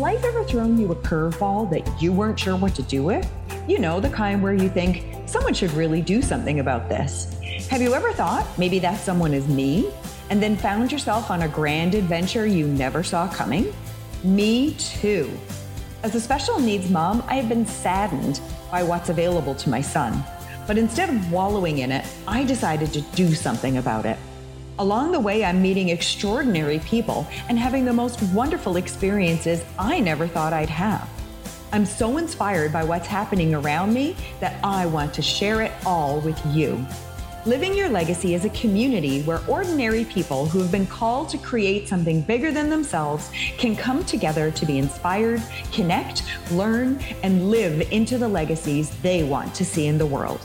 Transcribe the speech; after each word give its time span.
life 0.00 0.24
ever 0.24 0.42
thrown 0.44 0.78
you 0.78 0.90
a 0.92 0.96
curveball 0.96 1.68
that 1.68 2.00
you 2.00 2.10
weren't 2.10 2.40
sure 2.40 2.56
what 2.56 2.74
to 2.74 2.82
do 2.84 3.02
with? 3.02 3.30
You 3.68 3.78
know, 3.78 4.00
the 4.00 4.08
kind 4.08 4.42
where 4.42 4.54
you 4.54 4.70
think, 4.70 5.04
someone 5.28 5.52
should 5.52 5.70
really 5.72 6.00
do 6.00 6.22
something 6.22 6.58
about 6.58 6.88
this. 6.88 7.38
Have 7.68 7.82
you 7.82 7.92
ever 7.92 8.10
thought 8.14 8.46
maybe 8.58 8.78
that 8.78 8.98
someone 8.98 9.34
is 9.34 9.46
me? 9.46 9.90
And 10.30 10.42
then 10.42 10.56
found 10.56 10.90
yourself 10.90 11.30
on 11.30 11.42
a 11.42 11.48
grand 11.48 11.94
adventure 11.94 12.46
you 12.46 12.66
never 12.66 13.02
saw 13.02 13.28
coming? 13.28 13.74
Me 14.24 14.72
too. 14.78 15.30
As 16.02 16.14
a 16.14 16.20
special 16.20 16.58
needs 16.58 16.88
mom, 16.88 17.22
I 17.26 17.34
have 17.34 17.50
been 17.50 17.66
saddened 17.66 18.40
by 18.70 18.82
what's 18.82 19.10
available 19.10 19.54
to 19.56 19.68
my 19.68 19.82
son. 19.82 20.24
But 20.66 20.78
instead 20.78 21.10
of 21.10 21.30
wallowing 21.30 21.78
in 21.78 21.92
it, 21.92 22.06
I 22.26 22.44
decided 22.44 22.90
to 22.94 23.02
do 23.02 23.34
something 23.34 23.76
about 23.76 24.06
it. 24.06 24.16
Along 24.80 25.12
the 25.12 25.20
way, 25.20 25.44
I'm 25.44 25.60
meeting 25.60 25.90
extraordinary 25.90 26.78
people 26.78 27.26
and 27.50 27.58
having 27.58 27.84
the 27.84 27.92
most 27.92 28.22
wonderful 28.32 28.76
experiences 28.76 29.62
I 29.78 30.00
never 30.00 30.26
thought 30.26 30.54
I'd 30.54 30.70
have. 30.70 31.06
I'm 31.70 31.84
so 31.84 32.16
inspired 32.16 32.72
by 32.72 32.84
what's 32.84 33.06
happening 33.06 33.54
around 33.54 33.92
me 33.92 34.16
that 34.40 34.58
I 34.64 34.86
want 34.86 35.12
to 35.12 35.20
share 35.20 35.60
it 35.60 35.72
all 35.84 36.20
with 36.20 36.40
you. 36.46 36.82
Living 37.44 37.74
Your 37.74 37.90
Legacy 37.90 38.32
is 38.32 38.46
a 38.46 38.50
community 38.50 39.20
where 39.24 39.42
ordinary 39.46 40.06
people 40.06 40.46
who 40.46 40.60
have 40.60 40.72
been 40.72 40.86
called 40.86 41.28
to 41.28 41.36
create 41.36 41.86
something 41.86 42.22
bigger 42.22 42.50
than 42.50 42.70
themselves 42.70 43.30
can 43.58 43.76
come 43.76 44.02
together 44.04 44.50
to 44.50 44.64
be 44.64 44.78
inspired, 44.78 45.42
connect, 45.72 46.22
learn, 46.52 46.98
and 47.22 47.50
live 47.50 47.82
into 47.92 48.16
the 48.16 48.28
legacies 48.28 48.88
they 49.02 49.24
want 49.24 49.54
to 49.56 49.64
see 49.64 49.88
in 49.88 49.98
the 49.98 50.06
world. 50.06 50.40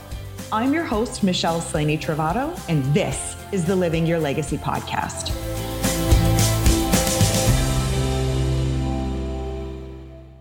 I'm 0.52 0.72
your 0.72 0.84
host, 0.84 1.24
Michelle 1.24 1.60
Slaney 1.60 1.98
Travato, 1.98 2.56
and 2.68 2.84
this 2.94 3.36
is 3.50 3.64
the 3.64 3.74
Living 3.74 4.06
Your 4.06 4.20
Legacy 4.20 4.56
podcast. 4.56 5.30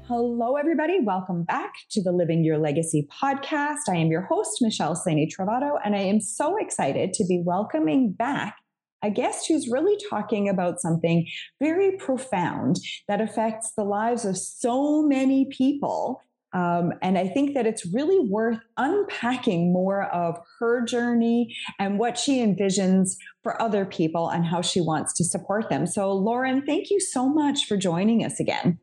Hello, 0.07 0.57
everybody. 0.57 0.99
Welcome 0.99 1.41
back 1.41 1.73
to 1.89 2.03
the 2.03 2.11
Living 2.11 2.43
Your 2.43 2.59
Legacy 2.59 3.07
podcast. 3.11 3.89
I 3.89 3.95
am 3.95 4.11
your 4.11 4.21
host, 4.21 4.61
Michelle 4.61 4.95
Slaney 4.95 5.27
Travato, 5.27 5.79
and 5.83 5.95
I 5.95 6.01
am 6.01 6.21
so 6.21 6.55
excited 6.57 7.11
to 7.13 7.25
be 7.25 7.41
welcoming 7.43 8.11
back 8.11 8.57
a 9.01 9.09
guest 9.09 9.47
who's 9.47 9.67
really 9.67 9.99
talking 10.07 10.47
about 10.47 10.81
something 10.81 11.27
very 11.59 11.97
profound 11.97 12.77
that 13.07 13.21
affects 13.21 13.71
the 13.75 13.83
lives 13.83 14.23
of 14.23 14.37
so 14.37 15.01
many 15.01 15.45
people 15.45 16.21
um, 16.53 16.93
and 17.01 17.17
I 17.17 17.27
think 17.27 17.53
that 17.53 17.65
it's 17.65 17.85
really 17.85 18.19
worth 18.29 18.59
unpacking 18.77 19.73
more 19.73 20.03
of 20.03 20.37
her 20.59 20.85
journey 20.85 21.55
and 21.79 21.99
what 21.99 22.17
she 22.17 22.39
envisions 22.39 23.17
for 23.43 23.61
other 23.61 23.85
people 23.85 24.29
and 24.29 24.45
how 24.45 24.61
she 24.61 24.79
wants 24.79 25.13
to 25.15 25.25
support 25.25 25.69
them. 25.69 25.85
So, 25.85 26.13
Lauren, 26.13 26.65
thank 26.65 26.89
you 26.89 26.99
so 26.99 27.27
much 27.27 27.65
for 27.65 27.75
joining 27.75 28.23
us 28.23 28.39
again. 28.39 28.79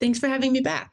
Thanks 0.00 0.18
for 0.18 0.28
having 0.28 0.52
me 0.52 0.60
back. 0.60 0.90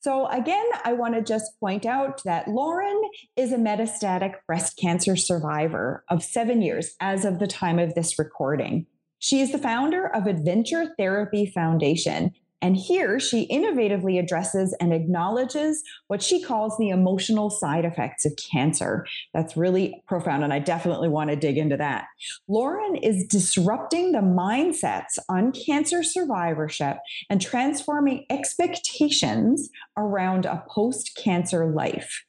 So, 0.00 0.26
again, 0.28 0.64
I 0.84 0.92
want 0.94 1.14
to 1.14 1.22
just 1.22 1.58
point 1.60 1.84
out 1.84 2.22
that 2.24 2.48
Lauren 2.48 3.02
is 3.36 3.52
a 3.52 3.58
metastatic 3.58 4.34
breast 4.46 4.78
cancer 4.80 5.16
survivor 5.16 6.04
of 6.08 6.22
seven 6.22 6.62
years 6.62 6.94
as 7.00 7.24
of 7.24 7.40
the 7.40 7.46
time 7.46 7.78
of 7.78 7.94
this 7.94 8.18
recording. 8.18 8.86
She 9.18 9.40
is 9.40 9.52
the 9.52 9.58
founder 9.58 10.06
of 10.06 10.26
Adventure 10.26 10.94
Therapy 10.96 11.46
Foundation, 11.46 12.32
and 12.60 12.76
here 12.76 13.20
she 13.20 13.46
innovatively 13.48 14.18
addresses 14.18 14.74
and 14.80 14.92
acknowledges 14.92 15.82
what 16.08 16.22
she 16.22 16.42
calls 16.42 16.76
the 16.76 16.88
emotional 16.88 17.50
side 17.50 17.84
effects 17.84 18.24
of 18.24 18.32
cancer. 18.36 19.06
That's 19.32 19.56
really 19.56 20.02
profound. 20.08 20.42
And 20.42 20.52
I 20.52 20.58
definitely 20.58 21.08
want 21.08 21.30
to 21.30 21.36
dig 21.36 21.56
into 21.56 21.76
that. 21.76 22.06
Lauren 22.48 22.96
is 22.96 23.26
disrupting 23.26 24.12
the 24.12 24.18
mindsets 24.18 25.18
on 25.28 25.52
cancer 25.52 26.02
survivorship 26.02 26.98
and 27.30 27.40
transforming 27.40 28.26
expectations 28.28 29.70
around 29.96 30.44
a 30.44 30.64
post 30.68 31.16
cancer 31.16 31.70
life. 31.70 32.24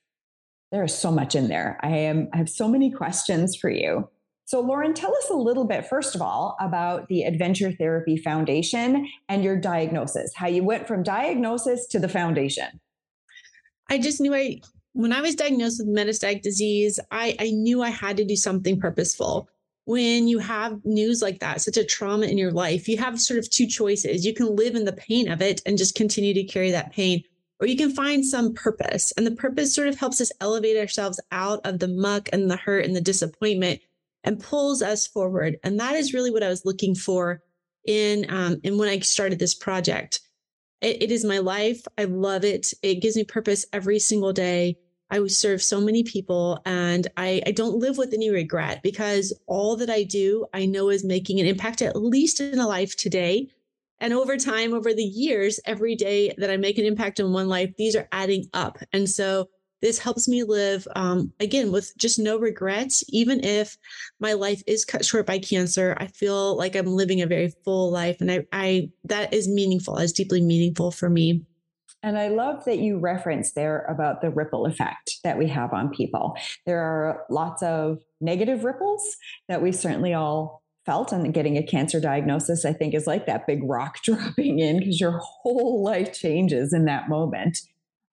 There 0.72 0.84
is 0.84 0.94
so 0.94 1.11
much 1.11 1.34
in 1.34 1.47
there. 1.47 1.79
I 1.81 1.90
am 1.90 2.29
I 2.34 2.38
have 2.38 2.50
so 2.50 2.67
many 2.67 2.91
questions 2.91 3.56
for 3.56 3.72
you. 3.72 4.07
So, 4.49 4.61
Lauren, 4.61 4.95
tell 4.95 5.15
us 5.15 5.29
a 5.29 5.35
little 5.35 5.65
bit, 5.65 5.85
first 5.85 6.15
of 6.15 6.23
all, 6.23 6.57
about 6.59 7.07
the 7.07 7.21
Adventure 7.21 7.71
Therapy 7.71 8.17
Foundation 8.17 9.07
and 9.27 9.43
your 9.43 9.55
diagnosis, 9.55 10.33
how 10.33 10.47
you 10.47 10.63
went 10.63 10.87
from 10.87 11.03
diagnosis 11.03 11.85
to 11.89 11.99
the 11.99 12.09
foundation. 12.09 12.79
I 13.91 13.99
just 13.99 14.19
knew 14.19 14.33
I, 14.33 14.59
when 14.93 15.13
I 15.13 15.21
was 15.21 15.35
diagnosed 15.35 15.79
with 15.79 15.95
metastatic 15.95 16.41
disease, 16.41 16.99
I, 17.11 17.35
I 17.39 17.51
knew 17.51 17.83
I 17.83 17.91
had 17.91 18.17
to 18.17 18.25
do 18.25 18.35
something 18.35 18.79
purposeful. 18.79 19.47
When 19.85 20.27
you 20.27 20.39
have 20.39 20.83
news 20.83 21.21
like 21.21 21.41
that, 21.41 21.61
such 21.61 21.77
a 21.77 21.85
trauma 21.85 22.25
in 22.25 22.39
your 22.39 22.51
life, 22.51 22.89
you 22.89 22.97
have 22.97 23.21
sort 23.21 23.37
of 23.37 23.51
two 23.51 23.67
choices. 23.67 24.25
You 24.25 24.33
can 24.33 24.55
live 24.55 24.73
in 24.73 24.85
the 24.85 24.93
pain 24.93 25.29
of 25.29 25.43
it 25.43 25.61
and 25.67 25.77
just 25.77 25.93
continue 25.93 26.33
to 26.33 26.43
carry 26.43 26.71
that 26.71 26.91
pain, 26.91 27.21
or 27.59 27.67
you 27.67 27.77
can 27.77 27.91
find 27.91 28.25
some 28.25 28.55
purpose. 28.55 29.11
And 29.11 29.27
the 29.27 29.31
purpose 29.35 29.75
sort 29.75 29.89
of 29.89 29.99
helps 29.99 30.19
us 30.19 30.31
elevate 30.41 30.75
ourselves 30.75 31.19
out 31.31 31.61
of 31.67 31.77
the 31.77 31.87
muck 31.87 32.29
and 32.33 32.49
the 32.49 32.57
hurt 32.57 32.85
and 32.85 32.95
the 32.95 33.01
disappointment 33.01 33.81
and 34.24 34.40
pulls 34.40 34.81
us 34.81 35.07
forward. 35.07 35.57
And 35.63 35.80
that 35.80 35.96
is 35.96 36.13
really 36.13 36.31
what 36.31 36.44
I 36.44 36.50
was 36.50 36.66
looking 36.66 36.96
for 36.96 37.41
in 37.85 38.25
um, 38.30 38.59
in 38.63 38.78
when 38.78 38.90
I 38.90 39.00
started 39.00 39.40
this 39.40 39.56
project. 39.56 40.22
It, 40.81 41.03
it 41.03 41.12
is 41.12 41.25
my 41.25 41.40
life. 41.40 41.81
I 41.97 42.06
love 42.06 42.44
it. 42.44 42.74
It 42.81 43.02
gives 43.02 43.16
me 43.16 43.24
purpose 43.24 43.66
every 43.74 44.00
single 44.00 44.34
day. 44.34 44.78
I 45.12 45.25
serve 45.28 45.63
so 45.63 45.81
many 45.81 46.03
people 46.03 46.62
and 46.66 47.08
I, 47.18 47.41
I 47.47 47.52
don't 47.52 47.79
live 47.79 47.97
with 47.97 48.13
any 48.13 48.29
regret 48.29 48.81
because 48.84 49.34
all 49.47 49.75
that 49.78 49.90
I 49.90 50.03
do, 50.03 50.46
I 50.53 50.68
know 50.68 50.90
is 50.90 51.03
making 51.03 51.40
an 51.40 51.47
impact, 51.47 51.81
at 51.81 51.96
least 51.96 52.40
in 52.40 52.59
a 52.59 52.68
life 52.68 52.96
today. 52.96 53.47
And 54.00 54.13
over 54.13 54.38
time, 54.38 54.74
over 54.74 54.94
the 54.94 55.03
years, 55.03 55.59
every 55.66 55.96
day 55.96 56.34
that 56.38 56.52
I 56.52 56.58
make 56.58 56.78
an 56.78 56.85
impact 56.85 57.19
in 57.19 57.34
one 57.34 57.50
life, 57.50 57.75
these 57.75 57.96
are 57.96 58.08
adding 58.12 58.46
up. 58.53 58.78
And 58.94 59.09
so 59.09 59.50
this 59.81 60.00
helps 60.00 60.28
me 60.28 60.44
live, 60.44 60.88
um, 60.95 61.31
again, 61.40 61.72
with 61.72 61.95
just 61.97 62.19
no 62.19 62.38
regrets. 62.38 63.03
Even 63.09 63.44
if 63.44 63.78
my 64.19 64.34
life 64.34 64.62
is 64.67 64.85
cut 64.85 65.06
short 65.06 65.25
by 65.25 65.40
cancer, 65.40 65.95
I 66.00 66.07
feel 66.07 66.57
like 66.57 66.75
I'm 66.75 66.88
living 66.88 67.22
a 67.22 67.28
very 67.28 67.53
full 67.63 67.91
life. 67.91 68.22
And 68.22 68.31
I, 68.31 68.45
I 68.51 68.90
that 69.06 69.34
is 69.34 69.47
meaningful, 69.47 69.97
is 69.97 70.13
deeply 70.13 70.41
meaningful 70.41 70.91
for 70.91 71.09
me. 71.09 71.45
And 72.01 72.17
I 72.17 72.29
love 72.29 72.63
that 72.66 72.79
you 72.79 72.97
referenced 72.97 73.56
there 73.56 73.84
about 73.90 74.22
the 74.22 74.29
ripple 74.29 74.66
effect 74.66 75.17
that 75.23 75.38
we 75.38 75.47
have 75.50 75.73
on 75.73 75.90
people. 75.90 76.38
There 76.66 76.79
are 76.79 77.25
lots 77.29 77.61
of 77.61 78.00
negative 78.22 78.63
ripples 78.63 79.17
that 79.50 79.61
we 79.61 79.72
certainly 79.72 80.13
all 80.13 80.63
felt 80.85 81.11
and 81.11 81.34
getting 81.34 81.57
a 81.57 81.61
cancer 81.61 82.00
diagnosis 82.00 82.66
i 82.66 82.73
think 82.73 82.96
is 82.96 83.06
like 83.06 83.28
that 83.28 83.46
big 83.46 83.59
rock 83.63 84.01
dropping 84.03 84.57
in 84.57 84.79
because 84.79 85.00
your 85.00 85.19
whole 85.22 85.84
life 85.84 86.13
changes 86.13 86.73
in 86.73 86.85
that 86.85 87.09
moment 87.09 87.59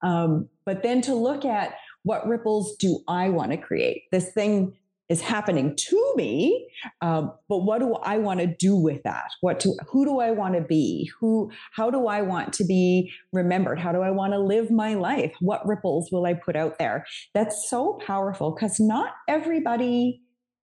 um, 0.03 0.49
but 0.65 0.83
then 0.83 1.01
to 1.03 1.15
look 1.15 1.45
at 1.45 1.75
what 2.03 2.27
ripples 2.29 2.77
do 2.77 3.01
I 3.09 3.29
want 3.31 3.51
to 3.51 3.57
create? 3.57 4.05
This 4.13 4.31
thing 4.33 4.77
is 5.09 5.21
happening 5.21 5.75
to 5.77 6.15
me, 6.17 6.69
um, 7.01 7.33
but 7.49 7.59
what 7.59 7.79
do 7.79 7.95
I 7.95 8.19
want 8.19 8.41
to 8.41 8.47
do 8.47 8.75
with 8.75 9.03
that? 9.05 9.31
What 9.41 9.61
to, 9.61 9.73
who 9.89 10.05
do 10.05 10.19
I 10.19 10.33
want 10.33 10.55
to 10.55 10.61
be? 10.61 11.11
Who, 11.21 11.51
how 11.73 11.91
do 11.91 12.09
I 12.09 12.23
want 12.23 12.53
to 12.55 12.65
be 12.65 13.13
remembered? 13.33 13.79
How 13.79 13.93
do 13.93 14.01
I 14.01 14.11
want 14.11 14.33
to 14.33 14.39
live 14.39 14.71
my 14.71 14.95
life? 14.95 15.33
What 15.41 15.67
ripples 15.67 16.11
will 16.11 16.27
I 16.27 16.35
put 16.35 16.57
out 16.57 16.79
there? 16.79 17.07
That's 17.35 17.71
so 17.71 18.01
powerful 18.05 18.51
because 18.51 18.81
not 18.81 19.15
everybody 19.29 20.23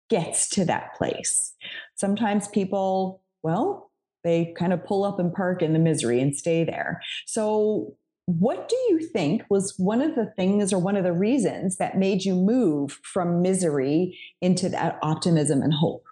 gets 0.09 0.49
to 0.49 0.65
that 0.65 0.95
place. 0.95 1.53
Sometimes 1.95 2.47
people, 2.47 3.21
well, 3.43 3.91
they 4.23 4.53
kind 4.57 4.73
of 4.73 4.83
pull 4.85 5.03
up 5.03 5.19
and 5.19 5.33
park 5.33 5.61
in 5.61 5.73
the 5.73 5.79
misery 5.79 6.19
and 6.19 6.35
stay 6.35 6.63
there. 6.63 7.01
So 7.25 7.95
what 8.39 8.69
do 8.69 8.75
you 8.89 8.99
think 8.99 9.43
was 9.49 9.73
one 9.77 10.01
of 10.01 10.15
the 10.15 10.31
things 10.35 10.71
or 10.71 10.79
one 10.79 10.95
of 10.95 11.03
the 11.03 11.13
reasons 11.13 11.77
that 11.77 11.97
made 11.97 12.23
you 12.23 12.35
move 12.35 12.99
from 13.03 13.41
misery 13.41 14.17
into 14.41 14.69
that 14.69 14.99
optimism 15.01 15.61
and 15.61 15.73
hope? 15.73 16.05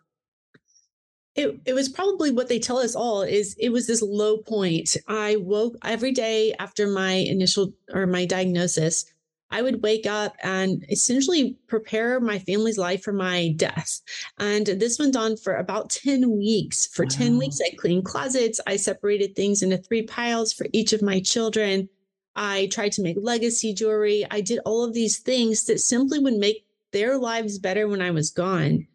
It, 1.35 1.59
it 1.65 1.73
was 1.73 1.87
probably 1.87 2.31
what 2.31 2.49
they 2.49 2.59
tell 2.59 2.79
us 2.79 2.95
all 2.95 3.21
is 3.21 3.55
it 3.59 3.69
was 3.69 3.87
this 3.87 4.01
low 4.01 4.39
point. 4.39 4.97
I 5.07 5.37
woke 5.37 5.77
every 5.83 6.11
day 6.11 6.53
after 6.59 6.87
my 6.87 7.11
initial 7.11 7.73
or 7.93 8.05
my 8.07 8.25
diagnosis. 8.25 9.05
I 9.51 9.61
would 9.61 9.81
wake 9.81 10.05
up 10.05 10.35
and 10.43 10.85
essentially 10.89 11.57
prepare 11.67 12.19
my 12.19 12.39
family's 12.39 12.77
life 12.77 13.03
for 13.03 13.13
my 13.13 13.53
death. 13.55 14.01
And 14.37 14.65
this 14.65 14.99
went 14.99 15.15
on 15.15 15.37
for 15.37 15.55
about 15.55 15.89
10 15.89 16.37
weeks. 16.37 16.87
For 16.87 17.05
wow. 17.05 17.09
10 17.09 17.37
weeks, 17.37 17.59
I 17.65 17.75
cleaned 17.75 18.05
closets. 18.05 18.59
I 18.67 18.75
separated 18.75 19.35
things 19.35 19.63
into 19.63 19.77
three 19.77 20.03
piles 20.03 20.53
for 20.53 20.67
each 20.71 20.93
of 20.93 21.01
my 21.01 21.19
children. 21.19 21.89
I 22.35 22.67
tried 22.71 22.93
to 22.93 23.01
make 23.01 23.17
legacy 23.19 23.73
jewelry. 23.73 24.25
I 24.31 24.41
did 24.41 24.59
all 24.65 24.83
of 24.83 24.93
these 24.93 25.17
things 25.17 25.65
that 25.65 25.79
simply 25.79 26.19
would 26.19 26.35
make 26.35 26.65
their 26.91 27.17
lives 27.17 27.59
better 27.59 27.87
when 27.87 28.01
I 28.01 28.11
was 28.11 28.29
gone. 28.31 28.87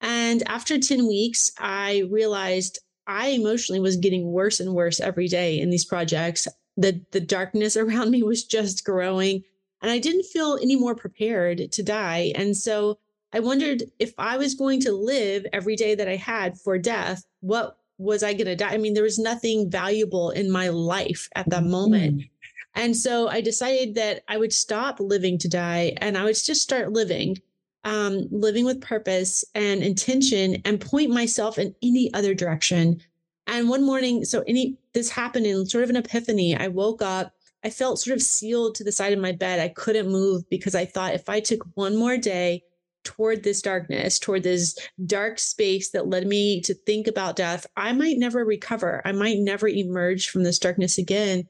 And 0.00 0.42
after 0.48 0.78
10 0.78 1.06
weeks, 1.06 1.52
I 1.58 2.04
realized 2.10 2.78
I 3.06 3.28
emotionally 3.28 3.80
was 3.80 3.96
getting 3.96 4.30
worse 4.30 4.60
and 4.60 4.74
worse 4.74 5.00
every 5.00 5.28
day 5.28 5.58
in 5.58 5.70
these 5.70 5.84
projects. 5.84 6.48
The, 6.76 7.00
the 7.12 7.20
darkness 7.20 7.76
around 7.76 8.10
me 8.10 8.22
was 8.22 8.44
just 8.44 8.84
growing, 8.84 9.42
and 9.82 9.90
I 9.90 9.98
didn't 9.98 10.26
feel 10.26 10.58
any 10.60 10.76
more 10.76 10.94
prepared 10.94 11.72
to 11.72 11.82
die. 11.82 12.32
And 12.34 12.56
so 12.56 12.98
I 13.32 13.40
wondered 13.40 13.84
if 13.98 14.14
I 14.18 14.36
was 14.36 14.54
going 14.54 14.80
to 14.82 14.92
live 14.92 15.46
every 15.52 15.76
day 15.76 15.94
that 15.94 16.08
I 16.08 16.16
had 16.16 16.58
for 16.58 16.78
death, 16.78 17.24
what 17.40 17.78
was 17.98 18.22
I 18.22 18.32
going 18.32 18.46
to 18.46 18.56
die? 18.56 18.72
I 18.72 18.78
mean, 18.78 18.94
there 18.94 19.02
was 19.02 19.18
nothing 19.18 19.70
valuable 19.70 20.30
in 20.30 20.50
my 20.50 20.68
life 20.68 21.28
at 21.34 21.48
that 21.50 21.64
moment. 21.64 22.18
Mm. 22.18 22.30
And 22.76 22.94
so 22.94 23.28
I 23.28 23.40
decided 23.40 23.94
that 23.94 24.22
I 24.28 24.36
would 24.36 24.52
stop 24.52 25.00
living 25.00 25.38
to 25.38 25.48
die 25.48 25.94
and 25.96 26.16
I 26.16 26.24
would 26.24 26.36
just 26.36 26.60
start 26.60 26.92
living, 26.92 27.38
um, 27.84 28.28
living 28.30 28.66
with 28.66 28.82
purpose 28.82 29.44
and 29.54 29.82
intention 29.82 30.60
and 30.66 30.78
point 30.78 31.10
myself 31.10 31.58
in 31.58 31.74
any 31.82 32.12
other 32.12 32.34
direction. 32.34 33.00
And 33.46 33.70
one 33.70 33.82
morning, 33.82 34.26
so 34.26 34.44
any 34.46 34.76
this 34.92 35.08
happened 35.08 35.46
in 35.46 35.64
sort 35.66 35.84
of 35.84 35.90
an 35.90 35.96
epiphany. 35.96 36.54
I 36.54 36.68
woke 36.68 37.00
up, 37.00 37.32
I 37.64 37.70
felt 37.70 37.98
sort 37.98 38.14
of 38.14 38.22
sealed 38.22 38.74
to 38.74 38.84
the 38.84 38.92
side 38.92 39.14
of 39.14 39.18
my 39.20 39.32
bed. 39.32 39.58
I 39.58 39.68
couldn't 39.68 40.10
move 40.12 40.48
because 40.50 40.74
I 40.74 40.84
thought 40.84 41.14
if 41.14 41.30
I 41.30 41.40
took 41.40 41.66
one 41.74 41.96
more 41.96 42.18
day 42.18 42.62
toward 43.04 43.42
this 43.42 43.62
darkness, 43.62 44.18
toward 44.18 44.42
this 44.42 44.76
dark 45.06 45.38
space 45.38 45.90
that 45.90 46.08
led 46.08 46.26
me 46.26 46.60
to 46.60 46.74
think 46.74 47.06
about 47.06 47.36
death, 47.36 47.66
I 47.76 47.92
might 47.92 48.18
never 48.18 48.44
recover. 48.44 49.00
I 49.06 49.12
might 49.12 49.38
never 49.38 49.66
emerge 49.66 50.28
from 50.28 50.42
this 50.42 50.58
darkness 50.58 50.98
again. 50.98 51.48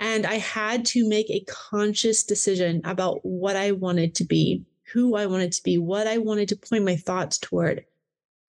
And 0.00 0.26
I 0.26 0.34
had 0.34 0.84
to 0.86 1.08
make 1.08 1.28
a 1.30 1.44
conscious 1.48 2.22
decision 2.22 2.80
about 2.84 3.24
what 3.24 3.56
I 3.56 3.72
wanted 3.72 4.14
to 4.16 4.24
be, 4.24 4.64
who 4.92 5.16
I 5.16 5.26
wanted 5.26 5.52
to 5.52 5.62
be, 5.62 5.78
what 5.78 6.06
I 6.06 6.18
wanted 6.18 6.48
to 6.50 6.56
point 6.56 6.84
my 6.84 6.96
thoughts 6.96 7.38
toward. 7.38 7.84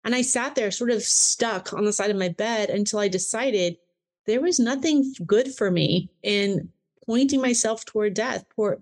And 0.04 0.16
I 0.16 0.22
sat 0.22 0.56
there 0.56 0.72
sort 0.72 0.92
of 0.92 1.04
stuck 1.04 1.74
on 1.74 1.86
the 1.86 1.94
side 1.94 2.12
of 2.12 2.18
my 2.18 2.30
bed 2.30 2.70
until 2.70 3.00
I 3.00 3.08
decided 3.08 3.78
there 4.26 4.42
was 4.42 4.60
nothing 4.60 5.14
good 5.26 5.54
for 5.54 5.70
me 5.70 6.10
in 6.24 6.70
pointing 7.06 7.42
myself 7.42 7.86
toward 7.86 8.16
death, 8.16 8.46
toward, 8.56 8.82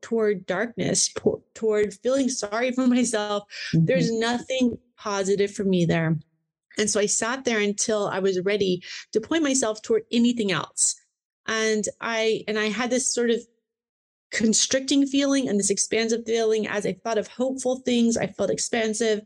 toward 0.00 0.46
darkness, 0.46 1.12
toward 1.54 1.94
feeling 1.94 2.28
sorry 2.28 2.72
for 2.72 2.86
myself. 2.86 3.44
Mm-hmm. 3.74 3.86
There's 3.86 4.12
nothing 4.12 4.78
positive 4.96 5.52
for 5.52 5.64
me 5.64 5.84
there. 5.84 6.16
And 6.78 6.90
so 6.90 7.00
I 7.00 7.06
sat 7.06 7.44
there 7.44 7.60
until 7.60 8.06
I 8.06 8.18
was 8.18 8.40
ready 8.40 8.82
to 9.12 9.20
point 9.20 9.42
myself 9.42 9.82
toward 9.82 10.02
anything 10.12 10.52
else. 10.52 10.94
And 11.46 11.84
I 12.00 12.44
and 12.48 12.58
I 12.58 12.66
had 12.66 12.90
this 12.90 13.12
sort 13.12 13.30
of 13.30 13.40
constricting 14.30 15.06
feeling 15.06 15.48
and 15.48 15.58
this 15.58 15.70
expansive 15.70 16.24
feeling 16.26 16.66
as 16.66 16.84
I 16.84 16.92
thought 16.92 17.18
of 17.18 17.28
hopeful 17.28 17.76
things. 17.76 18.16
I 18.16 18.26
felt 18.26 18.50
expansive. 18.50 19.22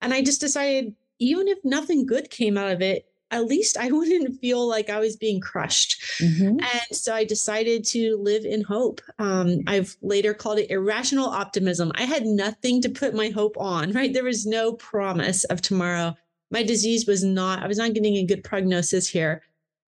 And 0.00 0.14
I 0.14 0.22
just 0.22 0.40
decided, 0.40 0.94
even 1.18 1.48
if 1.48 1.58
nothing 1.64 2.06
good 2.06 2.30
came 2.30 2.56
out 2.56 2.70
of 2.70 2.80
it, 2.80 3.06
at 3.30 3.44
least 3.44 3.76
I 3.76 3.90
wouldn't 3.92 4.40
feel 4.40 4.66
like 4.66 4.90
I 4.90 5.00
was 5.00 5.16
being 5.16 5.40
crushed. 5.40 6.00
Mm-hmm. 6.20 6.58
And 6.60 6.82
so 6.92 7.14
I 7.14 7.24
decided 7.24 7.84
to 7.86 8.16
live 8.16 8.44
in 8.44 8.62
hope. 8.62 9.00
Um, 9.18 9.60
I've 9.66 9.96
later 10.02 10.34
called 10.34 10.58
it 10.58 10.70
irrational 10.70 11.28
optimism. 11.28 11.92
I 11.94 12.02
had 12.02 12.24
nothing 12.24 12.80
to 12.82 12.88
put 12.88 13.14
my 13.14 13.28
hope 13.30 13.56
on, 13.58 13.92
right? 13.92 14.12
There 14.12 14.24
was 14.24 14.46
no 14.46 14.72
promise 14.72 15.44
of 15.44 15.60
tomorrow. 15.60 16.16
My 16.50 16.62
disease 16.62 17.06
was 17.06 17.22
not, 17.22 17.62
I 17.62 17.66
was 17.66 17.76
not 17.76 17.92
getting 17.92 18.16
a 18.16 18.24
good 18.24 18.42
prognosis 18.42 19.06
here, 19.08 19.42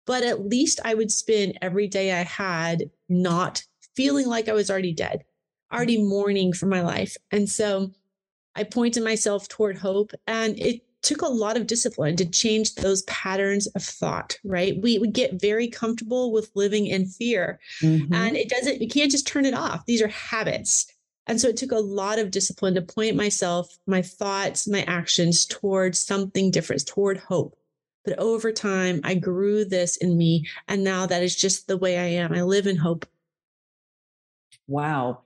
but 0.09 0.23
at 0.23 0.50
least 0.50 0.79
I 0.83 0.95
would 0.95 1.11
spend 1.11 1.59
every 1.61 1.88
day 1.88 2.11
I 2.11 2.23
had 2.23 2.89
not 3.09 3.63
feeling 3.95 4.25
like 4.25 4.50
I 4.50 4.53
was 4.53 4.71
already 4.71 4.91
dead, 4.91 5.23
already 5.71 6.01
mourning 6.01 6.51
for 6.51 6.65
my 6.65 6.81
life. 6.81 7.15
And 7.29 7.47
so 7.47 7.91
I 8.56 8.63
pointed 8.63 9.03
myself 9.03 9.47
toward 9.47 9.77
hope 9.77 10.13
and 10.25 10.57
it 10.57 10.81
took 11.03 11.21
a 11.21 11.27
lot 11.27 11.57
of 11.57 11.67
discipline 11.67 12.15
to 12.15 12.25
change 12.25 12.73
those 12.73 13.03
patterns 13.03 13.67
of 13.67 13.83
thought, 13.83 14.35
right? 14.44 14.81
We, 14.81 14.97
we 14.97 15.09
get 15.09 15.39
very 15.39 15.67
comfortable 15.67 16.31
with 16.31 16.50
living 16.56 16.88
in 16.88 17.06
fear 17.06 17.59
mm-hmm. 17.79 18.11
and 18.11 18.35
it 18.35 18.50
doesn't, 18.50 18.81
you 18.81 18.88
can't 18.88 19.11
just 19.11 19.27
turn 19.27 19.45
it 19.45 19.53
off. 19.53 19.85
These 19.85 20.01
are 20.01 20.07
habits. 20.07 20.91
And 21.27 21.39
so 21.39 21.50
it 21.50 21.57
took 21.57 21.71
a 21.71 21.77
lot 21.77 22.17
of 22.17 22.31
discipline 22.31 22.73
to 22.73 22.81
point 22.81 23.15
myself, 23.15 23.77
my 23.85 24.01
thoughts, 24.01 24.67
my 24.67 24.81
actions 24.88 25.45
towards 25.45 26.00
something 26.00 26.50
different, 26.50 26.88
toward 26.88 27.19
hope. 27.19 27.58
But 28.06 28.18
over 28.18 28.51
time, 28.51 29.01
I 29.04 29.16
grew 29.16 29.66
this 29.66 29.98
in 29.98 30.18
me. 30.18 30.48
And 30.68 30.84
now 30.84 31.06
that 31.06 31.24
is 31.24 31.36
just 31.36 31.68
the 31.68 31.78
way 31.78 31.98
I 31.98 32.06
am. 32.06 32.34
I 32.34 32.42
live 32.42 32.68
in 32.68 32.78
hope. 32.78 33.06
Wow 34.68 35.24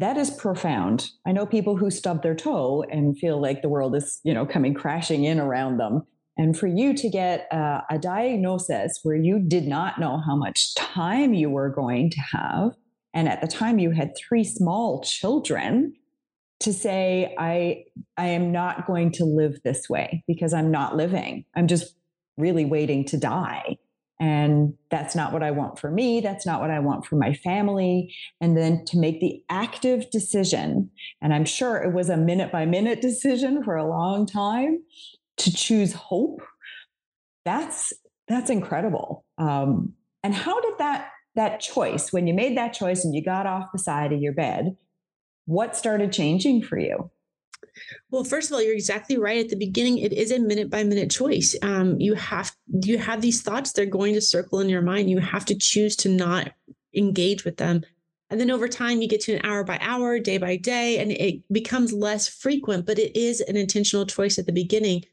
that 0.00 0.16
is 0.16 0.30
profound. 0.30 1.10
I 1.26 1.32
know 1.32 1.44
people 1.44 1.76
who 1.76 1.90
stub 1.90 2.22
their 2.22 2.34
toe 2.34 2.84
and 2.90 3.18
feel 3.18 3.40
like 3.40 3.60
the 3.60 3.68
world 3.68 3.94
is, 3.94 4.20
you 4.24 4.32
know, 4.32 4.46
coming 4.46 4.72
crashing 4.72 5.24
in 5.24 5.38
around 5.38 5.76
them. 5.76 6.06
And 6.38 6.58
for 6.58 6.66
you 6.66 6.94
to 6.94 7.10
get 7.10 7.46
uh, 7.52 7.82
a 7.90 7.98
diagnosis 7.98 9.00
where 9.02 9.16
you 9.16 9.38
did 9.38 9.66
not 9.66 10.00
know 10.00 10.18
how 10.24 10.36
much 10.36 10.74
time 10.74 11.34
you 11.34 11.50
were 11.50 11.68
going 11.68 12.08
to 12.10 12.20
have, 12.20 12.76
and 13.12 13.28
at 13.28 13.42
the 13.42 13.46
time 13.46 13.78
you 13.78 13.90
had 13.90 14.16
three 14.16 14.44
small 14.44 15.02
children, 15.02 15.94
to 16.60 16.72
say, 16.72 17.34
I, 17.38 17.84
I 18.18 18.26
am 18.26 18.52
not 18.52 18.86
going 18.86 19.12
to 19.12 19.24
live 19.24 19.60
this 19.64 19.88
way 19.88 20.22
because 20.26 20.52
I'm 20.52 20.70
not 20.70 20.94
living. 20.94 21.46
I'm 21.54 21.66
just 21.66 21.94
really 22.36 22.64
waiting 22.64 23.04
to 23.06 23.16
die. 23.16 23.76
And 24.20 24.74
that's 24.90 25.14
not 25.14 25.32
what 25.32 25.42
I 25.42 25.50
want 25.50 25.78
for 25.78 25.90
me. 25.90 26.20
That's 26.20 26.44
not 26.44 26.60
what 26.60 26.70
I 26.70 26.78
want 26.78 27.06
for 27.06 27.16
my 27.16 27.32
family. 27.32 28.14
And 28.40 28.54
then 28.56 28.84
to 28.86 28.98
make 28.98 29.20
the 29.20 29.42
active 29.48 30.10
decision, 30.10 30.90
and 31.22 31.32
I'm 31.32 31.46
sure 31.46 31.78
it 31.78 31.94
was 31.94 32.10
a 32.10 32.18
minute 32.18 32.52
by 32.52 32.66
minute 32.66 33.00
decision 33.02 33.64
for 33.64 33.76
a 33.76 33.88
long 33.88 34.26
time 34.26 34.82
to 35.38 35.52
choose 35.52 35.94
hope. 35.94 36.42
That's 37.46 37.92
that's 38.28 38.50
incredible. 38.50 39.24
Um, 39.38 39.94
and 40.22 40.34
how 40.34 40.60
did 40.60 40.74
that 40.78 41.10
that 41.34 41.60
choice, 41.60 42.12
when 42.12 42.26
you 42.26 42.34
made 42.34 42.56
that 42.56 42.74
choice 42.74 43.04
and 43.04 43.14
you 43.14 43.24
got 43.24 43.46
off 43.46 43.72
the 43.72 43.78
side 43.78 44.12
of 44.12 44.20
your 44.20 44.32
bed, 44.32 44.76
what 45.46 45.76
started 45.76 46.12
changing 46.12 46.62
for 46.62 46.78
you? 46.78 47.10
Well, 48.10 48.24
first 48.24 48.50
of 48.50 48.54
all, 48.54 48.62
you're 48.62 48.74
exactly 48.74 49.16
right. 49.16 49.44
At 49.44 49.48
the 49.48 49.56
beginning, 49.56 49.98
it 49.98 50.12
is 50.12 50.30
a 50.30 50.38
minute 50.38 50.70
by 50.70 50.84
minute 50.84 51.10
choice. 51.10 51.56
Um, 51.62 52.00
you 52.00 52.14
have 52.14 52.52
you 52.82 52.98
have 52.98 53.20
these 53.20 53.42
thoughts; 53.42 53.72
they're 53.72 53.86
going 53.86 54.14
to 54.14 54.20
circle 54.20 54.60
in 54.60 54.68
your 54.68 54.82
mind. 54.82 55.10
You 55.10 55.18
have 55.18 55.44
to 55.46 55.54
choose 55.54 55.96
to 55.96 56.08
not 56.08 56.52
engage 56.94 57.44
with 57.44 57.56
them. 57.56 57.82
And 58.30 58.38
then 58.38 58.50
over 58.50 58.68
time, 58.68 59.02
you 59.02 59.08
get 59.08 59.20
to 59.22 59.34
an 59.34 59.44
hour 59.44 59.64
by 59.64 59.78
hour, 59.80 60.18
day 60.20 60.38
by 60.38 60.56
day, 60.56 60.98
and 60.98 61.10
it 61.10 61.42
becomes 61.52 61.92
less 61.92 62.28
frequent, 62.28 62.86
but 62.86 62.98
it 62.98 63.16
is 63.16 63.40
an 63.40 63.56
intentional 63.56 64.06
choice 64.06 64.38
at 64.38 64.46
the 64.46 64.52
beginning. 64.52 65.04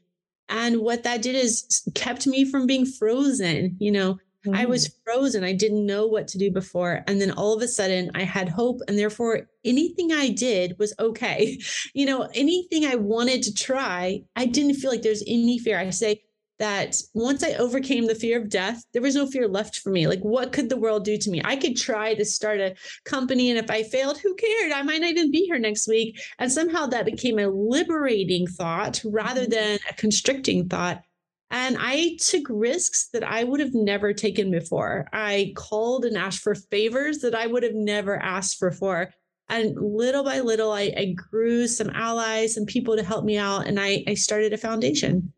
And 0.48 0.78
what 0.78 1.02
that 1.02 1.22
did 1.22 1.34
is 1.34 1.82
kept 1.94 2.26
me 2.26 2.44
from 2.44 2.66
being 2.66 2.86
frozen. 2.86 3.76
You 3.80 3.90
know, 3.90 4.18
Mm-hmm. 4.46 4.56
I 4.56 4.66
was 4.66 4.88
mm. 4.88 4.92
frozen. 5.04 5.44
I 5.44 5.52
didn't 5.52 5.86
know 5.86 6.06
what 6.06 6.28
to 6.28 6.38
do 6.38 6.50
before. 6.50 7.02
And 7.06 7.20
then 7.20 7.32
all 7.32 7.54
of 7.54 7.62
a 7.62 7.68
sudden 7.68 8.10
I 8.14 8.22
had 8.22 8.48
hope. 8.48 8.80
And 8.86 8.98
therefore, 8.98 9.48
anything 9.64 10.12
I 10.12 10.30
did 10.30 10.78
was 10.78 10.94
okay. 10.98 11.58
You 11.94 12.06
know, 12.06 12.28
anything 12.34 12.84
I 12.84 12.94
wanted 12.94 13.42
to 13.44 13.54
try, 13.54 14.22
I 14.36 14.46
didn't 14.46 14.74
feel 14.74 14.90
like 14.90 15.02
there's 15.02 15.24
any 15.26 15.58
fear. 15.58 15.78
I 15.78 15.90
say 15.90 16.22
that 16.58 16.96
once 17.14 17.42
I 17.42 17.52
overcame 17.52 18.06
the 18.06 18.14
fear 18.14 18.40
of 18.40 18.48
death, 18.48 18.84
there 18.92 19.02
was 19.02 19.14
no 19.14 19.26
fear 19.26 19.48
left 19.48 19.78
for 19.78 19.90
me. 19.90 20.06
Like, 20.06 20.20
what 20.20 20.52
could 20.52 20.68
the 20.68 20.76
world 20.76 21.04
do 21.04 21.16
to 21.16 21.30
me? 21.30 21.40
I 21.44 21.56
could 21.56 21.76
try 21.76 22.14
to 22.14 22.24
start 22.24 22.60
a 22.60 22.74
company. 23.04 23.50
And 23.50 23.58
if 23.58 23.70
I 23.70 23.82
failed, 23.84 24.18
who 24.18 24.34
cared? 24.34 24.72
I 24.72 24.82
might 24.82 25.00
not 25.00 25.10
even 25.10 25.30
be 25.30 25.44
here 25.44 25.58
next 25.58 25.88
week. 25.88 26.20
And 26.38 26.50
somehow 26.50 26.86
that 26.86 27.04
became 27.04 27.38
a 27.38 27.48
liberating 27.48 28.46
thought 28.46 29.00
rather 29.04 29.42
mm-hmm. 29.42 29.50
than 29.50 29.78
a 29.88 29.94
constricting 29.94 30.68
thought. 30.68 31.02
And 31.50 31.76
I 31.80 32.16
took 32.20 32.44
risks 32.48 33.08
that 33.12 33.24
I 33.24 33.44
would 33.44 33.60
have 33.60 33.74
never 33.74 34.12
taken 34.12 34.50
before. 34.50 35.08
I 35.12 35.52
called 35.56 36.04
and 36.04 36.16
asked 36.16 36.40
for 36.40 36.54
favors 36.54 37.18
that 37.18 37.34
I 37.34 37.46
would 37.46 37.62
have 37.62 37.74
never 37.74 38.16
asked 38.16 38.58
for 38.58 38.70
before. 38.70 39.10
And 39.48 39.74
little 39.80 40.24
by 40.24 40.40
little, 40.40 40.72
I, 40.72 40.92
I 40.94 41.14
grew 41.16 41.66
some 41.66 41.88
allies, 41.90 42.54
some 42.54 42.66
people 42.66 42.96
to 42.96 43.02
help 43.02 43.24
me 43.24 43.38
out, 43.38 43.66
and 43.66 43.80
I, 43.80 44.04
I 44.06 44.12
started 44.12 44.52
a 44.52 44.58
foundation 44.58 45.32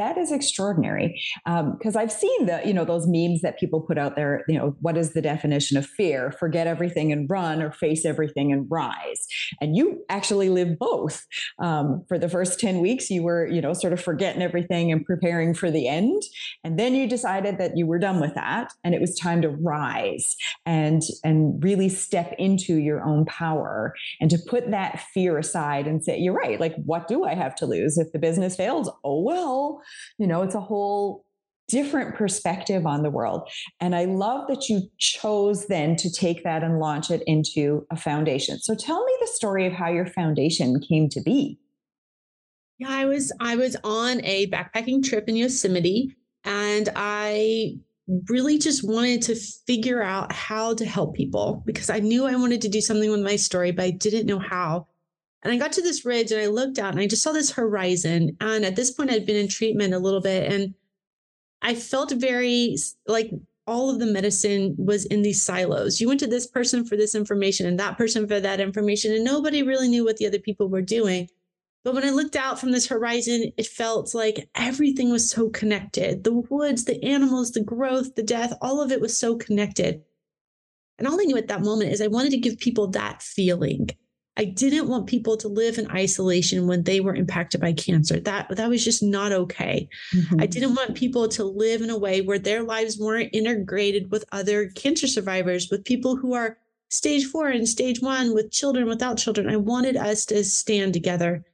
that 0.00 0.18
is 0.18 0.32
extraordinary 0.32 1.20
because 1.44 1.96
um, 1.96 2.02
i've 2.02 2.12
seen 2.12 2.46
the 2.46 2.60
you 2.64 2.74
know 2.74 2.84
those 2.84 3.06
memes 3.06 3.40
that 3.42 3.58
people 3.58 3.80
put 3.80 3.98
out 3.98 4.16
there 4.16 4.44
you 4.48 4.58
know 4.58 4.74
what 4.80 4.96
is 4.96 5.12
the 5.12 5.22
definition 5.22 5.76
of 5.76 5.86
fear? 5.86 6.32
Forget 6.38 6.66
everything 6.66 7.12
and 7.12 7.28
run 7.28 7.62
or 7.62 7.70
face 7.72 8.04
everything 8.04 8.52
and 8.52 8.66
rise. 8.70 9.26
And 9.60 9.76
you 9.76 10.04
actually 10.08 10.48
live 10.48 10.78
both. 10.78 11.26
Um, 11.58 12.04
for 12.08 12.18
the 12.18 12.28
first 12.28 12.58
10 12.60 12.80
weeks 12.80 13.10
you 13.10 13.22
were 13.22 13.46
you 13.46 13.60
know 13.60 13.72
sort 13.72 13.92
of 13.92 14.00
forgetting 14.00 14.42
everything 14.42 14.90
and 14.92 15.04
preparing 15.04 15.54
for 15.54 15.70
the 15.70 15.88
end. 15.88 16.22
And 16.64 16.78
then 16.78 16.94
you 16.94 17.06
decided 17.06 17.58
that 17.58 17.76
you 17.76 17.86
were 17.86 17.98
done 17.98 18.20
with 18.20 18.34
that 18.34 18.72
and 18.84 18.94
it 18.94 19.00
was 19.00 19.18
time 19.18 19.42
to 19.42 19.48
rise 19.48 20.36
and 20.66 21.02
and 21.24 21.62
really 21.62 21.88
step 21.88 22.34
into 22.38 22.76
your 22.76 23.02
own 23.02 23.24
power 23.26 23.94
and 24.20 24.30
to 24.30 24.38
put 24.48 24.70
that 24.70 25.00
fear 25.14 25.38
aside 25.38 25.86
and 25.86 26.04
say 26.04 26.18
you're 26.18 26.34
right 26.34 26.60
like 26.60 26.74
what 26.84 27.08
do 27.08 27.24
i 27.24 27.34
have 27.34 27.54
to 27.56 27.66
lose? 27.66 27.98
If 27.98 28.12
the 28.12 28.18
business 28.18 28.56
fails 28.56 28.90
oh 29.04 29.20
well 29.20 29.82
you 30.18 30.26
know, 30.26 30.42
it's 30.42 30.54
a 30.54 30.60
whole 30.60 31.24
different 31.68 32.16
perspective 32.16 32.84
on 32.84 33.02
the 33.02 33.10
world. 33.10 33.48
And 33.80 33.94
I 33.94 34.04
love 34.04 34.48
that 34.48 34.68
you 34.68 34.82
chose 34.98 35.66
then 35.68 35.94
to 35.96 36.10
take 36.10 36.42
that 36.42 36.64
and 36.64 36.80
launch 36.80 37.10
it 37.10 37.22
into 37.26 37.86
a 37.90 37.96
foundation. 37.96 38.58
So 38.58 38.74
tell 38.74 39.04
me 39.04 39.12
the 39.20 39.28
story 39.28 39.66
of 39.66 39.72
how 39.72 39.88
your 39.88 40.06
foundation 40.06 40.80
came 40.80 41.08
to 41.10 41.20
be. 41.20 41.58
Yeah, 42.78 42.90
I 42.90 43.04
was 43.04 43.32
I 43.40 43.56
was 43.56 43.76
on 43.84 44.24
a 44.24 44.48
backpacking 44.48 45.04
trip 45.04 45.28
in 45.28 45.36
Yosemite 45.36 46.16
and 46.44 46.88
I 46.96 47.76
really 48.28 48.58
just 48.58 48.82
wanted 48.82 49.22
to 49.22 49.36
figure 49.66 50.02
out 50.02 50.32
how 50.32 50.74
to 50.74 50.84
help 50.84 51.14
people 51.14 51.62
because 51.66 51.90
I 51.90 52.00
knew 52.00 52.26
I 52.26 52.34
wanted 52.34 52.60
to 52.62 52.68
do 52.68 52.80
something 52.80 53.10
with 53.10 53.20
my 53.20 53.36
story, 53.36 53.70
but 53.70 53.84
I 53.84 53.90
didn't 53.90 54.26
know 54.26 54.38
how. 54.38 54.86
And 55.42 55.52
I 55.52 55.56
got 55.56 55.72
to 55.72 55.82
this 55.82 56.04
ridge 56.04 56.32
and 56.32 56.40
I 56.40 56.46
looked 56.46 56.78
out 56.78 56.92
and 56.92 57.00
I 57.00 57.06
just 57.06 57.22
saw 57.22 57.32
this 57.32 57.50
horizon. 57.50 58.36
And 58.40 58.64
at 58.64 58.76
this 58.76 58.90
point, 58.90 59.10
I'd 59.10 59.26
been 59.26 59.36
in 59.36 59.48
treatment 59.48 59.94
a 59.94 59.98
little 59.98 60.20
bit. 60.20 60.52
And 60.52 60.74
I 61.62 61.74
felt 61.74 62.12
very 62.12 62.76
like 63.06 63.30
all 63.66 63.88
of 63.88 64.00
the 64.00 64.06
medicine 64.06 64.74
was 64.76 65.06
in 65.06 65.22
these 65.22 65.42
silos. 65.42 66.00
You 66.00 66.08
went 66.08 66.20
to 66.20 66.26
this 66.26 66.46
person 66.46 66.84
for 66.84 66.96
this 66.96 67.14
information 67.14 67.66
and 67.66 67.78
that 67.78 67.96
person 67.96 68.26
for 68.26 68.40
that 68.40 68.60
information, 68.60 69.12
and 69.12 69.24
nobody 69.24 69.62
really 69.62 69.88
knew 69.88 70.04
what 70.04 70.16
the 70.16 70.26
other 70.26 70.40
people 70.40 70.68
were 70.68 70.82
doing. 70.82 71.28
But 71.84 71.94
when 71.94 72.04
I 72.04 72.10
looked 72.10 72.36
out 72.36 72.58
from 72.58 72.72
this 72.72 72.88
horizon, 72.88 73.52
it 73.56 73.66
felt 73.66 74.14
like 74.14 74.50
everything 74.54 75.10
was 75.10 75.30
so 75.30 75.48
connected 75.50 76.24
the 76.24 76.32
woods, 76.32 76.84
the 76.84 77.02
animals, 77.04 77.52
the 77.52 77.62
growth, 77.62 78.16
the 78.16 78.22
death, 78.22 78.52
all 78.60 78.82
of 78.82 78.90
it 78.92 79.00
was 79.00 79.16
so 79.16 79.36
connected. 79.36 80.02
And 80.98 81.08
all 81.08 81.20
I 81.20 81.24
knew 81.24 81.38
at 81.38 81.48
that 81.48 81.62
moment 81.62 81.92
is 81.92 82.00
I 82.00 82.08
wanted 82.08 82.30
to 82.32 82.38
give 82.38 82.58
people 82.58 82.88
that 82.88 83.22
feeling. 83.22 83.88
I 84.40 84.44
didn't 84.44 84.88
want 84.88 85.06
people 85.06 85.36
to 85.36 85.48
live 85.48 85.76
in 85.76 85.90
isolation 85.90 86.66
when 86.66 86.82
they 86.84 87.00
were 87.00 87.14
impacted 87.14 87.60
by 87.60 87.74
cancer. 87.74 88.18
That 88.18 88.48
that 88.56 88.70
was 88.70 88.82
just 88.82 89.02
not 89.02 89.32
okay. 89.32 89.86
Mm-hmm. 90.14 90.40
I 90.40 90.46
didn't 90.46 90.74
want 90.74 90.94
people 90.94 91.28
to 91.28 91.44
live 91.44 91.82
in 91.82 91.90
a 91.90 91.98
way 91.98 92.22
where 92.22 92.38
their 92.38 92.62
lives 92.62 92.98
weren't 92.98 93.34
integrated 93.34 94.10
with 94.10 94.24
other 94.32 94.70
cancer 94.70 95.06
survivors, 95.06 95.68
with 95.70 95.84
people 95.84 96.16
who 96.16 96.32
are 96.32 96.56
stage 96.88 97.26
4 97.26 97.48
and 97.48 97.68
stage 97.68 98.00
1 98.00 98.32
with 98.32 98.50
children 98.50 98.86
without 98.86 99.18
children. 99.18 99.46
I 99.46 99.56
wanted 99.56 99.98
us 99.98 100.24
to 100.26 100.42
stand 100.42 100.94
together. 100.94 101.44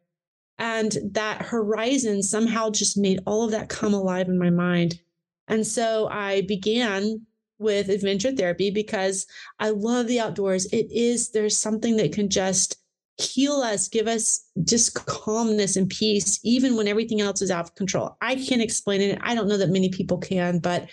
And 0.57 0.97
that 1.11 1.43
horizon 1.43 2.23
somehow 2.23 2.71
just 2.71 2.97
made 2.97 3.19
all 3.27 3.43
of 3.43 3.51
that 3.51 3.69
come 3.69 3.95
alive 3.95 4.29
in 4.29 4.39
my 4.39 4.51
mind. 4.51 5.01
And 5.49 5.67
so 5.67 6.07
I 6.07 6.43
began 6.43 7.27
with 7.59 7.89
adventure 7.89 8.33
therapy 8.33 8.71
because 8.71 9.27
I 9.59 9.71
love 9.71 10.07
the 10.07 10.21
outdoors. 10.21 10.67
It 10.67 10.91
is, 10.91 11.31
there's 11.31 11.57
something 11.57 11.97
that 11.97 12.13
can 12.13 12.29
just 12.29 12.77
heal 13.19 13.55
us, 13.55 13.89
give 13.89 14.07
us 14.07 14.45
just 14.65 14.95
calmness 15.07 15.77
and 15.77 15.89
peace, 15.89 16.39
even 16.45 16.77
when 16.77 16.87
everything 16.87 17.21
else 17.21 17.41
is 17.41 17.51
out 17.51 17.65
of 17.65 17.75
control. 17.75 18.17
I 18.21 18.37
can't 18.37 18.61
explain 18.61 19.01
it. 19.01 19.19
I 19.23 19.35
don't 19.35 19.49
know 19.49 19.57
that 19.57 19.71
many 19.71 19.89
people 19.89 20.19
can, 20.19 20.59
but 20.59 20.89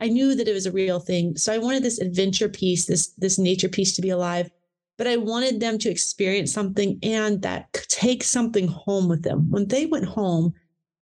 I 0.00 0.08
knew 0.08 0.34
that 0.34 0.48
it 0.48 0.52
was 0.52 0.66
a 0.66 0.72
real 0.72 0.98
thing. 0.98 1.36
So 1.36 1.52
I 1.52 1.58
wanted 1.58 1.84
this 1.84 2.00
adventure 2.00 2.48
piece, 2.48 2.86
this, 2.86 3.12
this 3.18 3.38
nature 3.38 3.68
piece 3.68 3.94
to 3.94 4.02
be 4.02 4.10
alive. 4.10 4.50
But 4.96 5.06
I 5.06 5.16
wanted 5.16 5.60
them 5.60 5.78
to 5.78 5.90
experience 5.90 6.52
something 6.52 6.98
and 7.04 7.40
that 7.42 7.72
take 7.88 8.24
something 8.24 8.66
home 8.66 9.08
with 9.08 9.22
them. 9.22 9.48
When 9.48 9.68
they 9.68 9.86
went 9.86 10.06
home, 10.06 10.54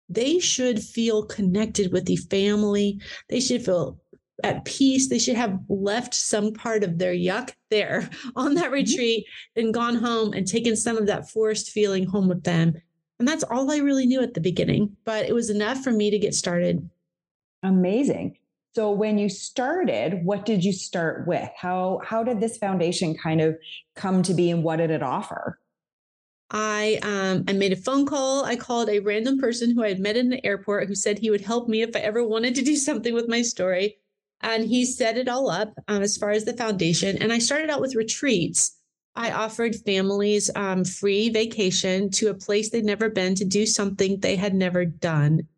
they 0.09 0.41
should 0.41 0.83
feel 0.83 1.25
connected 1.25 1.93
with 1.93 2.05
the 2.05 2.17
family. 2.17 3.01
They 3.29 3.41
should 3.41 3.65
feel 3.65 4.01
at 4.43 4.65
peace. 4.65 5.09
They 5.09 5.19
should 5.19 5.37
have 5.37 5.61
left 5.69 6.15
some 6.15 6.53
part 6.53 6.83
of 6.83 6.99
their 6.99 7.15
yuck 7.15 7.53
there 7.71 8.09
on 8.37 8.55
that 8.55 8.65
mm-hmm. 8.65 8.75
retreat 8.75 9.27
and 9.57 9.73
gone 9.73 9.97
home 9.97 10.33
and 10.33 10.47
taken 10.47 10.77
some 10.77 10.97
of 10.97 11.07
that 11.07 11.31
forced 11.31 11.71
feeling 11.71 12.07
home 12.07 12.29
with 12.29 12.45
them. 12.45 12.75
And 13.19 13.29
that's 13.29 13.45
all 13.45 13.71
I 13.71 13.77
really 13.77 14.07
knew 14.07 14.23
at 14.23 14.35
the 14.35 14.41
beginning, 14.41 14.97
but 15.05 15.27
it 15.27 15.35
was 15.35 15.51
enough 15.51 15.85
for 15.85 15.93
me 15.93 16.11
to 16.11 16.19
get 16.19 16.35
started. 16.35 16.89
Amazing. 17.63 18.37
So 18.75 18.91
when 18.91 19.19
you 19.19 19.29
started, 19.29 20.25
what 20.25 20.45
did 20.45 20.65
you 20.65 20.73
start 20.73 21.29
with? 21.29 21.49
How 21.57 22.01
how 22.05 22.25
did 22.25 22.41
this 22.41 22.59
foundation 22.59 23.17
kind 23.17 23.41
of 23.41 23.57
come 23.95 24.23
to 24.25 24.35
be 24.35 24.51
and 24.51 24.65
what 24.65 24.77
did 24.77 24.91
it 24.91 25.03
offer? 25.03 25.61
I 26.51 26.99
um, 27.03 27.45
I 27.47 27.53
made 27.53 27.73
a 27.73 27.77
phone 27.77 28.05
call. 28.05 28.45
I 28.45 28.57
called 28.57 28.89
a 28.89 28.99
random 28.99 29.39
person 29.39 29.71
who 29.71 29.85
I 29.85 29.89
had 29.91 30.01
met 30.01 30.17
in 30.17 30.29
the 30.29 30.45
airport 30.45 30.89
who 30.89 30.97
said 30.97 31.21
he 31.21 31.31
would 31.31 31.41
help 31.41 31.69
me 31.69 31.83
if 31.83 31.95
I 31.95 32.01
ever 32.01 32.25
wanted 32.25 32.57
to 32.57 32.63
do 32.63 32.75
something 32.89 33.15
with 33.15 33.29
my 33.29 33.43
story 33.43 33.97
and 34.45 34.65
he 34.65 34.85
set 34.85 35.17
it 35.17 35.27
all 35.27 35.51
up 35.51 35.73
um, 35.89 36.03
as 36.03 36.17
far 36.17 36.31
as 36.31 36.45
the 36.45 36.53
foundation. 36.53 37.21
And 37.21 37.33
I 37.33 37.39
started 37.39 37.71
out 37.71 37.81
with 37.81 37.97
retreats. 37.97 38.77
I 39.17 39.33
offered 39.33 39.75
families 39.75 40.51
um, 40.55 40.85
free 40.85 41.31
vacation 41.31 42.11
to 42.11 42.29
a 42.29 42.35
place 42.35 42.69
they'd 42.69 42.85
never 42.85 43.09
been 43.09 43.35
to 43.37 43.45
do 43.45 43.65
something 43.65 44.21
they 44.21 44.37
had 44.37 44.55
never 44.55 44.85
done. 44.85 45.49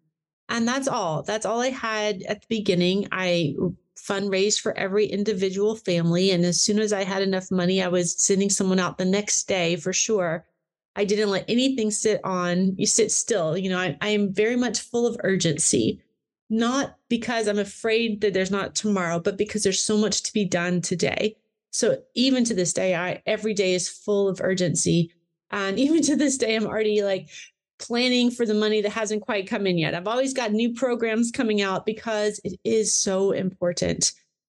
And 0.49 0.69
that's 0.69 0.87
all. 0.87 1.23
That's 1.25 1.45
all 1.45 1.61
I 1.61 1.71
had 1.71 2.23
at 2.23 2.43
the 2.43 2.47
beginning. 2.49 3.09
I 3.11 3.57
fundraised 3.99 4.61
for 4.61 4.77
every 4.79 5.07
individual 5.07 5.75
family. 5.75 6.31
And 6.31 6.45
as 6.45 6.61
soon 6.61 6.79
as 6.79 6.93
I 6.93 7.03
had 7.03 7.23
enough 7.23 7.51
money, 7.51 7.83
I 7.83 7.89
was 7.89 8.17
sending 8.17 8.51
someone 8.51 8.79
out 8.79 8.99
the 8.99 9.05
next 9.05 9.49
day 9.49 9.75
for 9.77 9.93
sure. 9.93 10.47
I 10.95 11.05
didn't 11.05 11.31
let 11.31 11.45
anything 11.49 11.91
sit 11.91 12.21
on, 12.25 12.77
you 12.77 12.87
sit 12.87 13.11
still. 13.11 13.59
You 13.59 13.71
know, 13.71 13.79
I, 13.79 13.99
I 14.01 14.11
am 14.11 14.33
very 14.33 14.57
much 14.57 14.81
full 14.81 15.07
of 15.07 15.17
urgency 15.25 16.01
not 16.49 16.97
because 17.09 17.49
I'm 17.49 17.59
afraid 17.59 18.21
that 18.21 18.35
there's 18.35 18.51
not 18.51 18.75
tomorrow, 18.75 19.19
but 19.19 19.37
because 19.37 19.63
there's 19.63 19.83
so 19.83 19.97
much 19.97 20.23
to 20.25 20.33
be 20.33 20.45
done 20.45 20.81
today. 20.81 21.37
So 21.71 21.99
even 22.15 22.45
to 22.45 22.55
this 22.55 22.73
day, 22.73 22.95
I 22.95 23.23
every 23.27 23.53
day 23.53 23.75
is 23.75 23.89
full 23.89 24.29
of 24.29 24.41
urgency. 24.41 25.13
And 25.51 25.79
even 25.79 26.03
to 26.03 26.17
this 26.17 26.39
day, 26.39 26.57
I'm 26.57 26.67
already 26.67 27.03
like 27.03 27.29
planning 27.79 28.31
for 28.31 28.47
the 28.47 28.55
money 28.55 28.81
that 28.81 28.93
hasn't 28.93 29.23
quite 29.23 29.47
come 29.47 29.67
in 29.67 29.79
yet. 29.79 29.95
I've 29.95 30.09
always 30.09 30.33
got 30.33 30.53
new 30.53 30.73
programs 30.73 31.31
coming 31.31 31.61
out 31.61 31.85
because 31.85 32.41
it 32.45 32.59
is 32.65 32.93
so 32.95 33.33
important. 33.33 34.13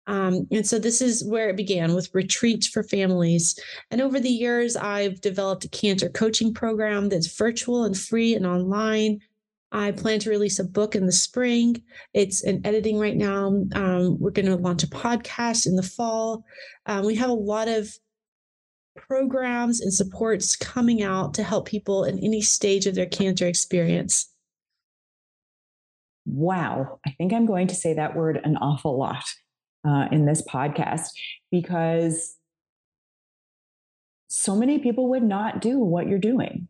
Um, 0.06 0.46
and 0.50 0.66
so 0.66 0.78
this 0.78 1.02
is 1.02 1.22
where 1.24 1.50
it 1.50 1.56
began 1.56 1.94
with 1.94 2.14
retreats 2.14 2.66
for 2.66 2.82
families. 2.82 3.58
And 3.90 4.00
over 4.00 4.18
the 4.18 4.30
years, 4.30 4.74
I've 4.74 5.20
developed 5.20 5.66
a 5.66 5.68
cancer 5.68 6.08
coaching 6.08 6.54
program 6.54 7.10
that's 7.10 7.36
virtual 7.36 7.84
and 7.84 7.96
free 7.96 8.34
and 8.34 8.46
online. 8.46 9.20
I 9.70 9.92
plan 9.92 10.18
to 10.20 10.30
release 10.30 10.58
a 10.58 10.64
book 10.64 10.94
in 10.94 11.06
the 11.06 11.12
spring. 11.12 11.82
It's 12.14 12.42
in 12.42 12.66
editing 12.66 12.98
right 12.98 13.16
now. 13.16 13.48
Um, 13.74 14.18
we're 14.18 14.30
going 14.30 14.46
to 14.46 14.56
launch 14.56 14.82
a 14.82 14.88
podcast 14.88 15.66
in 15.66 15.76
the 15.76 15.82
fall. 15.82 16.44
Um, 16.86 17.04
we 17.04 17.16
have 17.16 17.28
a 17.28 17.34
lot 17.34 17.68
of 17.68 17.90
programs 18.96 19.80
and 19.80 19.92
supports 19.92 20.56
coming 20.56 21.02
out 21.02 21.34
to 21.34 21.42
help 21.42 21.66
people 21.66 22.04
in 22.04 22.18
any 22.18 22.40
stage 22.40 22.86
of 22.86 22.94
their 22.94 23.06
cancer 23.06 23.46
experience. 23.46 24.32
Wow. 26.24 26.98
I 27.06 27.10
think 27.12 27.32
I'm 27.32 27.46
going 27.46 27.68
to 27.68 27.74
say 27.74 27.94
that 27.94 28.16
word 28.16 28.40
an 28.42 28.56
awful 28.56 28.98
lot 28.98 29.24
uh, 29.86 30.06
in 30.10 30.26
this 30.26 30.42
podcast 30.42 31.10
because 31.50 32.36
so 34.28 34.56
many 34.56 34.78
people 34.78 35.10
would 35.10 35.22
not 35.22 35.60
do 35.60 35.78
what 35.78 36.06
you're 36.06 36.18
doing 36.18 36.68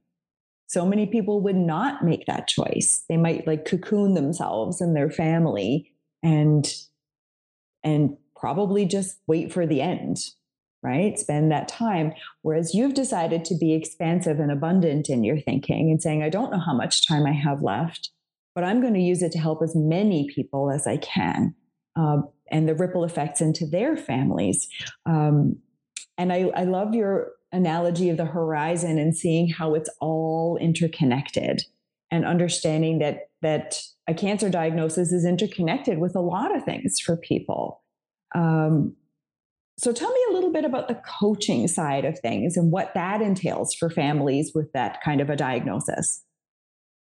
so 0.69 0.87
many 0.87 1.07
people 1.07 1.41
would 1.43 1.57
not 1.57 2.05
make 2.05 2.27
that 2.27 2.47
choice. 2.47 3.05
They 3.09 3.17
might 3.17 3.47
like 3.47 3.65
cocoon 3.65 4.15
themselves 4.15 4.81
and 4.81 4.95
their 4.95 5.11
family 5.11 5.93
and 6.23 6.73
and 7.83 8.17
probably 8.37 8.87
just 8.87 9.19
wait 9.27 9.53
for 9.53 9.67
the 9.67 9.81
end 9.83 10.19
right? 10.85 11.19
Spend 11.19 11.51
that 11.51 11.67
time. 11.67 12.13
Whereas 12.43 12.73
you've 12.73 12.95
decided 12.95 13.45
to 13.47 13.57
be 13.57 13.75
expansive 13.75 14.39
and 14.39 14.53
abundant 14.53 15.11
in 15.11 15.25
your 15.25 15.41
thinking 15.41 15.91
and 15.91 16.01
saying 16.01 16.23
i 16.23 16.29
don't 16.29 16.53
know 16.53 16.61
how 16.61 16.73
much 16.73 17.05
time 17.05 17.27
i 17.27 17.33
have 17.33 17.65
left 17.65 18.13
but 18.55 18.63
i'm 18.63 18.81
going 18.81 18.95
to 18.95 19.01
use 19.01 19.21
it 19.21 19.33
to 19.33 19.41
help 19.41 19.61
as 19.61 19.75
many 19.75 20.31
people 20.33 20.71
as 20.71 20.87
i 20.87 20.97
can 20.97 21.53
uh, 21.99 22.19
and 22.51 22.69
the 22.69 22.75
ripple 22.75 23.05
effects 23.05 23.41
into 23.41 23.67
their 23.67 23.97
families. 23.97 24.69
Um, 25.07 25.59
and 26.17 26.33
I, 26.33 26.51
I 26.55 26.65
love 26.65 26.95
your 26.95 27.33
analogy 27.52 28.11
of 28.11 28.17
the 28.17 28.25
horizon 28.25 28.99
and 28.99 29.17
seeing 29.17 29.49
how 29.49 29.75
it's 29.75 29.90
all 30.00 30.57
interconnected 30.61 31.62
and 32.11 32.25
understanding 32.25 32.99
that 32.99 33.31
that 33.43 33.83
a 34.09 34.14
cancer 34.14 34.49
diagnosis 34.49 35.12
is 35.12 35.25
interconnected 35.25 35.99
with 35.99 36.17
a 36.17 36.21
lot 36.21 36.55
of 36.55 36.64
things 36.64 36.99
for 36.99 37.17
people. 37.17 37.83
Um, 38.35 38.97
so 39.78 39.93
tell 39.93 40.11
me 40.11 40.21
a 40.31 40.33
little 40.33 40.50
bit 40.50 40.64
about 40.64 40.88
the 40.88 41.00
coaching 41.21 41.69
side 41.69 42.05
of 42.05 42.19
things 42.19 42.57
and 42.57 42.73
what 42.73 42.93
that 42.95 43.23
entails 43.23 43.75
for 43.75 43.88
families 43.88 44.52
with 44.55 44.73
that 44.73 45.00
kind 45.02 45.21
of 45.21 45.31
a 45.31 45.37
diagnosis 45.37 46.25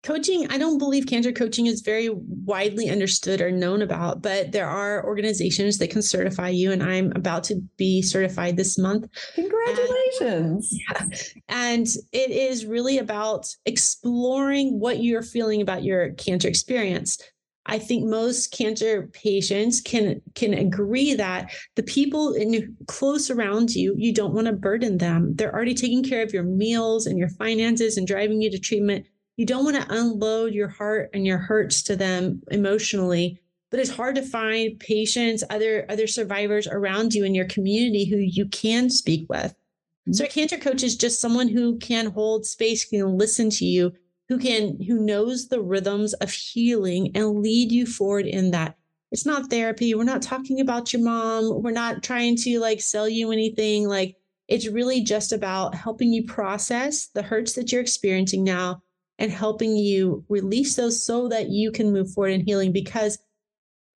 coaching 0.05 0.47
i 0.51 0.59
don't 0.59 0.79
believe 0.79 1.07
cancer 1.07 1.33
coaching 1.33 1.67
is 1.67 1.81
very 1.81 2.11
widely 2.11 2.91
understood 2.91 3.41
or 3.41 3.51
known 3.51 3.83
about 3.83 4.23
but 4.23 4.53
there 4.53 4.69
are 4.69 5.05
organizations 5.05 5.79
that 5.79 5.91
can 5.91 6.03
certify 6.03 6.49
you 6.49 6.71
and 6.71 6.83
i'm 6.83 7.11
about 7.17 7.43
to 7.43 7.61
be 7.77 8.03
certified 8.03 8.57
this 8.57 8.79
month. 8.79 9.09
Congratulations. 9.35 10.79
And, 10.89 11.13
yeah, 11.13 11.43
and 11.49 11.87
it 12.13 12.31
is 12.31 12.67
really 12.67 12.99
about 12.99 13.47
exploring 13.67 14.79
what 14.79 15.03
you're 15.03 15.23
feeling 15.23 15.61
about 15.61 15.85
your 15.85 16.11
cancer 16.13 16.49
experience. 16.49 17.19
I 17.67 17.79
think 17.79 18.05
most 18.05 18.53
cancer 18.53 19.09
patients 19.15 19.81
can 19.81 20.21
can 20.35 20.53
agree 20.53 21.15
that 21.15 21.51
the 21.77 21.83
people 21.83 22.35
in 22.35 22.77
close 22.89 23.31
around 23.31 23.75
you, 23.75 23.95
you 23.97 24.13
don't 24.13 24.35
want 24.35 24.49
to 24.49 24.53
burden 24.53 24.99
them. 24.99 25.35
They're 25.35 25.55
already 25.55 25.73
taking 25.73 26.03
care 26.03 26.23
of 26.23 26.35
your 26.35 26.43
meals 26.43 27.07
and 27.07 27.19
your 27.19 27.31
finances 27.31 27.97
and 27.97 28.07
driving 28.07 28.43
you 28.43 28.51
to 28.51 28.59
treatment 28.59 29.07
you 29.37 29.47
don't 29.47 29.65
want 29.65 29.77
to 29.77 29.95
unload 29.95 30.55
your 30.55 30.69
heart 30.69 31.11
and 31.13 31.27
your 31.27 31.39
hurts 31.39 31.83
to 31.83 31.97
them 31.97 32.43
emotionally 32.51 33.41
but 33.75 33.81
it's 33.81 33.91
hard 33.91 34.15
to 34.15 34.23
find 34.23 34.79
patients 34.79 35.43
other 35.51 35.85
other 35.89 36.07
survivors 36.07 36.69
around 36.69 37.13
you 37.13 37.25
in 37.25 37.35
your 37.35 37.47
community 37.47 38.05
who 38.05 38.19
you 38.19 38.47
can 38.47 38.89
speak 38.89 39.27
with. 39.29 39.51
Mm-hmm. 39.51 40.13
so 40.13 40.25
a 40.25 40.29
cancer 40.29 40.57
coach 40.57 40.85
is 40.85 40.97
just 40.97 41.21
someone 41.21 41.49
who 41.49 41.77
can 41.79 42.07
hold 42.07 42.47
space 42.47 42.85
can 42.85 43.19
listen 43.19 43.51
to 43.51 43.65
you 43.65 43.93
who 44.29 44.39
can 44.39 44.81
who 44.87 45.05
knows 45.05 45.49
the 45.49 45.61
rhythms 45.61 46.15
of 46.15 46.31
healing 46.31 47.11
and 47.17 47.43
lead 47.43 47.73
you 47.73 47.85
forward 47.85 48.27
in 48.27 48.53
that. 48.53 48.77
It's 49.11 49.27
not 49.27 49.51
therapy. 49.51 49.93
We're 49.93 50.05
not 50.05 50.23
talking 50.23 50.61
about 50.61 50.93
your 50.93 51.03
mom. 51.03 51.61
We're 51.61 51.73
not 51.73 52.05
trying 52.05 52.37
to 52.37 52.61
like 52.61 52.81
sell 52.81 53.09
you 53.09 53.33
anything. 53.33 53.89
Like 53.89 54.17
it's 54.47 54.69
really 54.69 55.03
just 55.03 55.33
about 55.33 55.75
helping 55.75 56.13
you 56.13 56.25
process 56.25 57.09
the 57.09 57.23
hurts 57.23 57.55
that 57.55 57.73
you're 57.73 57.81
experiencing 57.81 58.45
now 58.45 58.83
and 59.19 59.31
helping 59.31 59.77
you 59.77 60.25
release 60.29 60.77
those 60.77 61.05
so 61.05 61.29
that 61.29 61.49
you 61.49 61.71
can 61.71 61.93
move 61.93 62.11
forward 62.13 62.33
in 62.33 62.45
healing 62.45 62.73
because 62.73 63.19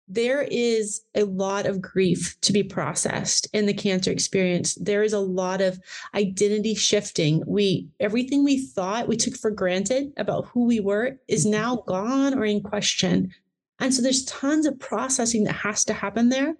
there 0.07 0.43
is 0.43 1.01
a 1.15 1.23
lot 1.23 1.65
of 1.65 1.81
grief 1.81 2.39
to 2.41 2.53
be 2.53 2.61
processed 2.61 3.47
in 3.53 3.65
the 3.65 3.73
cancer 3.73 4.11
experience. 4.11 4.75
There 4.75 5.01
is 5.01 5.13
a 5.13 5.19
lot 5.19 5.61
of 5.61 5.79
identity 6.13 6.75
shifting. 6.75 7.43
We 7.47 7.89
everything 7.99 8.43
we 8.43 8.65
thought 8.67 9.07
we 9.07 9.17
took 9.17 9.35
for 9.35 9.49
granted 9.49 10.13
about 10.17 10.47
who 10.47 10.65
we 10.65 10.79
were 10.79 11.17
is 11.27 11.43
mm-hmm. 11.43 11.53
now 11.53 11.75
gone 11.87 12.37
or 12.37 12.45
in 12.45 12.61
question. 12.61 13.33
And 13.79 13.93
so 13.93 14.01
there's 14.01 14.25
tons 14.25 14.65
of 14.65 14.79
processing 14.79 15.43
that 15.45 15.53
has 15.53 15.83
to 15.85 15.93
happen 15.93 16.29
there. 16.29 16.55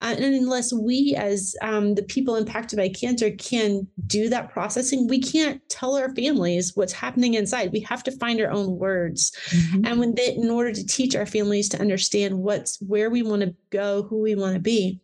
Uh, 0.00 0.14
and 0.16 0.34
unless 0.34 0.72
we, 0.72 1.14
as 1.18 1.56
um, 1.60 1.94
the 1.94 2.04
people 2.04 2.36
impacted 2.36 2.76
by 2.76 2.88
cancer, 2.88 3.32
can 3.32 3.86
do 4.06 4.28
that 4.28 4.48
processing, 4.50 5.08
we 5.08 5.20
can't 5.20 5.60
tell 5.68 5.96
our 5.96 6.14
families 6.14 6.76
what's 6.76 6.92
happening 6.92 7.34
inside. 7.34 7.72
We 7.72 7.80
have 7.80 8.04
to 8.04 8.12
find 8.12 8.40
our 8.40 8.50
own 8.50 8.78
words, 8.78 9.32
mm-hmm. 9.50 9.84
and 9.84 9.98
when 9.98 10.14
they, 10.14 10.34
in 10.34 10.50
order 10.50 10.72
to 10.72 10.86
teach 10.86 11.16
our 11.16 11.26
families 11.26 11.68
to 11.70 11.80
understand 11.80 12.38
what's 12.38 12.80
where 12.80 13.10
we 13.10 13.22
want 13.22 13.42
to 13.42 13.54
go, 13.70 14.04
who 14.04 14.20
we 14.20 14.36
want 14.36 14.54
to 14.54 14.60
be, 14.60 15.00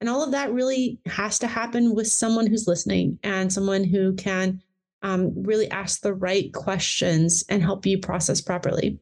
and 0.00 0.08
all 0.08 0.24
of 0.24 0.30
that 0.30 0.52
really 0.52 0.98
has 1.04 1.38
to 1.40 1.46
happen 1.46 1.94
with 1.94 2.06
someone 2.06 2.46
who's 2.46 2.66
listening 2.66 3.18
and 3.22 3.52
someone 3.52 3.84
who 3.84 4.14
can 4.14 4.62
um, 5.02 5.32
really 5.42 5.70
ask 5.70 6.00
the 6.00 6.14
right 6.14 6.52
questions 6.54 7.44
and 7.48 7.62
help 7.62 7.84
you 7.84 7.98
process 7.98 8.40
properly. 8.40 8.98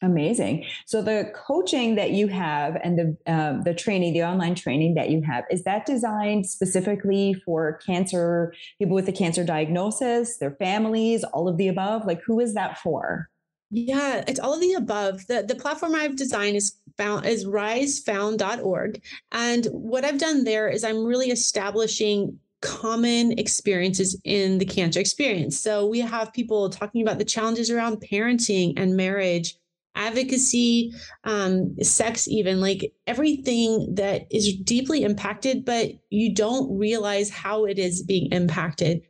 Amazing. 0.00 0.64
So 0.86 1.02
the 1.02 1.32
coaching 1.34 1.96
that 1.96 2.12
you 2.12 2.28
have 2.28 2.76
and 2.84 2.98
the 2.98 3.32
uh, 3.32 3.60
the 3.62 3.74
training, 3.74 4.12
the 4.12 4.22
online 4.22 4.54
training 4.54 4.94
that 4.94 5.10
you 5.10 5.22
have, 5.22 5.44
is 5.50 5.64
that 5.64 5.86
designed 5.86 6.46
specifically 6.46 7.34
for 7.44 7.80
cancer 7.84 8.54
people 8.78 8.94
with 8.94 9.08
a 9.08 9.12
cancer 9.12 9.42
diagnosis, 9.42 10.38
their 10.38 10.52
families, 10.52 11.24
all 11.24 11.48
of 11.48 11.56
the 11.56 11.66
above? 11.66 12.06
Like, 12.06 12.22
who 12.22 12.38
is 12.38 12.54
that 12.54 12.78
for? 12.78 13.28
Yeah, 13.70 14.22
it's 14.28 14.38
all 14.38 14.54
of 14.54 14.60
the 14.60 14.74
above. 14.74 15.26
The 15.26 15.42
the 15.42 15.56
platform 15.56 15.96
I've 15.96 16.16
designed 16.16 16.56
is 16.56 16.76
found 16.96 17.26
is 17.26 17.44
risefound.org. 17.44 19.02
And 19.32 19.66
what 19.66 20.04
I've 20.04 20.18
done 20.18 20.44
there 20.44 20.68
is 20.68 20.84
I'm 20.84 21.04
really 21.04 21.30
establishing 21.30 22.38
common 22.60 23.38
experiences 23.38 24.16
in 24.24 24.58
the 24.58 24.64
cancer 24.64 25.00
experience. 25.00 25.58
So 25.58 25.86
we 25.86 26.00
have 26.00 26.32
people 26.32 26.70
talking 26.70 27.02
about 27.02 27.18
the 27.18 27.24
challenges 27.24 27.70
around 27.70 28.00
parenting 28.00 28.74
and 28.76 28.96
marriage 28.96 29.56
advocacy, 29.94 30.92
um, 31.24 31.76
sex, 31.82 32.28
even 32.28 32.60
like 32.60 32.92
everything 33.06 33.94
that 33.94 34.26
is 34.30 34.56
deeply 34.56 35.02
impacted, 35.02 35.64
but 35.64 35.90
you 36.10 36.34
don't 36.34 36.78
realize 36.78 37.30
how 37.30 37.64
it 37.64 37.78
is 37.78 38.02
being 38.02 38.30
impacted. 38.32 39.02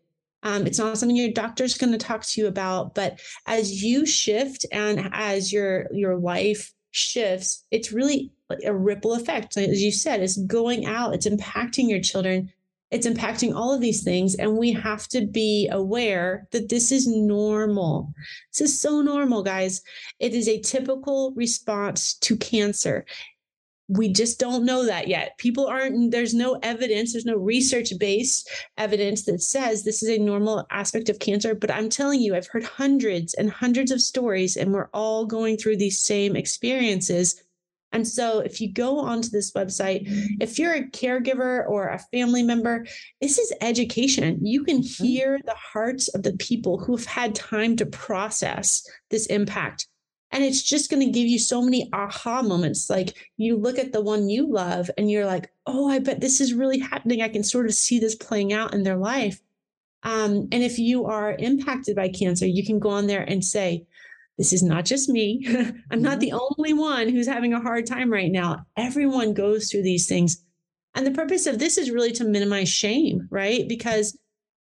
Um, 0.42 0.66
it's 0.66 0.78
not 0.78 0.96
something 0.96 1.16
your 1.16 1.32
doctor's 1.32 1.76
going 1.76 1.92
to 1.92 1.98
talk 1.98 2.22
to 2.24 2.40
you 2.40 2.46
about, 2.46 2.94
but 2.94 3.20
as 3.46 3.82
you 3.82 4.06
shift 4.06 4.64
and 4.72 5.10
as 5.12 5.52
your 5.52 5.88
your 5.92 6.16
life 6.16 6.72
shifts, 6.90 7.64
it's 7.70 7.92
really 7.92 8.32
a 8.64 8.74
ripple 8.74 9.14
effect. 9.14 9.56
As 9.56 9.82
you 9.82 9.92
said, 9.92 10.22
it's 10.22 10.38
going 10.38 10.86
out, 10.86 11.14
it's 11.14 11.28
impacting 11.28 11.88
your 11.88 12.00
children 12.00 12.52
it's 12.90 13.06
impacting 13.06 13.54
all 13.54 13.74
of 13.74 13.80
these 13.80 14.02
things. 14.02 14.34
And 14.34 14.56
we 14.56 14.72
have 14.72 15.08
to 15.08 15.26
be 15.26 15.68
aware 15.70 16.46
that 16.52 16.68
this 16.68 16.90
is 16.90 17.06
normal. 17.06 18.12
This 18.52 18.70
is 18.70 18.80
so 18.80 19.02
normal, 19.02 19.42
guys. 19.42 19.82
It 20.18 20.34
is 20.34 20.48
a 20.48 20.60
typical 20.60 21.32
response 21.36 22.14
to 22.14 22.36
cancer. 22.36 23.04
We 23.90 24.12
just 24.12 24.38
don't 24.38 24.66
know 24.66 24.84
that 24.84 25.08
yet. 25.08 25.38
People 25.38 25.66
aren't, 25.66 26.10
there's 26.10 26.34
no 26.34 26.58
evidence, 26.62 27.12
there's 27.12 27.24
no 27.24 27.36
research 27.36 27.90
based 27.98 28.50
evidence 28.76 29.24
that 29.24 29.42
says 29.42 29.82
this 29.82 30.02
is 30.02 30.10
a 30.10 30.18
normal 30.18 30.66
aspect 30.70 31.08
of 31.08 31.18
cancer. 31.18 31.54
But 31.54 31.70
I'm 31.70 31.88
telling 31.88 32.20
you, 32.20 32.36
I've 32.36 32.48
heard 32.48 32.64
hundreds 32.64 33.32
and 33.34 33.50
hundreds 33.50 33.90
of 33.90 34.02
stories, 34.02 34.58
and 34.58 34.72
we're 34.72 34.90
all 34.92 35.24
going 35.24 35.56
through 35.56 35.78
these 35.78 35.98
same 35.98 36.36
experiences 36.36 37.42
and 37.92 38.06
so, 38.06 38.40
if 38.40 38.60
you 38.60 38.70
go 38.70 38.98
onto 38.98 39.30
this 39.30 39.52
website, 39.52 40.02
if 40.40 40.58
you're 40.58 40.74
a 40.74 40.82
caregiver 40.82 41.68
or 41.68 41.88
a 41.88 41.98
family 42.12 42.42
member, 42.42 42.86
this 43.20 43.38
is 43.38 43.52
education. 43.62 44.44
You 44.44 44.62
can 44.64 44.78
mm-hmm. 44.78 45.04
hear 45.04 45.40
the 45.44 45.54
hearts 45.54 46.08
of 46.08 46.22
the 46.22 46.34
people 46.34 46.78
who've 46.78 47.04
had 47.04 47.34
time 47.34 47.76
to 47.76 47.86
process 47.86 48.86
this 49.10 49.26
impact. 49.26 49.86
And 50.30 50.44
it's 50.44 50.62
just 50.62 50.90
going 50.90 51.04
to 51.06 51.10
give 51.10 51.26
you 51.26 51.38
so 51.38 51.62
many 51.62 51.88
aha 51.94 52.42
moments. 52.42 52.90
Like 52.90 53.16
you 53.38 53.56
look 53.56 53.78
at 53.78 53.92
the 53.92 54.02
one 54.02 54.28
you 54.28 54.46
love 54.46 54.90
and 54.98 55.10
you're 55.10 55.24
like, 55.24 55.50
oh, 55.66 55.88
I 55.88 56.00
bet 56.00 56.20
this 56.20 56.42
is 56.42 56.52
really 56.52 56.78
happening. 56.78 57.22
I 57.22 57.30
can 57.30 57.42
sort 57.42 57.64
of 57.64 57.72
see 57.72 57.98
this 57.98 58.14
playing 58.14 58.52
out 58.52 58.74
in 58.74 58.82
their 58.82 58.98
life. 58.98 59.40
Um, 60.02 60.48
and 60.52 60.62
if 60.62 60.78
you 60.78 61.06
are 61.06 61.34
impacted 61.38 61.96
by 61.96 62.10
cancer, 62.10 62.46
you 62.46 62.64
can 62.64 62.78
go 62.78 62.90
on 62.90 63.06
there 63.06 63.22
and 63.22 63.42
say, 63.42 63.86
this 64.38 64.52
is 64.52 64.62
not 64.62 64.84
just 64.84 65.08
me. 65.08 65.44
I'm 65.90 66.00
not 66.00 66.20
the 66.20 66.30
mm-hmm. 66.30 66.54
only 66.58 66.72
one 66.72 67.08
who's 67.08 67.26
having 67.26 67.52
a 67.52 67.60
hard 67.60 67.86
time 67.86 68.10
right 68.10 68.30
now. 68.30 68.64
Everyone 68.76 69.34
goes 69.34 69.70
through 69.70 69.82
these 69.82 70.06
things. 70.06 70.42
And 70.94 71.06
the 71.06 71.10
purpose 71.10 71.46
of 71.46 71.58
this 71.58 71.76
is 71.76 71.90
really 71.90 72.12
to 72.12 72.24
minimize 72.24 72.68
shame, 72.68 73.28
right? 73.30 73.68
Because 73.68 74.16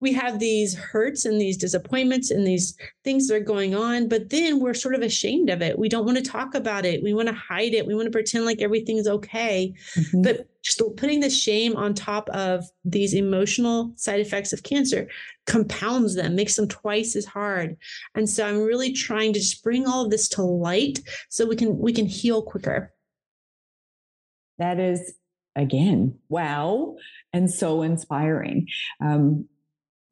we 0.01 0.13
have 0.13 0.39
these 0.39 0.75
hurts 0.75 1.25
and 1.25 1.41
these 1.41 1.57
disappointments 1.57 2.31
and 2.31 2.47
these 2.47 2.77
things 3.03 3.29
that 3.29 3.37
are 3.37 3.41
going 3.41 3.75
on, 3.75 4.09
but 4.09 4.29
then 4.29 4.61
we're 4.61 4.75
sort 4.75 4.95
of 4.95 5.01
ashamed 5.01 5.49
of 5.49 5.63
it. 5.63 5.79
We 5.79 5.89
don't 5.89 6.05
want 6.05 6.19
to 6.19 6.25
talk 6.25 6.55
about 6.55 6.85
it. 6.85 7.03
We 7.03 7.15
want 7.15 7.29
to 7.29 7.35
hide 7.35 7.73
it. 7.73 7.87
We 7.87 7.95
want 7.95 8.07
to 8.07 8.11
pretend 8.11 8.45
like 8.45 8.61
everything's 8.61 9.09
okay. 9.09 9.73
Mm-hmm. 9.95 10.23
But 10.23 10.49
just 10.63 10.83
putting 10.97 11.21
the 11.21 11.31
shame 11.31 11.77
on 11.77 11.95
top 11.95 12.29
of 12.31 12.65
these 12.85 13.15
emotional 13.15 13.93
side 13.97 14.21
effects 14.21 14.53
of 14.53 14.63
cancer 14.63 15.09
compounds 15.47 16.15
them, 16.15 16.35
makes 16.35 16.57
them 16.57 16.69
twice 16.69 17.17
as 17.17 17.25
hard. 17.25 17.77
And 18.15 18.29
so 18.29 18.47
I'm 18.47 18.61
really 18.61 18.93
trying 18.93 19.33
to 19.33 19.39
just 19.39 19.63
bring 19.63 19.87
all 19.87 20.05
of 20.05 20.11
this 20.11 20.29
to 20.31 20.43
light 20.43 21.01
so 21.31 21.47
we 21.47 21.57
can 21.57 21.79
we 21.79 21.93
can 21.93 22.07
heal 22.07 22.43
quicker. 22.43 22.93
That 24.59 24.79
is 24.79 25.15
again, 25.55 26.19
wow, 26.29 26.97
and 27.33 27.51
so 27.51 27.83
inspiring. 27.83 28.67
Um, 29.01 29.49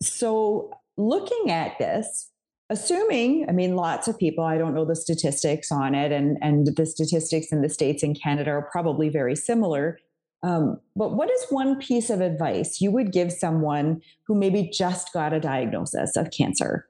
so, 0.05 0.71
looking 0.97 1.51
at 1.51 1.79
this, 1.79 2.31
assuming, 2.71 3.47
I 3.49 3.53
mean, 3.53 3.77
lots 3.77 4.09
of 4.09 4.19
people, 4.19 4.45
I 4.45 4.59
don't 4.59 4.75
know 4.75 4.85
the 4.85 4.97
statistics 4.97 5.71
on 5.71 5.95
it, 5.95 6.13
and, 6.13 6.39
and 6.41 6.67
the 6.67 6.87
statistics 6.87 7.53
in 7.53 7.63
the 7.63 7.69
States 7.69 8.03
and 8.03 8.21
Canada 8.21 8.51
are 8.51 8.69
probably 8.71 9.09
very 9.09 9.37
similar. 9.37 9.99
Um, 10.43 10.79
but 10.95 11.15
what 11.15 11.31
is 11.31 11.47
one 11.49 11.79
piece 11.79 12.11
of 12.11 12.21
advice 12.21 12.81
you 12.81 12.91
would 12.91 13.13
give 13.13 13.33
someone 13.33 14.03
who 14.27 14.35
maybe 14.35 14.69
just 14.71 15.13
got 15.13 15.33
a 15.33 15.41
diagnosis 15.41 16.17
of 16.17 16.31
cancer? 16.31 16.87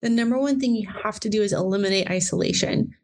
The 0.00 0.10
number 0.10 0.38
one 0.38 0.60
thing 0.60 0.76
you 0.76 0.88
have 1.02 1.18
to 1.20 1.28
do 1.28 1.42
is 1.42 1.52
eliminate 1.52 2.08
isolation 2.08 2.94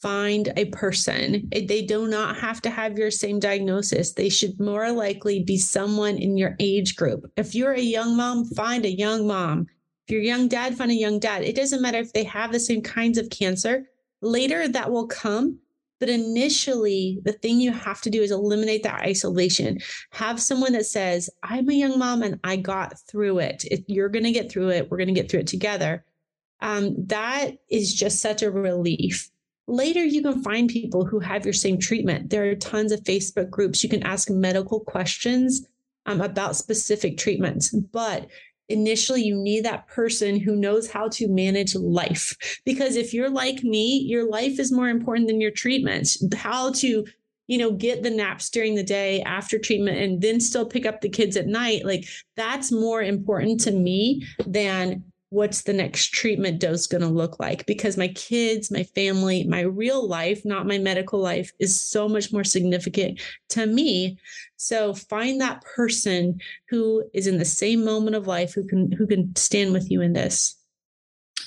find 0.00 0.52
a 0.56 0.66
person. 0.66 1.48
They 1.50 1.82
do 1.82 2.06
not 2.06 2.36
have 2.36 2.60
to 2.62 2.70
have 2.70 2.98
your 2.98 3.10
same 3.10 3.40
diagnosis. 3.40 4.12
They 4.12 4.28
should 4.28 4.58
more 4.60 4.92
likely 4.92 5.42
be 5.42 5.58
someone 5.58 6.16
in 6.16 6.36
your 6.36 6.56
age 6.60 6.96
group. 6.96 7.30
If 7.36 7.54
you're 7.54 7.72
a 7.72 7.80
young 7.80 8.16
mom, 8.16 8.44
find 8.44 8.84
a 8.84 8.90
young 8.90 9.26
mom. 9.26 9.66
If 10.06 10.12
you're 10.12 10.22
a 10.22 10.26
young 10.26 10.48
dad, 10.48 10.76
find 10.76 10.90
a 10.90 10.94
young 10.94 11.18
dad. 11.18 11.42
It 11.42 11.56
doesn't 11.56 11.82
matter 11.82 11.98
if 11.98 12.12
they 12.12 12.24
have 12.24 12.52
the 12.52 12.60
same 12.60 12.80
kinds 12.80 13.18
of 13.18 13.30
cancer. 13.30 13.84
Later, 14.22 14.68
that 14.68 14.90
will 14.90 15.06
come. 15.06 15.58
But 16.00 16.08
initially, 16.08 17.18
the 17.24 17.32
thing 17.32 17.60
you 17.60 17.72
have 17.72 18.00
to 18.02 18.10
do 18.10 18.22
is 18.22 18.30
eliminate 18.30 18.84
that 18.84 19.00
isolation. 19.00 19.78
Have 20.10 20.40
someone 20.40 20.72
that 20.74 20.86
says, 20.86 21.28
I'm 21.42 21.68
a 21.68 21.74
young 21.74 21.98
mom 21.98 22.22
and 22.22 22.38
I 22.44 22.54
got 22.54 23.00
through 23.00 23.40
it. 23.40 23.64
If 23.68 23.80
you're 23.88 24.08
going 24.08 24.24
to 24.24 24.30
get 24.30 24.50
through 24.50 24.70
it, 24.70 24.88
we're 24.88 24.96
going 24.96 25.12
to 25.12 25.20
get 25.20 25.28
through 25.28 25.40
it 25.40 25.48
together. 25.48 26.04
Um, 26.60 26.94
that 27.06 27.58
is 27.68 27.92
just 27.92 28.20
such 28.20 28.42
a 28.42 28.50
relief 28.50 29.28
Later, 29.68 30.02
you 30.02 30.22
can 30.22 30.42
find 30.42 30.68
people 30.68 31.04
who 31.04 31.20
have 31.20 31.44
your 31.44 31.52
same 31.52 31.78
treatment. 31.78 32.30
There 32.30 32.50
are 32.50 32.54
tons 32.54 32.90
of 32.90 33.00
Facebook 33.00 33.50
groups. 33.50 33.84
You 33.84 33.90
can 33.90 34.02
ask 34.02 34.30
medical 34.30 34.80
questions 34.80 35.66
um, 36.06 36.22
about 36.22 36.56
specific 36.56 37.18
treatments. 37.18 37.70
But 37.70 38.28
initially, 38.70 39.22
you 39.22 39.36
need 39.36 39.66
that 39.66 39.86
person 39.86 40.40
who 40.40 40.56
knows 40.56 40.90
how 40.90 41.08
to 41.08 41.28
manage 41.28 41.74
life. 41.74 42.34
Because 42.64 42.96
if 42.96 43.12
you're 43.12 43.28
like 43.28 43.62
me, 43.62 43.98
your 43.98 44.28
life 44.28 44.58
is 44.58 44.72
more 44.72 44.88
important 44.88 45.28
than 45.28 45.40
your 45.40 45.50
treatments. 45.50 46.22
How 46.34 46.72
to 46.72 47.04
you 47.48 47.56
know, 47.56 47.72
get 47.72 48.02
the 48.02 48.10
naps 48.10 48.50
during 48.50 48.74
the 48.74 48.82
day 48.82 49.22
after 49.22 49.58
treatment 49.58 49.98
and 49.98 50.20
then 50.20 50.38
still 50.38 50.66
pick 50.66 50.84
up 50.84 51.00
the 51.00 51.08
kids 51.08 51.36
at 51.36 51.46
night. 51.46 51.84
Like 51.84 52.06
that's 52.36 52.70
more 52.70 53.02
important 53.02 53.60
to 53.60 53.72
me 53.72 54.26
than 54.46 55.02
what's 55.30 55.62
the 55.62 55.72
next 55.72 56.12
treatment 56.12 56.58
dose 56.58 56.86
going 56.86 57.02
to 57.02 57.08
look 57.08 57.38
like? 57.38 57.66
Because 57.66 57.96
my 57.96 58.08
kids 58.08 58.70
my 58.70 58.82
family 58.82 59.44
my 59.44 59.60
real 59.60 60.06
life 60.06 60.44
not 60.44 60.66
my 60.66 60.78
medical 60.78 61.20
life 61.20 61.52
is 61.58 61.80
so 61.80 62.08
much 62.08 62.32
more 62.32 62.44
significant 62.44 63.20
to 63.50 63.66
me. 63.66 64.18
So 64.56 64.94
find 64.94 65.40
that 65.40 65.62
person 65.62 66.40
who 66.68 67.04
is 67.12 67.26
in 67.26 67.38
the 67.38 67.44
same 67.44 67.84
moment 67.84 68.16
of 68.16 68.26
life 68.26 68.54
who 68.54 68.64
can 68.64 68.90
who 68.92 69.06
can 69.06 69.34
stand 69.36 69.72
with 69.72 69.90
you 69.90 70.00
in 70.00 70.12
this. 70.12 70.56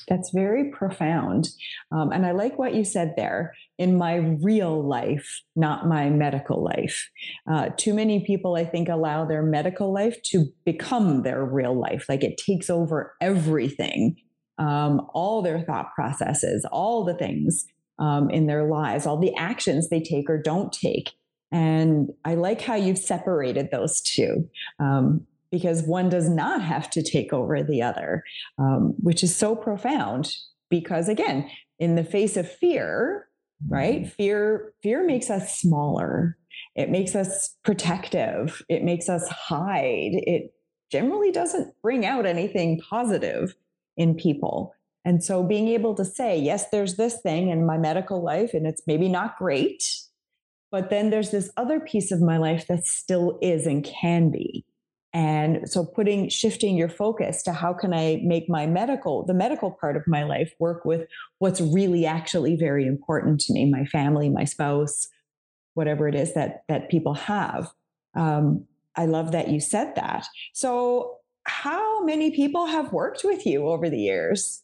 That's 0.08 0.32
very 0.32 0.72
profound. 0.72 1.50
Um, 1.92 2.12
and 2.12 2.26
I 2.26 2.32
like 2.32 2.58
what 2.58 2.76
you 2.76 2.84
said 2.84 3.14
there 3.16 3.54
in 3.82 3.98
my 3.98 4.16
real 4.50 4.76
life, 4.98 5.28
not 5.56 5.88
my 5.88 6.10
medical 6.10 6.60
life. 6.64 6.98
Uh, 7.52 7.66
too 7.84 7.94
many 8.02 8.18
people, 8.30 8.56
I 8.56 8.66
think, 8.66 8.90
allow 8.90 9.26
their 9.26 9.44
medical 9.44 9.90
life 9.92 10.18
to 10.32 10.38
become 10.66 11.24
their 11.24 11.44
real 11.44 11.76
life. 11.88 12.04
Like 12.10 12.24
it 12.24 12.38
takes 12.48 12.70
over 12.70 12.98
everything, 13.20 14.16
um, 14.58 14.94
all 15.14 15.42
their 15.42 15.62
thought 15.68 15.90
processes, 15.96 16.66
all 16.72 17.04
the 17.04 17.18
things. 17.26 17.66
um, 18.02 18.30
in 18.32 18.48
their 18.48 18.64
lives, 18.64 19.06
all 19.06 19.18
the 19.18 19.36
actions 19.36 19.90
they 19.90 20.02
take 20.02 20.30
or 20.30 20.42
don't 20.42 20.74
take. 20.74 21.12
And 21.52 22.10
I 22.26 22.34
like 22.34 22.62
how 22.62 22.76
you've 22.76 22.98
separated 22.98 23.70
those 23.70 24.02
two 24.02 24.50
um, 24.80 25.26
because 25.52 25.84
one 25.84 26.10
does 26.10 26.28
not 26.28 26.62
have 26.64 26.90
to 26.92 27.04
take 27.04 27.32
over 27.32 27.62
the 27.62 27.82
other, 27.84 28.24
um, 28.58 28.96
which 29.02 29.24
is 29.24 29.36
so 29.36 29.56
profound. 29.56 30.34
Because 30.70 31.10
again, 31.10 31.50
in 31.78 31.96
the 31.96 32.04
face 32.04 32.38
of 32.38 32.50
fear, 32.50 33.28
right? 33.68 34.12
Fear, 34.14 34.74
fear 34.82 35.06
makes 35.06 35.30
us 35.30 35.60
smaller. 35.60 36.38
It 36.76 36.90
makes 36.90 37.16
us 37.16 37.56
protective. 37.64 38.62
It 38.70 38.84
makes 38.84 39.10
us 39.10 39.28
hide. 39.28 40.12
It 40.14 40.54
generally 40.92 41.32
doesn't 41.32 41.74
bring 41.82 42.06
out 42.06 42.26
anything 42.26 42.82
positive 42.90 43.56
in 43.98 44.16
people. 44.16 44.74
And 45.04 45.24
so 45.24 45.44
being 45.44 45.68
able 45.70 45.96
to 45.96 46.06
say, 46.06 46.38
yes, 46.40 46.70
there's 46.70 46.96
this 46.96 47.20
thing 47.22 47.50
in 47.50 47.66
my 47.66 47.78
medical 47.78 48.24
life 48.24 48.54
and 48.54 48.68
it's 48.68 48.84
maybe 48.86 49.10
not 49.10 49.38
great, 49.38 49.84
but 50.72 50.90
then 50.90 51.10
there's 51.10 51.32
this 51.32 51.50
other 51.58 51.80
piece 51.80 52.12
of 52.12 52.22
my 52.22 52.38
life 52.38 52.68
that 52.68 52.86
still 52.86 53.40
is 53.42 53.66
and 53.66 53.84
can 53.84 54.30
be. 54.30 54.64
And 55.14 55.70
so 55.70 55.86
putting, 55.86 56.30
shifting 56.30 56.78
your 56.78 56.88
focus 56.88 57.44
to 57.44 57.54
how 57.54 57.74
can 57.74 57.94
I 57.94 58.22
make 58.24 58.50
my 58.50 58.66
medical, 58.66 59.26
the 59.26 59.34
medical 59.34 59.72
part 59.72 59.98
of 59.98 60.04
my 60.08 60.24
life 60.24 60.54
work 60.58 60.86
with 60.86 61.08
what's 61.40 61.60
really 61.60 62.06
actually 62.06 62.56
very 62.56 62.88
important 62.88 63.42
to 63.42 63.54
me, 63.54 63.70
my 63.70 63.86
family, 63.86 64.30
my 64.30 64.46
spouse, 64.46 65.10
whatever 65.74 66.08
it 66.08 66.16
is 66.16 66.34
that, 66.34 66.64
that 66.70 66.90
people 66.90 67.14
have. 67.14 67.70
Um, 68.16 68.66
I 68.96 69.06
love 69.06 69.32
that 69.34 69.50
you 69.50 69.60
said 69.60 69.96
that. 69.96 70.28
So 70.54 71.18
how 71.44 72.04
many 72.04 72.32
people 72.32 72.66
have 72.68 72.94
worked 72.94 73.24
with 73.24 73.46
you 73.46 73.68
over 73.68 73.90
the 73.90 74.00
years? 74.00 74.61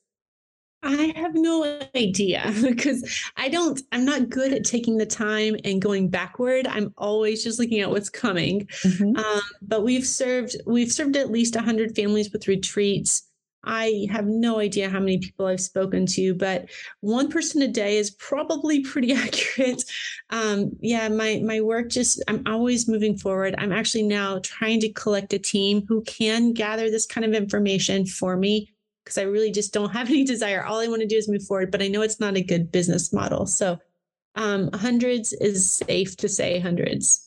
I 0.88 1.14
have 1.18 1.36
no 1.36 1.82
idea 1.96 2.54
because 2.62 3.30
I 3.36 3.50
don't, 3.50 3.82
I'm 3.92 4.06
not 4.06 4.30
good 4.30 4.54
at 4.54 4.64
taking 4.64 4.98
the 4.98 5.06
time 5.06 5.58
and 5.66 5.82
going 5.82 6.10
backward. 6.10 6.66
I'm 6.66 6.94
always 6.98 7.44
just 7.44 7.60
looking 7.60 7.82
at 7.82 7.90
what's 7.90 8.10
coming. 8.10 8.66
Mm-hmm. 8.84 9.18
Um, 9.18 9.42
but 9.62 9.84
we've 9.84 10.06
served, 10.06 10.56
we've 10.66 10.92
served 10.92 11.18
at 11.18 11.30
least 11.30 11.56
100 11.56 11.96
families 11.96 12.32
with 12.32 12.48
retreats. 12.48 13.24
I 13.64 14.08
have 14.10 14.26
no 14.26 14.60
idea 14.60 14.90
how 14.90 15.00
many 15.00 15.18
people 15.18 15.48
I've 15.48 15.60
spoken 15.60 16.06
to, 16.06 16.34
but 16.34 16.70
one 17.02 17.30
person 17.30 17.62
a 17.64 17.68
day 17.68 17.98
is 17.98 18.12
probably 18.12 18.82
pretty 18.82 19.12
accurate. 19.14 19.84
Um, 20.30 20.72
yeah, 20.80 21.10
my 21.10 21.42
my 21.44 21.60
work 21.60 21.90
just 21.90 22.24
I'm 22.30 22.44
always 22.48 22.88
moving 22.88 23.18
forward. 23.18 23.56
I'm 23.58 23.74
actually 23.74 24.04
now 24.04 24.40
trying 24.42 24.80
to 24.82 24.94
collect 24.94 25.34
a 25.34 25.40
team 25.40 25.84
who 25.90 26.02
can 26.04 26.54
gather 26.54 26.90
this 26.90 27.06
kind 27.06 27.26
of 27.26 27.34
information 27.34 28.06
for 28.06 28.38
me 28.38 28.72
because 29.08 29.18
I 29.18 29.24
really 29.24 29.52
just 29.52 29.74
don't 29.74 29.94
have 29.94 30.10
any 30.10 30.26
desire. 30.26 30.64
All 30.64 30.80
I 30.80 30.88
want 30.88 31.02
to 31.02 31.08
do 31.08 31.16
is 31.16 31.30
move 31.30 31.44
forward, 31.44 31.72
but 31.72 31.82
I 31.82 31.88
know 31.88 32.02
it's 32.02 32.20
not 32.20 32.36
a 32.36 32.44
good 32.44 32.72
business 32.72 33.14
model. 33.14 33.46
So 33.46 33.80
um, 34.36 34.70
hundreds 34.74 35.32
is 35.34 35.70
safe 35.70 36.18
to 36.18 36.28
say 36.28 36.60
hundreds. 36.60 37.24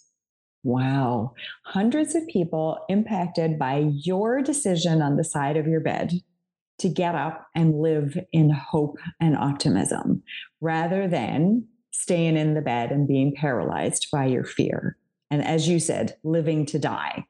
Wow. 0.62 1.32
Hundreds 1.64 2.14
of 2.14 2.26
people 2.28 2.84
impacted 2.90 3.58
by 3.58 3.90
your 3.92 4.42
decision 4.42 5.00
on 5.00 5.16
the 5.16 5.24
side 5.24 5.56
of 5.56 5.66
your 5.66 5.80
bed 5.80 6.12
to 6.80 6.88
get 6.90 7.14
up 7.14 7.46
and 7.54 7.80
live 7.80 8.18
in 8.32 8.50
hope 8.50 8.98
and 9.20 9.36
optimism 9.36 10.22
rather 10.60 11.08
than 11.08 11.66
staying 11.92 12.36
in 12.36 12.54
the 12.54 12.60
bed 12.60 12.92
and 12.92 13.08
being 13.08 13.34
paralyzed 13.34 14.08
by 14.12 14.26
your 14.26 14.44
fear. 14.44 14.96
And 15.30 15.42
as 15.42 15.66
you 15.66 15.80
said, 15.80 16.16
living 16.22 16.66
to 16.66 16.78
die. 16.78 17.24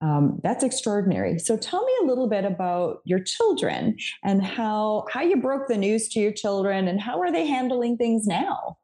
Um, 0.00 0.40
that's 0.42 0.64
extraordinary. 0.64 1.38
So 1.38 1.56
tell 1.56 1.84
me 1.84 1.92
a 2.02 2.06
little 2.06 2.28
bit 2.28 2.44
about 2.44 3.00
your 3.04 3.20
children 3.20 3.96
and 4.22 4.44
how 4.44 5.06
how 5.10 5.22
you 5.22 5.36
broke 5.36 5.68
the 5.68 5.78
news 5.78 6.08
to 6.10 6.20
your 6.20 6.32
children 6.32 6.88
and 6.88 7.00
how 7.00 7.20
are 7.20 7.32
they 7.32 7.46
handling 7.46 7.96
things 7.96 8.26
now? 8.26 8.78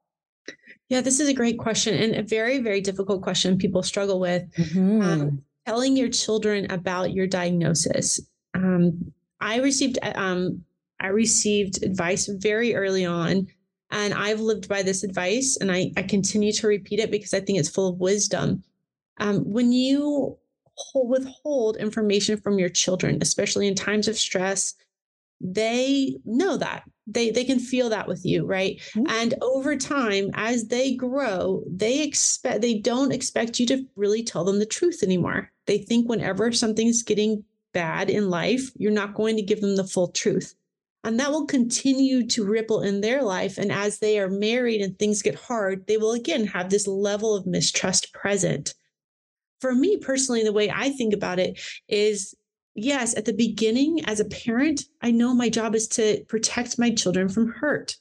Yeah, 0.89 1.03
this 1.03 1.21
is 1.21 1.29
a 1.29 1.35
great 1.35 1.59
question 1.59 1.95
and 1.95 2.15
a 2.15 2.23
very 2.23 2.61
very 2.61 2.81
difficult 2.81 3.23
question 3.23 3.59
people 3.59 3.83
struggle 3.83 4.19
with. 4.19 4.51
Mm-hmm. 4.55 5.03
Um, 5.03 5.43
telling 5.67 5.97
your 5.97 6.09
children 6.09 6.71
about 6.71 7.13
your 7.13 7.27
diagnosis. 7.27 8.19
Um, 8.55 9.13
I 9.41 9.59
received 9.59 9.99
um, 10.03 10.65
I 11.01 11.09
received 11.09 11.85
advice 11.85 12.27
very 12.27 12.75
early 12.75 13.07
on, 13.07 13.47
and 13.91 14.13
I've 14.13 14.41
lived 14.41 14.69
by 14.69 14.83
this 14.83 15.05
advice, 15.05 15.59
and 15.61 15.71
I, 15.71 15.93
I 15.97 16.03
continue 16.03 16.53
to 16.55 16.67
repeat 16.67 16.99
it 16.99 17.11
because 17.11 17.35
I 17.35 17.41
think 17.41 17.59
it's 17.59 17.69
full 17.69 17.89
of 17.89 18.01
wisdom. 18.01 18.65
Um, 19.19 19.49
when 19.51 19.73
you 19.73 20.39
withhold 20.95 21.77
information 21.77 22.37
from 22.41 22.59
your 22.59 22.69
children, 22.69 23.19
especially 23.21 23.69
in 23.69 23.75
times 23.75 24.09
of 24.09 24.19
stress, 24.19 24.75
they 25.41 26.17
know 26.25 26.57
that. 26.57 26.85
They 27.07 27.31
they 27.31 27.45
can 27.45 27.59
feel 27.59 27.89
that 27.89 28.07
with 28.07 28.25
you 28.25 28.47
right? 28.47 28.79
Mm-hmm. 28.95 29.07
and 29.09 29.35
over 29.41 29.75
time 29.77 30.31
as 30.35 30.69
they 30.69 30.95
grow 30.95 31.65
they 31.69 32.03
expect 32.03 32.61
they 32.61 32.79
don't 32.79 33.13
expect 33.13 33.59
you 33.59 33.67
to 33.67 33.85
really 33.97 34.23
tell 34.23 34.45
them 34.45 34.59
the 34.59 34.67
truth 34.67 35.03
anymore. 35.03 35.51
They 35.67 35.79
think 35.79 36.09
whenever 36.09 36.53
something's 36.53 37.03
getting 37.03 37.45
bad 37.73 38.11
in 38.11 38.31
life 38.31 38.71
you're 38.77 38.93
not 38.93 39.15
going 39.15 39.37
to 39.37 39.43
give 39.43 39.61
them 39.61 39.77
the 39.77 39.85
full 39.85 40.09
truth. 40.09 40.55
And 41.03 41.19
that 41.19 41.31
will 41.31 41.47
continue 41.47 42.27
to 42.29 42.45
ripple 42.45 42.83
in 42.83 43.01
their 43.01 43.23
life. 43.23 43.57
And 43.57 43.73
as 43.73 44.01
they 44.01 44.19
are 44.19 44.29
married 44.29 44.83
and 44.83 44.99
things 44.99 45.23
get 45.23 45.35
hard 45.35 45.87
they 45.87 45.97
will 45.97 46.13
again 46.13 46.47
have 46.47 46.71
this 46.71 46.87
level 46.87 47.35
of 47.35 47.47
mistrust 47.47 48.13
present 48.13 48.75
for 49.61 49.75
me 49.75 49.99
personally, 49.99 50.43
the 50.43 50.53
way 50.53 50.71
I 50.71 50.91
think 50.91 51.15
about 51.15 51.39
it 51.39 51.61
is 51.89 52.35
yes, 52.75 53.17
at 53.17 53.25
the 53.25 53.33
beginning, 53.33 54.05
as 54.05 54.21
a 54.21 54.25
parent, 54.25 54.85
I 55.03 55.11
know 55.11 55.35
my 55.35 55.49
job 55.49 55.75
is 55.75 55.89
to 55.89 56.25
protect 56.29 56.79
my 56.79 56.91
children 56.91 57.29
from 57.29 57.53
hurt. 57.53 57.97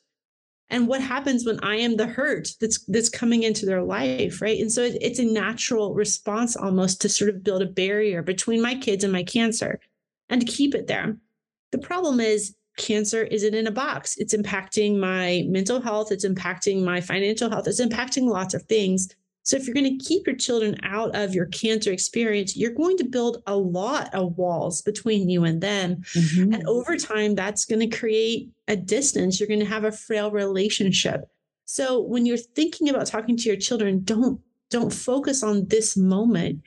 And 0.72 0.88
what 0.88 1.02
happens 1.02 1.46
when 1.46 1.60
I 1.62 1.78
am 1.78 1.98
the 1.98 2.06
hurt 2.06 2.50
that's 2.62 2.84
that's 2.86 3.10
coming 3.10 3.42
into 3.42 3.66
their 3.66 3.82
life, 3.82 4.40
right? 4.40 4.60
And 4.60 4.72
so 4.72 4.84
it, 4.84 4.98
it's 5.02 5.18
a 5.18 5.26
natural 5.26 5.96
response 5.96 6.56
almost 6.56 7.02
to 7.02 7.10
sort 7.10 7.32
of 7.32 7.44
build 7.44 7.64
a 7.64 7.68
barrier 7.68 8.22
between 8.22 8.62
my 8.62 8.76
kids 8.76 9.04
and 9.04 9.12
my 9.12 9.24
cancer 9.24 9.80
and 10.30 10.42
to 10.42 10.48
keep 10.48 10.76
it 10.76 10.86
there. 10.86 11.18
The 11.72 11.80
problem 11.80 12.20
is 12.20 12.56
cancer 12.78 13.24
isn't 13.24 13.56
in 13.56 13.66
a 13.66 13.72
box. 13.72 14.16
It's 14.18 14.36
impacting 14.36 15.00
my 15.00 15.44
mental 15.48 15.82
health, 15.82 16.12
it's 16.12 16.26
impacting 16.26 16.84
my 16.84 17.02
financial 17.02 17.50
health, 17.50 17.68
it's 17.68 17.82
impacting 17.82 18.28
lots 18.28 18.54
of 18.54 18.64
things. 18.64 19.10
So 19.44 19.56
if 19.56 19.66
you're 19.66 19.74
going 19.74 19.98
to 19.98 20.06
keep 20.06 20.28
your 20.28 20.36
children 20.36 20.78
out 20.84 21.16
of 21.16 21.34
your 21.34 21.48
cancer 21.48 21.92
experience, 21.92 22.56
you're 22.56 22.74
going 22.74 22.98
to 22.98 23.06
build 23.06 23.42
a 23.48 23.56
lot 23.56 24.14
of 24.14 24.38
walls 24.38 24.82
between 24.82 25.30
you 25.30 25.44
and 25.44 25.62
them. 25.62 26.04
Mm-hmm. 26.14 26.54
And 26.54 26.68
over 26.68 26.98
time, 26.98 27.36
that's 27.36 27.66
going 27.66 27.90
to 27.90 27.98
create 27.98 28.50
a 28.68 28.76
distance. 28.76 29.40
You're 29.40 29.48
going 29.48 29.62
to 29.62 29.66
have 29.66 29.86
a 29.86 29.92
frail 29.92 30.30
relationship. 30.30 31.30
So 31.66 32.02
when 32.02 32.26
you're 32.26 32.38
thinking 32.38 32.90
about 32.90 33.08
talking 33.08 33.38
to 33.38 33.44
your 33.44 33.58
children, 33.58 34.04
don't 34.04 34.40
don't 34.70 34.94
focus 34.94 35.42
on 35.42 35.68
this 35.68 35.98
moment 35.98 36.62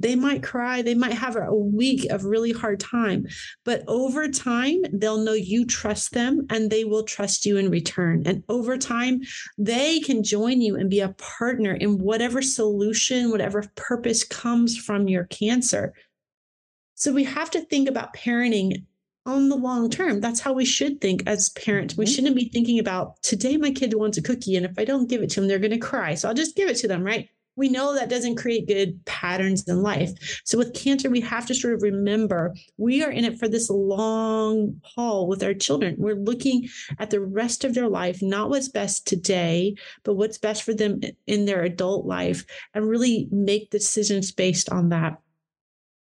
they 0.00 0.14
might 0.14 0.42
cry, 0.42 0.82
they 0.82 0.94
might 0.94 1.12
have 1.12 1.36
a 1.36 1.54
week 1.54 2.10
of 2.10 2.24
really 2.24 2.52
hard 2.52 2.80
time, 2.80 3.26
but 3.64 3.82
over 3.86 4.28
time, 4.28 4.82
they'll 4.92 5.18
know 5.18 5.32
you 5.32 5.64
trust 5.64 6.12
them 6.12 6.46
and 6.50 6.70
they 6.70 6.84
will 6.84 7.02
trust 7.02 7.46
you 7.46 7.56
in 7.56 7.70
return. 7.70 8.22
And 8.26 8.42
over 8.48 8.76
time, 8.76 9.20
they 9.56 10.00
can 10.00 10.22
join 10.22 10.60
you 10.60 10.76
and 10.76 10.90
be 10.90 11.00
a 11.00 11.14
partner 11.18 11.72
in 11.72 11.98
whatever 11.98 12.42
solution, 12.42 13.30
whatever 13.30 13.64
purpose 13.74 14.24
comes 14.24 14.76
from 14.76 15.08
your 15.08 15.24
cancer. 15.24 15.94
So 16.94 17.12
we 17.12 17.24
have 17.24 17.50
to 17.52 17.60
think 17.60 17.88
about 17.88 18.14
parenting 18.14 18.84
on 19.24 19.48
the 19.48 19.56
long 19.56 19.90
term. 19.90 20.20
That's 20.20 20.40
how 20.40 20.52
we 20.52 20.64
should 20.64 21.00
think 21.00 21.22
as 21.26 21.50
parents. 21.50 21.96
We 21.96 22.04
mm-hmm. 22.04 22.14
shouldn't 22.14 22.36
be 22.36 22.48
thinking 22.48 22.78
about 22.78 23.22
today 23.22 23.56
my 23.56 23.70
kid 23.70 23.94
wants 23.94 24.18
a 24.18 24.22
cookie 24.22 24.56
and 24.56 24.66
if 24.66 24.78
I 24.78 24.84
don't 24.84 25.08
give 25.08 25.22
it 25.22 25.30
to 25.30 25.40
them, 25.40 25.48
they're 25.48 25.58
going 25.58 25.70
to 25.70 25.78
cry. 25.78 26.14
So 26.14 26.28
I'll 26.28 26.34
just 26.34 26.56
give 26.56 26.68
it 26.68 26.76
to 26.78 26.88
them, 26.88 27.04
right? 27.04 27.28
We 27.58 27.68
know 27.68 27.94
that 27.94 28.08
doesn't 28.08 28.36
create 28.36 28.68
good 28.68 29.04
patterns 29.04 29.68
in 29.68 29.82
life. 29.82 30.12
So 30.44 30.56
with 30.56 30.74
cancer, 30.74 31.10
we 31.10 31.20
have 31.20 31.44
to 31.46 31.54
sort 31.54 31.74
of 31.74 31.82
remember 31.82 32.54
we 32.76 33.02
are 33.02 33.10
in 33.10 33.24
it 33.24 33.38
for 33.38 33.48
this 33.48 33.68
long 33.68 34.80
haul 34.84 35.26
with 35.26 35.42
our 35.42 35.54
children. 35.54 35.96
We're 35.98 36.14
looking 36.14 36.68
at 37.00 37.10
the 37.10 37.20
rest 37.20 37.64
of 37.64 37.74
their 37.74 37.88
life, 37.88 38.22
not 38.22 38.48
what's 38.48 38.68
best 38.68 39.06
today, 39.06 39.74
but 40.04 40.14
what's 40.14 40.38
best 40.38 40.62
for 40.62 40.72
them 40.72 41.00
in 41.26 41.46
their 41.46 41.62
adult 41.62 42.06
life 42.06 42.46
and 42.74 42.88
really 42.88 43.28
make 43.32 43.70
decisions 43.70 44.30
based 44.30 44.70
on 44.70 44.90
that. 44.90 45.20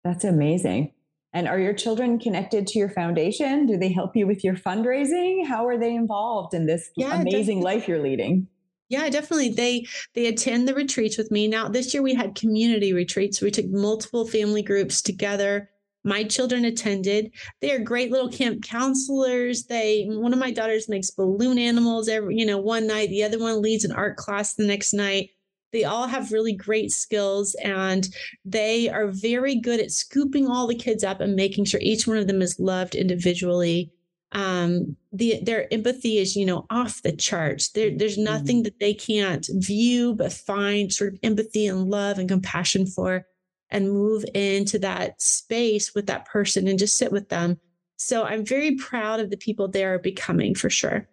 That's 0.04 0.24
amazing. 0.24 0.92
And 1.32 1.48
are 1.48 1.58
your 1.58 1.74
children 1.74 2.18
connected 2.18 2.66
to 2.66 2.78
your 2.78 2.90
foundation? 2.90 3.66
Do 3.66 3.78
they 3.78 3.92
help 3.92 4.16
you 4.16 4.26
with 4.26 4.44
your 4.44 4.56
fundraising? 4.56 5.46
How 5.46 5.66
are 5.66 5.78
they 5.78 5.94
involved 5.94 6.54
in 6.54 6.66
this 6.66 6.90
yeah, 6.96 7.20
amazing 7.20 7.62
life 7.62 7.88
you're 7.88 8.02
leading? 8.02 8.48
Yeah, 8.90 9.08
definitely. 9.08 9.50
They 9.50 9.86
they 10.14 10.26
attend 10.26 10.66
the 10.66 10.74
retreats 10.74 11.16
with 11.16 11.30
me. 11.30 11.46
Now 11.48 11.68
this 11.68 11.94
year 11.94 12.02
we 12.02 12.12
had 12.12 12.34
community 12.34 12.92
retreats. 12.92 13.40
We 13.40 13.52
took 13.52 13.66
multiple 13.68 14.26
family 14.26 14.62
groups 14.62 15.00
together. 15.00 15.70
My 16.02 16.24
children 16.24 16.64
attended. 16.64 17.30
They 17.60 17.72
are 17.72 17.78
great 17.78 18.10
little 18.10 18.30
camp 18.30 18.64
counselors. 18.64 19.64
They 19.66 20.06
one 20.08 20.32
of 20.32 20.40
my 20.40 20.50
daughters 20.50 20.88
makes 20.88 21.10
balloon 21.10 21.56
animals 21.56 22.08
every, 22.08 22.36
you 22.36 22.44
know, 22.44 22.58
one 22.58 22.88
night. 22.88 23.10
The 23.10 23.22
other 23.22 23.38
one 23.38 23.62
leads 23.62 23.84
an 23.84 23.92
art 23.92 24.16
class 24.16 24.54
the 24.54 24.66
next 24.66 24.92
night. 24.92 25.30
They 25.72 25.84
all 25.84 26.08
have 26.08 26.32
really 26.32 26.52
great 26.52 26.90
skills 26.90 27.54
and 27.62 28.08
they 28.44 28.88
are 28.88 29.06
very 29.06 29.54
good 29.54 29.78
at 29.78 29.92
scooping 29.92 30.48
all 30.48 30.66
the 30.66 30.74
kids 30.74 31.04
up 31.04 31.20
and 31.20 31.36
making 31.36 31.66
sure 31.66 31.78
each 31.80 32.08
one 32.08 32.16
of 32.16 32.26
them 32.26 32.42
is 32.42 32.58
loved 32.58 32.96
individually 32.96 33.92
um 34.32 34.96
the 35.12 35.40
their 35.42 35.72
empathy 35.72 36.18
is 36.18 36.36
you 36.36 36.46
know 36.46 36.66
off 36.70 37.02
the 37.02 37.12
charts. 37.12 37.70
There, 37.70 37.90
there's 37.96 38.14
mm-hmm. 38.14 38.24
nothing 38.24 38.56
mm-hmm. 38.58 38.64
that 38.64 38.78
they 38.78 38.94
can't 38.94 39.46
view 39.50 40.14
but 40.14 40.32
find 40.32 40.92
sort 40.92 41.14
of 41.14 41.20
empathy 41.22 41.66
and 41.66 41.90
love 41.90 42.18
and 42.18 42.28
compassion 42.28 42.86
for 42.86 43.26
and 43.70 43.92
move 43.92 44.24
into 44.34 44.78
that 44.80 45.20
space 45.20 45.94
with 45.94 46.06
that 46.06 46.26
person 46.26 46.66
and 46.66 46.78
just 46.78 46.96
sit 46.96 47.12
with 47.12 47.28
them. 47.28 47.58
So 47.96 48.24
i'm 48.24 48.44
very 48.44 48.76
proud 48.76 49.20
of 49.20 49.30
the 49.30 49.36
people 49.36 49.68
they 49.68 49.84
are 49.84 49.98
becoming 49.98 50.54
for 50.54 50.70
sure. 50.70 51.08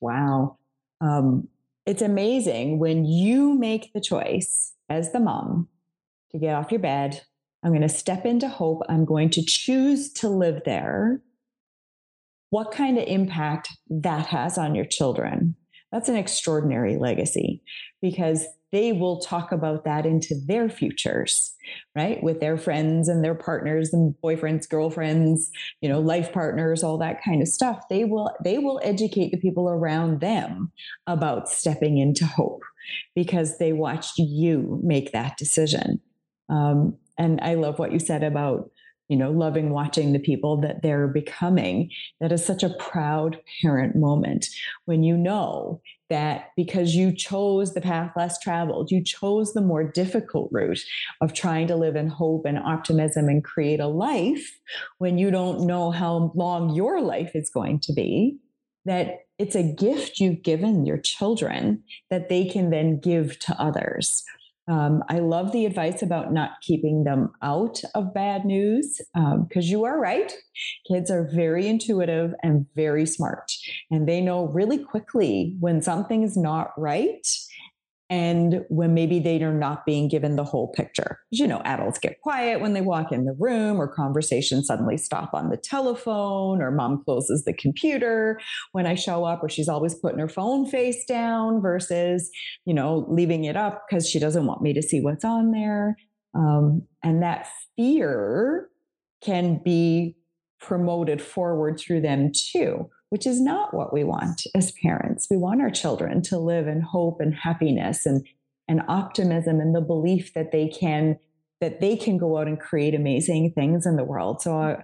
Wow. 0.00 0.58
Um, 1.00 1.48
it's 1.86 2.02
amazing 2.02 2.78
when 2.78 3.04
you 3.04 3.54
make 3.54 3.92
the 3.92 4.00
choice 4.00 4.74
as 4.88 5.12
the 5.12 5.20
mom 5.20 5.68
to 6.32 6.38
get 6.38 6.54
off 6.54 6.70
your 6.70 6.80
bed 6.80 7.22
i'm 7.62 7.70
going 7.70 7.82
to 7.82 7.88
step 7.88 8.26
into 8.26 8.48
hope. 8.48 8.82
I'm 8.88 9.04
going 9.04 9.30
to 9.30 9.44
choose 9.44 10.12
to 10.14 10.28
live 10.28 10.62
there 10.64 11.20
what 12.50 12.72
kind 12.72 12.98
of 12.98 13.04
impact 13.06 13.70
that 13.88 14.26
has 14.26 14.58
on 14.58 14.74
your 14.74 14.84
children. 14.84 15.54
That's 15.92 16.08
an 16.08 16.16
extraordinary 16.16 16.96
legacy 16.98 17.62
because 18.00 18.46
they 18.72 18.92
will 18.92 19.20
talk 19.20 19.50
about 19.50 19.84
that 19.84 20.06
into 20.06 20.36
their 20.46 20.68
futures, 20.68 21.52
right? 21.96 22.22
With 22.22 22.38
their 22.38 22.56
friends 22.56 23.08
and 23.08 23.24
their 23.24 23.34
partners 23.34 23.92
and 23.92 24.14
boyfriends, 24.22 24.68
girlfriends, 24.68 25.50
you 25.80 25.88
know, 25.88 26.00
life 26.00 26.32
partners, 26.32 26.84
all 26.84 26.98
that 26.98 27.22
kind 27.24 27.42
of 27.42 27.48
stuff. 27.48 27.82
They 27.90 28.04
will 28.04 28.30
they 28.44 28.58
will 28.58 28.80
educate 28.84 29.30
the 29.30 29.38
people 29.38 29.68
around 29.68 30.20
them 30.20 30.70
about 31.08 31.48
stepping 31.48 31.98
into 31.98 32.26
hope 32.26 32.62
because 33.14 33.58
they 33.58 33.72
watched 33.72 34.18
you 34.18 34.80
make 34.84 35.10
that 35.12 35.36
decision. 35.36 36.00
Um, 36.48 36.96
and 37.18 37.40
I 37.42 37.54
love 37.54 37.78
what 37.78 37.92
you 37.92 37.98
said 37.98 38.22
about 38.22 38.70
you 39.10 39.16
know, 39.16 39.32
loving 39.32 39.70
watching 39.70 40.12
the 40.12 40.20
people 40.20 40.56
that 40.58 40.82
they're 40.82 41.08
becoming. 41.08 41.90
That 42.20 42.30
is 42.30 42.44
such 42.44 42.62
a 42.62 42.74
proud 42.78 43.40
parent 43.60 43.96
moment 43.96 44.46
when 44.84 45.02
you 45.02 45.16
know 45.16 45.82
that 46.10 46.50
because 46.56 46.94
you 46.94 47.12
chose 47.12 47.74
the 47.74 47.80
path 47.80 48.12
less 48.16 48.38
traveled, 48.38 48.92
you 48.92 49.02
chose 49.02 49.52
the 49.52 49.60
more 49.60 49.82
difficult 49.82 50.48
route 50.52 50.80
of 51.20 51.32
trying 51.32 51.66
to 51.66 51.76
live 51.76 51.96
in 51.96 52.06
hope 52.06 52.46
and 52.46 52.58
optimism 52.58 53.28
and 53.28 53.42
create 53.42 53.80
a 53.80 53.88
life 53.88 54.58
when 54.98 55.18
you 55.18 55.32
don't 55.32 55.66
know 55.66 55.90
how 55.90 56.30
long 56.36 56.74
your 56.74 57.00
life 57.00 57.32
is 57.34 57.50
going 57.50 57.80
to 57.80 57.92
be. 57.92 58.38
That 58.84 59.24
it's 59.38 59.56
a 59.56 59.74
gift 59.74 60.20
you've 60.20 60.42
given 60.42 60.86
your 60.86 60.98
children 60.98 61.82
that 62.10 62.28
they 62.28 62.44
can 62.44 62.70
then 62.70 63.00
give 63.00 63.38
to 63.40 63.60
others. 63.60 64.24
Um, 64.68 65.02
I 65.08 65.18
love 65.18 65.52
the 65.52 65.66
advice 65.66 66.02
about 66.02 66.32
not 66.32 66.60
keeping 66.62 67.04
them 67.04 67.32
out 67.42 67.80
of 67.94 68.14
bad 68.14 68.44
news 68.44 69.00
because 69.14 69.34
um, 69.34 69.48
you 69.62 69.84
are 69.84 69.98
right. 69.98 70.32
Kids 70.86 71.10
are 71.10 71.28
very 71.32 71.66
intuitive 71.66 72.34
and 72.42 72.66
very 72.76 73.06
smart, 73.06 73.52
and 73.90 74.08
they 74.08 74.20
know 74.20 74.46
really 74.46 74.78
quickly 74.78 75.56
when 75.60 75.82
something 75.82 76.22
is 76.22 76.36
not 76.36 76.72
right 76.78 77.26
and 78.10 78.64
when 78.68 78.92
maybe 78.92 79.20
they 79.20 79.40
are 79.40 79.54
not 79.54 79.86
being 79.86 80.08
given 80.08 80.34
the 80.34 80.44
whole 80.44 80.72
picture. 80.72 81.20
You 81.30 81.46
know, 81.46 81.62
adults 81.64 82.00
get 82.00 82.20
quiet 82.20 82.60
when 82.60 82.72
they 82.72 82.80
walk 82.80 83.12
in 83.12 83.24
the 83.24 83.36
room, 83.38 83.80
or 83.80 83.86
conversations 83.86 84.66
suddenly 84.66 84.96
stop 84.96 85.32
on 85.32 85.48
the 85.48 85.56
telephone, 85.56 86.60
or 86.60 86.72
mom 86.72 87.04
closes 87.04 87.44
the 87.44 87.52
computer 87.52 88.40
when 88.72 88.84
I 88.84 88.96
show 88.96 89.24
up, 89.24 89.44
or 89.44 89.48
she's 89.48 89.68
always 89.68 89.94
putting 89.94 90.18
her 90.18 90.28
phone 90.28 90.66
face 90.66 91.04
down 91.04 91.62
versus, 91.62 92.28
you 92.64 92.74
know, 92.74 93.06
leaving 93.08 93.44
it 93.44 93.56
up 93.56 93.84
because 93.88 94.08
she 94.08 94.18
doesn't 94.18 94.46
want 94.46 94.60
me 94.60 94.74
to 94.74 94.82
see 94.82 95.00
what's 95.00 95.24
on 95.24 95.52
there. 95.52 95.96
Um, 96.34 96.82
and 97.04 97.22
that 97.22 97.46
fear 97.76 98.68
can 99.22 99.60
be 99.64 100.16
promoted 100.60 101.22
forward 101.22 101.78
through 101.78 102.00
them 102.00 102.32
too 102.34 102.90
which 103.10 103.26
is 103.26 103.40
not 103.40 103.74
what 103.74 103.92
we 103.92 104.04
want 104.04 104.46
as 104.54 104.72
parents. 104.72 105.26
We 105.30 105.36
want 105.36 105.60
our 105.60 105.70
children 105.70 106.22
to 106.22 106.38
live 106.38 106.66
in 106.66 106.80
hope 106.80 107.20
and 107.20 107.34
happiness 107.34 108.06
and, 108.06 108.26
and 108.68 108.82
optimism 108.88 109.60
and 109.60 109.74
the 109.74 109.80
belief 109.80 110.32
that 110.34 110.52
they 110.52 110.68
can 110.68 111.18
that 111.60 111.80
they 111.80 111.94
can 111.94 112.16
go 112.16 112.38
out 112.38 112.46
and 112.46 112.58
create 112.58 112.94
amazing 112.94 113.52
things 113.52 113.84
in 113.84 113.96
the 113.96 114.04
world. 114.04 114.40
So 114.40 114.58
uh, 114.58 114.82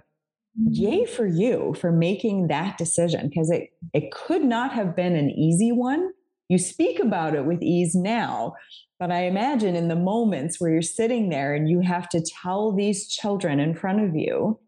yay 0.69 1.05
for 1.05 1.25
you 1.25 1.73
for 1.79 1.91
making 1.91 2.47
that 2.47 2.77
decision 2.77 3.29
because 3.29 3.49
it 3.49 3.69
it 3.93 4.11
could 4.11 4.43
not 4.43 4.73
have 4.73 4.95
been 4.95 5.15
an 5.15 5.31
easy 5.31 5.71
one. 5.71 6.11
You 6.49 6.57
speak 6.57 6.99
about 6.99 7.35
it 7.35 7.45
with 7.45 7.61
ease 7.61 7.95
now, 7.95 8.53
but 8.99 9.11
I 9.11 9.23
imagine 9.23 9.75
in 9.75 9.87
the 9.87 9.95
moments 9.95 10.59
where 10.59 10.71
you're 10.71 10.81
sitting 10.81 11.29
there 11.29 11.53
and 11.53 11.69
you 11.69 11.81
have 11.81 12.07
to 12.09 12.21
tell 12.41 12.71
these 12.71 13.07
children 13.07 13.59
in 13.59 13.75
front 13.75 14.01
of 14.01 14.15
you 14.15 14.59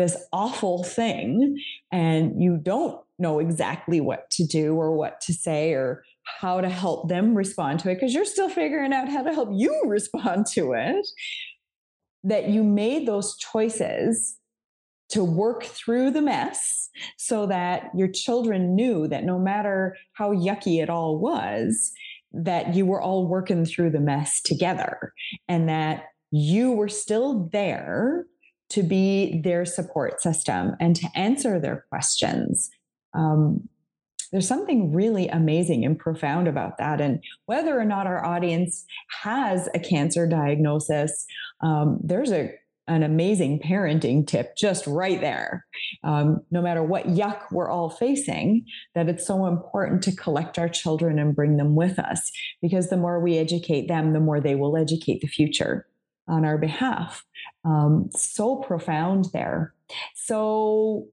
this 0.00 0.16
awful 0.32 0.82
thing 0.82 1.58
and 1.92 2.42
you 2.42 2.56
don't 2.56 2.98
know 3.18 3.38
exactly 3.38 4.00
what 4.00 4.30
to 4.30 4.46
do 4.46 4.74
or 4.74 4.96
what 4.96 5.20
to 5.20 5.34
say 5.34 5.74
or 5.74 6.02
how 6.24 6.58
to 6.58 6.70
help 6.70 7.10
them 7.10 7.34
respond 7.34 7.78
to 7.78 7.90
it 7.90 7.96
because 7.96 8.14
you're 8.14 8.24
still 8.24 8.48
figuring 8.48 8.94
out 8.94 9.10
how 9.10 9.22
to 9.22 9.34
help 9.34 9.50
you 9.52 9.82
respond 9.86 10.46
to 10.46 10.72
it 10.72 11.06
that 12.24 12.48
you 12.48 12.64
made 12.64 13.06
those 13.06 13.36
choices 13.36 14.38
to 15.10 15.22
work 15.22 15.64
through 15.64 16.10
the 16.10 16.22
mess 16.22 16.88
so 17.18 17.46
that 17.46 17.90
your 17.94 18.08
children 18.08 18.74
knew 18.74 19.06
that 19.06 19.24
no 19.24 19.38
matter 19.38 19.96
how 20.14 20.32
yucky 20.32 20.82
it 20.82 20.88
all 20.88 21.18
was 21.18 21.92
that 22.32 22.74
you 22.74 22.86
were 22.86 23.02
all 23.02 23.26
working 23.26 23.66
through 23.66 23.90
the 23.90 24.00
mess 24.00 24.40
together 24.40 25.12
and 25.46 25.68
that 25.68 26.04
you 26.30 26.70
were 26.72 26.88
still 26.88 27.48
there 27.52 28.24
to 28.70 28.82
be 28.82 29.40
their 29.42 29.64
support 29.64 30.20
system 30.20 30.76
and 30.80 30.96
to 30.96 31.08
answer 31.14 31.60
their 31.60 31.84
questions. 31.90 32.70
Um, 33.14 33.68
there's 34.32 34.46
something 34.46 34.92
really 34.92 35.28
amazing 35.28 35.84
and 35.84 35.98
profound 35.98 36.46
about 36.46 36.78
that. 36.78 37.00
And 37.00 37.22
whether 37.46 37.78
or 37.78 37.84
not 37.84 38.06
our 38.06 38.24
audience 38.24 38.84
has 39.22 39.68
a 39.74 39.80
cancer 39.80 40.26
diagnosis, 40.26 41.26
um, 41.60 41.98
there's 42.02 42.32
a 42.32 42.52
an 42.86 43.04
amazing 43.04 43.60
parenting 43.60 44.26
tip 44.26 44.56
just 44.56 44.84
right 44.84 45.20
there. 45.20 45.64
Um, 46.02 46.40
no 46.50 46.60
matter 46.60 46.82
what 46.82 47.06
yuck 47.06 47.42
we're 47.52 47.70
all 47.70 47.88
facing, 47.88 48.64
that 48.96 49.08
it's 49.08 49.24
so 49.24 49.46
important 49.46 50.02
to 50.02 50.16
collect 50.16 50.58
our 50.58 50.68
children 50.68 51.20
and 51.20 51.36
bring 51.36 51.56
them 51.56 51.76
with 51.76 52.00
us 52.00 52.32
because 52.60 52.90
the 52.90 52.96
more 52.96 53.20
we 53.20 53.38
educate 53.38 53.86
them, 53.86 54.12
the 54.12 54.18
more 54.18 54.40
they 54.40 54.56
will 54.56 54.76
educate 54.76 55.20
the 55.20 55.28
future 55.28 55.86
on 56.28 56.44
our 56.44 56.58
behalf. 56.58 57.24
Um, 57.64 58.10
so 58.14 58.56
profound 58.56 59.26
there. 59.32 59.74
So, 60.14 61.08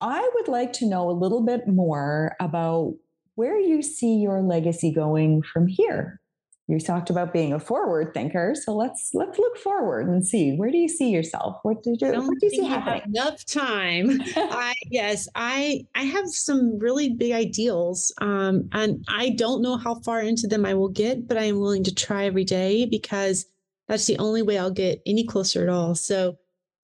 I 0.00 0.28
would 0.34 0.48
like 0.48 0.72
to 0.74 0.86
know 0.86 1.08
a 1.08 1.12
little 1.12 1.42
bit 1.42 1.66
more 1.66 2.36
about 2.38 2.94
where 3.34 3.58
you 3.58 3.82
see 3.82 4.16
your 4.16 4.42
legacy 4.42 4.92
going 4.92 5.42
from 5.42 5.66
here. 5.66 6.20
You 6.68 6.80
talked 6.80 7.10
about 7.10 7.32
being 7.32 7.52
a 7.52 7.60
forward 7.60 8.12
thinker, 8.12 8.56
so 8.60 8.74
let's 8.74 9.10
let's 9.14 9.38
look 9.38 9.56
forward 9.56 10.08
and 10.08 10.26
see 10.26 10.56
where 10.56 10.72
do 10.72 10.78
you 10.78 10.88
see 10.88 11.10
yourself? 11.10 11.60
What 11.62 11.84
did 11.84 12.00
you, 12.00 12.08
what 12.08 12.40
do 12.40 12.46
you 12.46 12.50
see 12.50 12.64
happening? 12.64 13.02
enough 13.14 13.44
time. 13.46 14.20
I 14.34 14.74
yes, 14.90 15.28
I 15.36 15.86
I 15.94 16.02
have 16.02 16.26
some 16.26 16.76
really 16.80 17.10
big 17.10 17.30
ideals, 17.30 18.12
um, 18.20 18.68
and 18.72 19.04
I 19.08 19.30
don't 19.30 19.62
know 19.62 19.76
how 19.76 20.00
far 20.00 20.20
into 20.20 20.48
them 20.48 20.66
I 20.66 20.74
will 20.74 20.88
get, 20.88 21.28
but 21.28 21.38
I 21.38 21.44
am 21.44 21.60
willing 21.60 21.84
to 21.84 21.94
try 21.94 22.24
every 22.24 22.44
day 22.44 22.84
because 22.84 23.46
that's 23.88 24.06
the 24.06 24.18
only 24.18 24.42
way 24.42 24.58
I'll 24.58 24.70
get 24.70 25.02
any 25.06 25.24
closer 25.24 25.62
at 25.62 25.68
all. 25.68 25.94
So 25.94 26.38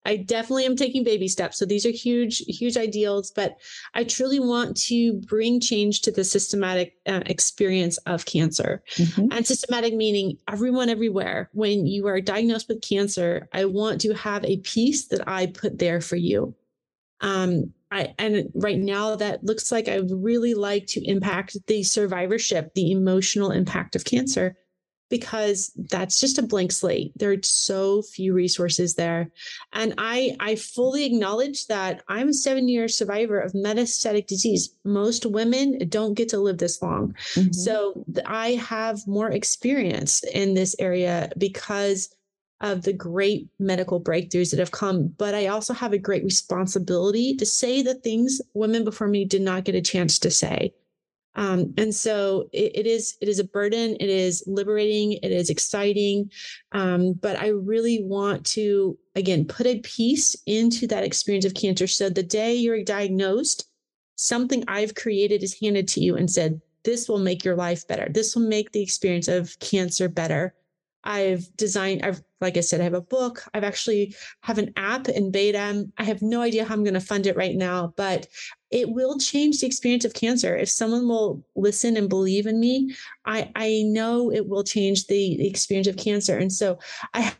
I 0.05 0.17
definitely 0.17 0.65
am 0.65 0.75
taking 0.75 1.03
baby 1.03 1.27
steps. 1.27 1.57
So 1.57 1.65
these 1.65 1.85
are 1.85 1.91
huge, 1.91 2.39
huge 2.39 2.75
ideals, 2.75 3.31
but 3.31 3.57
I 3.93 4.03
truly 4.03 4.39
want 4.39 4.75
to 4.87 5.13
bring 5.13 5.59
change 5.59 6.01
to 6.01 6.11
the 6.11 6.23
systematic 6.23 6.95
uh, 7.07 7.21
experience 7.25 7.97
of 7.99 8.25
cancer. 8.25 8.83
Mm-hmm. 8.95 9.27
And 9.31 9.47
systematic 9.47 9.93
meaning 9.93 10.37
everyone 10.49 10.89
everywhere. 10.89 11.49
When 11.53 11.85
you 11.85 12.07
are 12.07 12.19
diagnosed 12.19 12.67
with 12.67 12.81
cancer, 12.81 13.47
I 13.53 13.65
want 13.65 14.01
to 14.01 14.13
have 14.13 14.43
a 14.43 14.57
piece 14.57 15.07
that 15.07 15.27
I 15.27 15.47
put 15.47 15.79
there 15.79 16.01
for 16.01 16.17
you. 16.17 16.53
Um, 17.21 17.73
I, 17.89 18.13
and 18.17 18.51
right 18.55 18.77
now 18.77 19.15
that 19.15 19.45
looks 19.45 19.71
like 19.71 19.87
I 19.87 19.99
would 19.99 20.11
really 20.11 20.55
like 20.55 20.87
to 20.87 21.07
impact 21.07 21.55
the 21.67 21.83
survivorship, 21.83 22.73
the 22.73 22.91
emotional 22.91 23.51
impact 23.51 23.95
of 23.95 24.03
cancer 24.03 24.57
because 25.13 25.71
that's 25.91 26.19
just 26.19 26.39
a 26.39 26.41
blank 26.41 26.71
slate. 26.71 27.11
There 27.15 27.31
are 27.31 27.43
so 27.43 28.01
few 28.01 28.33
resources 28.33 28.95
there. 28.95 29.29
And 29.71 29.93
I, 29.99 30.35
I 30.39 30.55
fully 30.55 31.05
acknowledge 31.05 31.67
that 31.67 32.01
I'm 32.07 32.29
a 32.29 32.33
seven 32.33 32.67
year 32.67 32.87
survivor 32.87 33.39
of 33.39 33.53
metastatic 33.53 34.25
disease. 34.25 34.71
Most 34.83 35.27
women 35.27 35.87
don't 35.87 36.15
get 36.15 36.29
to 36.29 36.39
live 36.39 36.57
this 36.57 36.81
long. 36.81 37.13
Mm-hmm. 37.35 37.51
So 37.51 38.03
I 38.25 38.53
have 38.53 39.05
more 39.05 39.29
experience 39.29 40.23
in 40.33 40.55
this 40.55 40.75
area 40.79 41.29
because 41.37 42.09
of 42.61 42.81
the 42.81 42.93
great 42.93 43.49
medical 43.59 44.01
breakthroughs 44.01 44.49
that 44.49 44.59
have 44.59 44.71
come, 44.71 45.09
but 45.19 45.35
I 45.35 45.45
also 45.45 45.75
have 45.75 45.93
a 45.93 45.99
great 45.99 46.23
responsibility 46.23 47.35
to 47.35 47.45
say 47.45 47.83
the 47.83 47.93
things 47.93 48.41
women 48.55 48.83
before 48.83 49.07
me 49.07 49.25
did 49.25 49.43
not 49.43 49.63
get 49.63 49.75
a 49.75 49.81
chance 49.81 50.17
to 50.17 50.31
say. 50.31 50.73
Um, 51.35 51.73
and 51.77 51.93
so 51.93 52.49
it, 52.51 52.71
it 52.75 52.87
is 52.87 53.17
it 53.21 53.27
is 53.27 53.39
a 53.39 53.43
burden. 53.43 53.95
It 53.99 54.09
is 54.09 54.43
liberating. 54.45 55.13
It 55.13 55.31
is 55.31 55.49
exciting. 55.49 56.31
Um, 56.71 57.13
but 57.13 57.39
I 57.39 57.47
really 57.47 58.03
want 58.03 58.45
to 58.47 58.97
again 59.15 59.45
put 59.45 59.65
a 59.65 59.79
piece 59.79 60.35
into 60.45 60.87
that 60.87 61.03
experience 61.03 61.45
of 61.45 61.53
cancer. 61.53 61.87
So 61.87 62.09
the 62.09 62.23
day 62.23 62.55
you're 62.55 62.83
diagnosed, 62.83 63.67
something 64.15 64.63
I've 64.67 64.95
created 64.95 65.43
is 65.43 65.57
handed 65.59 65.87
to 65.89 66.01
you 66.01 66.15
and 66.15 66.29
said, 66.29 66.61
"This 66.83 67.09
will 67.09 67.19
make 67.19 67.43
your 67.43 67.55
life 67.55 67.87
better. 67.87 68.07
This 68.11 68.35
will 68.35 68.47
make 68.47 68.71
the 68.71 68.81
experience 68.81 69.27
of 69.27 69.57
cancer 69.59 70.07
better." 70.07 70.53
I've 71.03 71.45
designed, 71.57 72.03
I've, 72.03 72.21
like 72.41 72.57
I 72.57 72.61
said, 72.61 72.81
I 72.81 72.85
have 72.85 72.93
a 72.93 73.01
book. 73.01 73.43
I've 73.53 73.63
actually 73.63 74.15
have 74.41 74.57
an 74.57 74.73
app 74.75 75.09
in 75.09 75.31
beta. 75.31 75.85
I 75.97 76.03
have 76.03 76.21
no 76.21 76.41
idea 76.41 76.65
how 76.65 76.73
I'm 76.73 76.83
going 76.83 76.93
to 76.93 76.99
fund 76.99 77.27
it 77.27 77.35
right 77.35 77.55
now, 77.55 77.93
but 77.97 78.27
it 78.71 78.89
will 78.89 79.17
change 79.17 79.59
the 79.59 79.67
experience 79.67 80.05
of 80.05 80.13
cancer. 80.13 80.55
If 80.55 80.69
someone 80.69 81.07
will 81.07 81.45
listen 81.55 81.95
and 81.97 82.09
believe 82.09 82.47
in 82.47 82.59
me, 82.59 82.95
I, 83.25 83.51
I 83.55 83.83
know 83.85 84.31
it 84.31 84.47
will 84.47 84.63
change 84.63 85.07
the, 85.07 85.47
experience 85.47 85.87
of 85.87 85.97
cancer. 85.97 86.37
And 86.37 86.51
so 86.51 86.79
I 87.13 87.33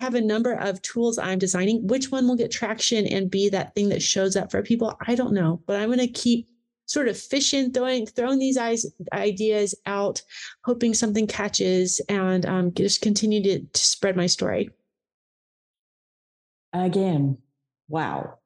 have 0.00 0.14
a 0.14 0.20
number 0.20 0.52
of 0.52 0.80
tools 0.82 1.18
I'm 1.18 1.38
designing. 1.38 1.86
Which 1.86 2.10
one 2.10 2.28
will 2.28 2.36
get 2.36 2.50
traction 2.50 3.06
and 3.06 3.30
be 3.30 3.48
that 3.48 3.74
thing 3.74 3.88
that 3.88 4.02
shows 4.02 4.36
up 4.36 4.50
for 4.50 4.62
people? 4.62 4.96
I 5.06 5.14
don't 5.14 5.32
know, 5.32 5.62
but 5.66 5.80
I'm 5.80 5.88
going 5.88 5.98
to 5.98 6.08
keep 6.08 6.48
sort 6.86 7.08
of 7.08 7.18
fishing, 7.18 7.72
throwing 7.72 8.06
throwing 8.06 8.38
these 8.38 8.58
ideas 9.12 9.74
out, 9.86 10.22
hoping 10.64 10.94
something 10.94 11.26
catches, 11.26 12.00
and 12.08 12.46
um, 12.46 12.72
just 12.74 13.02
continue 13.02 13.42
to, 13.42 13.60
to 13.60 13.80
spread 13.80 14.16
my 14.16 14.26
story. 14.26 14.70
Again, 16.72 17.38
wow. 17.88 18.38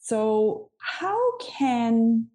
So 0.00 0.70
how 0.78 1.38
can 1.38 2.28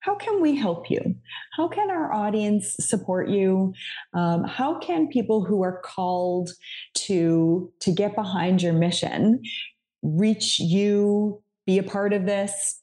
how 0.00 0.16
can 0.16 0.40
we 0.40 0.56
help 0.56 0.90
you? 0.90 1.14
How 1.56 1.68
can 1.68 1.88
our 1.88 2.12
audience 2.12 2.74
support 2.80 3.28
you? 3.28 3.72
Um, 4.14 4.42
how 4.42 4.80
can 4.80 5.06
people 5.06 5.44
who 5.44 5.62
are 5.62 5.80
called 5.80 6.50
to 6.94 7.72
to 7.80 7.92
get 7.92 8.16
behind 8.16 8.62
your 8.62 8.72
mission 8.72 9.42
reach 10.02 10.58
you, 10.58 11.40
be 11.66 11.78
a 11.78 11.82
part 11.84 12.12
of 12.12 12.26
this, 12.26 12.81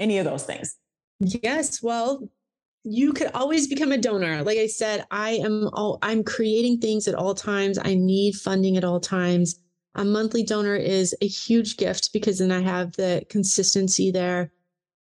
any 0.00 0.18
of 0.18 0.24
those 0.24 0.44
things? 0.44 0.76
Yes. 1.20 1.82
Well, 1.82 2.28
you 2.82 3.12
could 3.12 3.30
always 3.34 3.68
become 3.68 3.92
a 3.92 3.98
donor. 3.98 4.42
Like 4.42 4.58
I 4.58 4.66
said, 4.66 5.04
I 5.10 5.32
am 5.32 5.68
all 5.74 5.98
I'm 6.02 6.24
creating 6.24 6.78
things 6.78 7.06
at 7.06 7.14
all 7.14 7.34
times. 7.34 7.78
I 7.78 7.94
need 7.94 8.34
funding 8.34 8.76
at 8.76 8.84
all 8.84 9.00
times. 9.00 9.60
A 9.96 10.04
monthly 10.04 10.42
donor 10.42 10.76
is 10.76 11.14
a 11.20 11.26
huge 11.26 11.76
gift 11.76 12.12
because 12.12 12.38
then 12.38 12.52
I 12.52 12.60
have 12.60 12.92
the 12.92 13.24
consistency 13.28 14.10
there. 14.10 14.50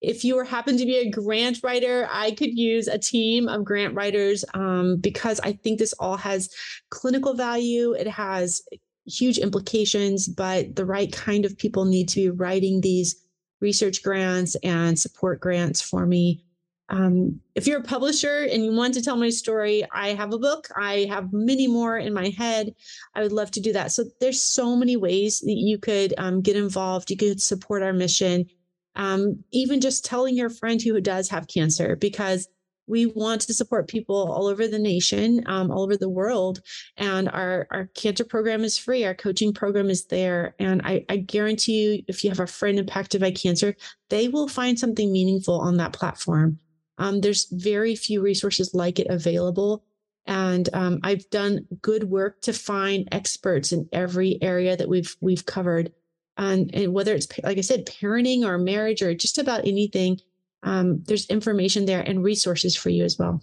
If 0.00 0.24
you 0.24 0.36
were 0.36 0.44
happen 0.44 0.76
to 0.78 0.86
be 0.86 0.96
a 0.96 1.10
grant 1.10 1.60
writer, 1.62 2.08
I 2.10 2.30
could 2.30 2.56
use 2.56 2.86
a 2.86 2.98
team 2.98 3.48
of 3.48 3.64
grant 3.64 3.94
writers 3.94 4.44
um, 4.54 4.98
because 4.98 5.40
I 5.40 5.52
think 5.52 5.78
this 5.78 5.94
all 5.94 6.16
has 6.16 6.48
clinical 6.90 7.34
value. 7.34 7.92
It 7.92 8.06
has 8.06 8.62
huge 9.06 9.38
implications, 9.38 10.28
but 10.28 10.76
the 10.76 10.84
right 10.84 11.12
kind 11.12 11.44
of 11.44 11.58
people 11.58 11.84
need 11.84 12.08
to 12.10 12.16
be 12.16 12.30
writing 12.30 12.80
these 12.80 13.25
research 13.60 14.02
grants 14.02 14.54
and 14.62 14.98
support 14.98 15.40
grants 15.40 15.80
for 15.80 16.06
me. 16.06 16.44
Um, 16.88 17.40
if 17.56 17.66
you're 17.66 17.80
a 17.80 17.84
publisher 17.84 18.46
and 18.50 18.64
you 18.64 18.72
want 18.72 18.94
to 18.94 19.02
tell 19.02 19.16
my 19.16 19.30
story, 19.30 19.84
I 19.92 20.10
have 20.10 20.32
a 20.32 20.38
book. 20.38 20.68
I 20.76 21.06
have 21.08 21.32
many 21.32 21.66
more 21.66 21.98
in 21.98 22.14
my 22.14 22.28
head. 22.28 22.74
I 23.14 23.22
would 23.22 23.32
love 23.32 23.50
to 23.52 23.60
do 23.60 23.72
that. 23.72 23.90
So 23.90 24.04
there's 24.20 24.40
so 24.40 24.76
many 24.76 24.96
ways 24.96 25.40
that 25.40 25.56
you 25.56 25.78
could 25.78 26.14
um, 26.16 26.42
get 26.42 26.56
involved. 26.56 27.10
You 27.10 27.16
could 27.16 27.42
support 27.42 27.82
our 27.82 27.92
mission. 27.92 28.46
Um, 28.94 29.42
even 29.52 29.80
just 29.80 30.04
telling 30.04 30.36
your 30.36 30.48
friend 30.48 30.80
who 30.80 31.00
does 31.00 31.28
have 31.28 31.48
cancer, 31.48 31.96
because 31.96 32.48
we 32.86 33.06
want 33.06 33.42
to 33.42 33.54
support 33.54 33.88
people 33.88 34.30
all 34.30 34.46
over 34.46 34.68
the 34.68 34.78
nation, 34.78 35.42
um, 35.46 35.70
all 35.70 35.82
over 35.82 35.96
the 35.96 36.08
world. 36.08 36.60
And 36.96 37.28
our, 37.28 37.66
our 37.70 37.86
cancer 37.94 38.24
program 38.24 38.64
is 38.64 38.78
free. 38.78 39.04
Our 39.04 39.14
coaching 39.14 39.52
program 39.52 39.90
is 39.90 40.06
there. 40.06 40.54
And 40.58 40.82
I, 40.84 41.04
I 41.08 41.16
guarantee 41.16 41.82
you, 41.82 42.02
if 42.08 42.22
you 42.22 42.30
have 42.30 42.40
a 42.40 42.46
friend 42.46 42.78
impacted 42.78 43.20
by 43.20 43.32
cancer, 43.32 43.74
they 44.08 44.28
will 44.28 44.48
find 44.48 44.78
something 44.78 45.12
meaningful 45.12 45.60
on 45.60 45.76
that 45.78 45.92
platform. 45.92 46.58
Um, 46.98 47.20
there's 47.20 47.46
very 47.50 47.94
few 47.94 48.22
resources 48.22 48.74
like 48.74 48.98
it 48.98 49.08
available. 49.08 49.84
And 50.26 50.68
um, 50.72 51.00
I've 51.02 51.28
done 51.30 51.66
good 51.82 52.04
work 52.04 52.40
to 52.42 52.52
find 52.52 53.08
experts 53.12 53.72
in 53.72 53.88
every 53.92 54.38
area 54.42 54.76
that 54.76 54.88
we've 54.88 55.16
we've 55.20 55.46
covered, 55.46 55.92
and, 56.36 56.74
and 56.74 56.92
whether 56.92 57.14
it's 57.14 57.28
like 57.44 57.58
I 57.58 57.60
said, 57.60 57.86
parenting 57.86 58.44
or 58.44 58.58
marriage 58.58 59.02
or 59.02 59.14
just 59.14 59.38
about 59.38 59.66
anything, 59.66 60.18
um, 60.66 61.02
there's 61.06 61.26
information 61.28 61.86
there 61.86 62.00
and 62.00 62.22
resources 62.22 62.76
for 62.76 62.90
you 62.90 63.04
as 63.04 63.18
well. 63.18 63.42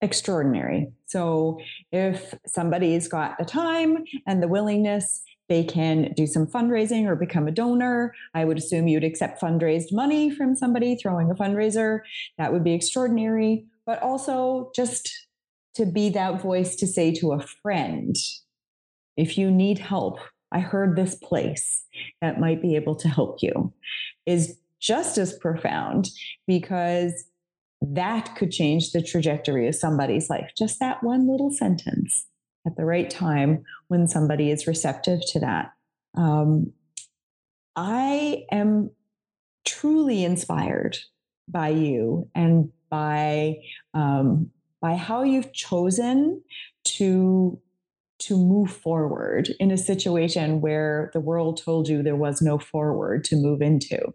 Extraordinary. 0.00 0.88
So 1.06 1.60
if 1.92 2.34
somebody's 2.46 3.06
got 3.06 3.36
the 3.38 3.44
time 3.44 3.98
and 4.26 4.42
the 4.42 4.48
willingness, 4.48 5.22
they 5.48 5.64
can 5.64 6.12
do 6.16 6.26
some 6.26 6.46
fundraising 6.46 7.06
or 7.06 7.16
become 7.16 7.48
a 7.48 7.52
donor. 7.52 8.14
I 8.34 8.44
would 8.44 8.58
assume 8.58 8.88
you'd 8.88 9.04
accept 9.04 9.40
fundraised 9.40 9.92
money 9.92 10.30
from 10.30 10.56
somebody 10.56 10.96
throwing 10.96 11.30
a 11.30 11.34
fundraiser. 11.34 12.00
That 12.38 12.52
would 12.52 12.64
be 12.64 12.74
extraordinary. 12.74 13.66
But 13.86 14.02
also 14.02 14.70
just 14.74 15.10
to 15.74 15.86
be 15.86 16.10
that 16.10 16.40
voice 16.40 16.76
to 16.76 16.86
say 16.86 17.12
to 17.14 17.32
a 17.32 17.40
friend, 17.62 18.16
if 19.16 19.36
you 19.36 19.50
need 19.50 19.78
help, 19.78 20.18
I 20.52 20.60
heard 20.60 20.96
this 20.96 21.14
place 21.14 21.84
that 22.22 22.40
might 22.40 22.62
be 22.62 22.76
able 22.76 22.94
to 22.96 23.08
help 23.08 23.42
you, 23.42 23.72
is 24.26 24.58
just 24.80 25.18
as 25.18 25.36
profound 25.38 26.08
because 26.46 27.24
that 27.80 28.34
could 28.36 28.50
change 28.50 28.92
the 28.92 29.02
trajectory 29.02 29.68
of 29.68 29.74
somebody's 29.74 30.28
life. 30.28 30.50
Just 30.56 30.80
that 30.80 31.02
one 31.02 31.30
little 31.30 31.50
sentence 31.50 32.26
at 32.66 32.76
the 32.76 32.84
right 32.84 33.08
time 33.08 33.62
when 33.88 34.06
somebody 34.06 34.50
is 34.50 34.66
receptive 34.66 35.20
to 35.28 35.40
that. 35.40 35.72
Um, 36.16 36.72
I 37.76 38.44
am 38.50 38.90
truly 39.64 40.24
inspired 40.24 40.98
by 41.46 41.68
you 41.68 42.28
and 42.34 42.70
by 42.90 43.58
um, 43.94 44.50
by 44.80 44.96
how 44.96 45.22
you've 45.22 45.52
chosen 45.52 46.42
to 46.84 47.60
to 48.18 48.36
move 48.36 48.70
forward 48.70 49.50
in 49.60 49.70
a 49.70 49.76
situation 49.76 50.60
where 50.60 51.10
the 51.14 51.20
world 51.20 51.62
told 51.62 51.88
you 51.88 52.02
there 52.02 52.16
was 52.16 52.42
no 52.42 52.58
forward 52.58 53.22
to 53.24 53.36
move 53.36 53.62
into. 53.62 54.12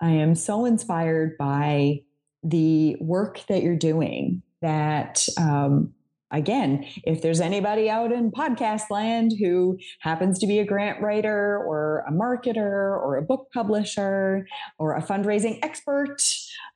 I 0.00 0.10
am 0.10 0.34
so 0.34 0.64
inspired 0.64 1.36
by 1.38 2.02
the 2.42 2.96
work 3.00 3.44
that 3.48 3.62
you're 3.62 3.76
doing 3.76 4.42
that 4.62 5.26
um, 5.38 5.92
again, 6.30 6.86
if 7.04 7.22
there's 7.22 7.40
anybody 7.40 7.90
out 7.90 8.12
in 8.12 8.30
podcast 8.30 8.90
land 8.90 9.32
who 9.38 9.78
happens 10.00 10.38
to 10.38 10.46
be 10.46 10.58
a 10.58 10.64
grant 10.64 11.00
writer 11.02 11.58
or 11.58 12.04
a 12.08 12.12
marketer 12.12 12.56
or 12.56 13.16
a 13.16 13.22
book 13.22 13.48
publisher 13.52 14.46
or 14.78 14.96
a 14.96 15.02
fundraising 15.02 15.58
expert, 15.62 16.22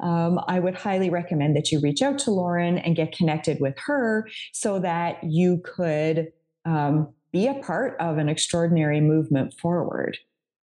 um, 0.01 0.41
I 0.49 0.61
would 0.61 0.75
highly 0.75 1.11
recommend 1.11 1.57
that 1.57 1.71
you 1.71 1.81
reach 1.81 2.03
out 2.03 2.19
to 2.21 2.31
Lauren 2.31 2.79
and 2.79 2.97
get 2.97 3.17
connected 3.17 3.61
with 3.61 3.79
her 3.87 4.29
so 4.53 4.79
that 4.81 5.23
you 5.23 5.63
could 5.65 6.33
um, 6.65 7.13
be 7.33 7.47
a 7.47 7.55
part 7.55 7.97
of 8.01 8.19
an 8.19 8.29
extraordinary 8.29 9.01
movement 9.01 9.55
forward. 9.55 10.19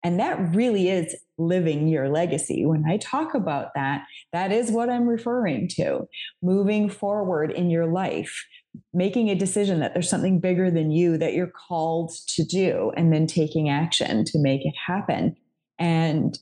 And 0.05 0.21
that 0.21 0.55
really 0.55 0.89
is 0.89 1.17
living 1.39 1.89
your 1.89 2.09
legacy. 2.09 2.65
When 2.65 2.85
I 2.87 2.99
talk 2.99 3.35
about 3.35 3.75
that, 3.75 4.05
that 4.33 4.53
is 4.53 4.71
what 4.71 4.91
I'm 4.91 5.09
referring 5.09 5.69
to. 5.71 6.09
Moving 6.43 6.89
forward 6.89 7.51
in 7.51 7.71
your 7.71 7.87
life, 7.87 8.45
making 8.93 9.29
a 9.29 9.35
decision 9.35 9.81
that 9.81 9.95
there's 9.95 10.09
something 10.09 10.41
bigger 10.41 10.71
than 10.71 10.91
you 10.91 11.19
that 11.19 11.35
you're 11.35 11.53
called 11.69 12.13
to 12.29 12.45
do, 12.45 12.93
and 12.97 13.13
then 13.13 13.27
taking 13.27 13.69
action 13.69 14.25
to 14.27 14.39
make 14.39 14.65
it 14.65 14.75
happen. 14.87 15.37
And 15.79 16.39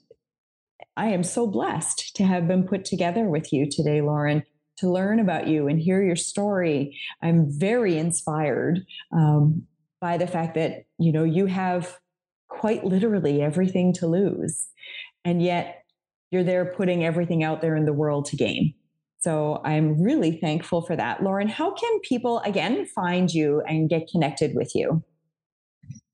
I 0.97 1.09
am 1.09 1.23
so 1.23 1.47
blessed 1.47 2.17
to 2.17 2.25
have 2.25 2.49
been 2.49 2.67
put 2.67 2.85
together 2.85 3.25
with 3.25 3.53
you 3.53 3.71
today, 3.71 4.01
Lauren, 4.01 4.43
to 4.79 4.91
learn 4.91 5.21
about 5.21 5.47
you 5.47 5.69
and 5.69 5.81
hear 5.81 6.03
your 6.03 6.17
story. 6.17 6.99
I'm 7.23 7.51
very 7.51 7.97
inspired 7.97 8.85
um, 9.13 9.67
by 10.01 10.19
the 10.19 10.27
fact 10.27 10.55
that 10.55 10.85
you 10.99 11.13
know 11.13 11.25
you 11.25 11.47
have 11.47 11.99
quite 12.49 12.85
literally 12.85 13.43
everything 13.43 13.93
to 13.95 14.07
lose. 14.07 14.69
And 15.25 15.43
yet 15.43 15.83
you're 16.31 16.45
there 16.45 16.65
putting 16.65 17.05
everything 17.05 17.43
out 17.43 17.61
there 17.61 17.75
in 17.77 17.85
the 17.85 17.93
world 17.93 18.27
to 18.27 18.37
gain. 18.37 18.75
So 19.19 19.61
I'm 19.65 20.01
really 20.01 20.39
thankful 20.39 20.83
for 20.83 20.95
that. 20.97 21.23
Lauren, 21.23 21.49
how 21.49 21.73
can 21.73 21.99
people 22.01 22.41
again 22.41 22.85
find 22.87 23.33
you 23.33 23.63
and 23.67 23.89
get 23.89 24.09
connected 24.09 24.55
with 24.55 24.75
you? 24.75 25.03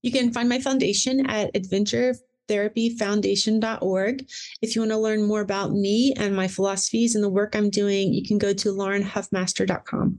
You 0.02 0.12
can 0.12 0.32
find 0.32 0.48
my 0.48 0.58
foundation 0.58 1.26
at 1.26 1.54
adventuretherapyfoundation.org. 1.54 4.26
If 4.62 4.74
you 4.74 4.80
want 4.80 4.92
to 4.92 4.98
learn 4.98 5.24
more 5.24 5.42
about 5.42 5.72
me 5.72 6.14
and 6.16 6.34
my 6.34 6.48
philosophies 6.48 7.14
and 7.14 7.22
the 7.22 7.28
work 7.28 7.54
I'm 7.54 7.68
doing, 7.70 8.12
you 8.12 8.26
can 8.26 8.38
go 8.38 8.52
to 8.54 8.70
laurenhuffmaster.com. 8.70 10.18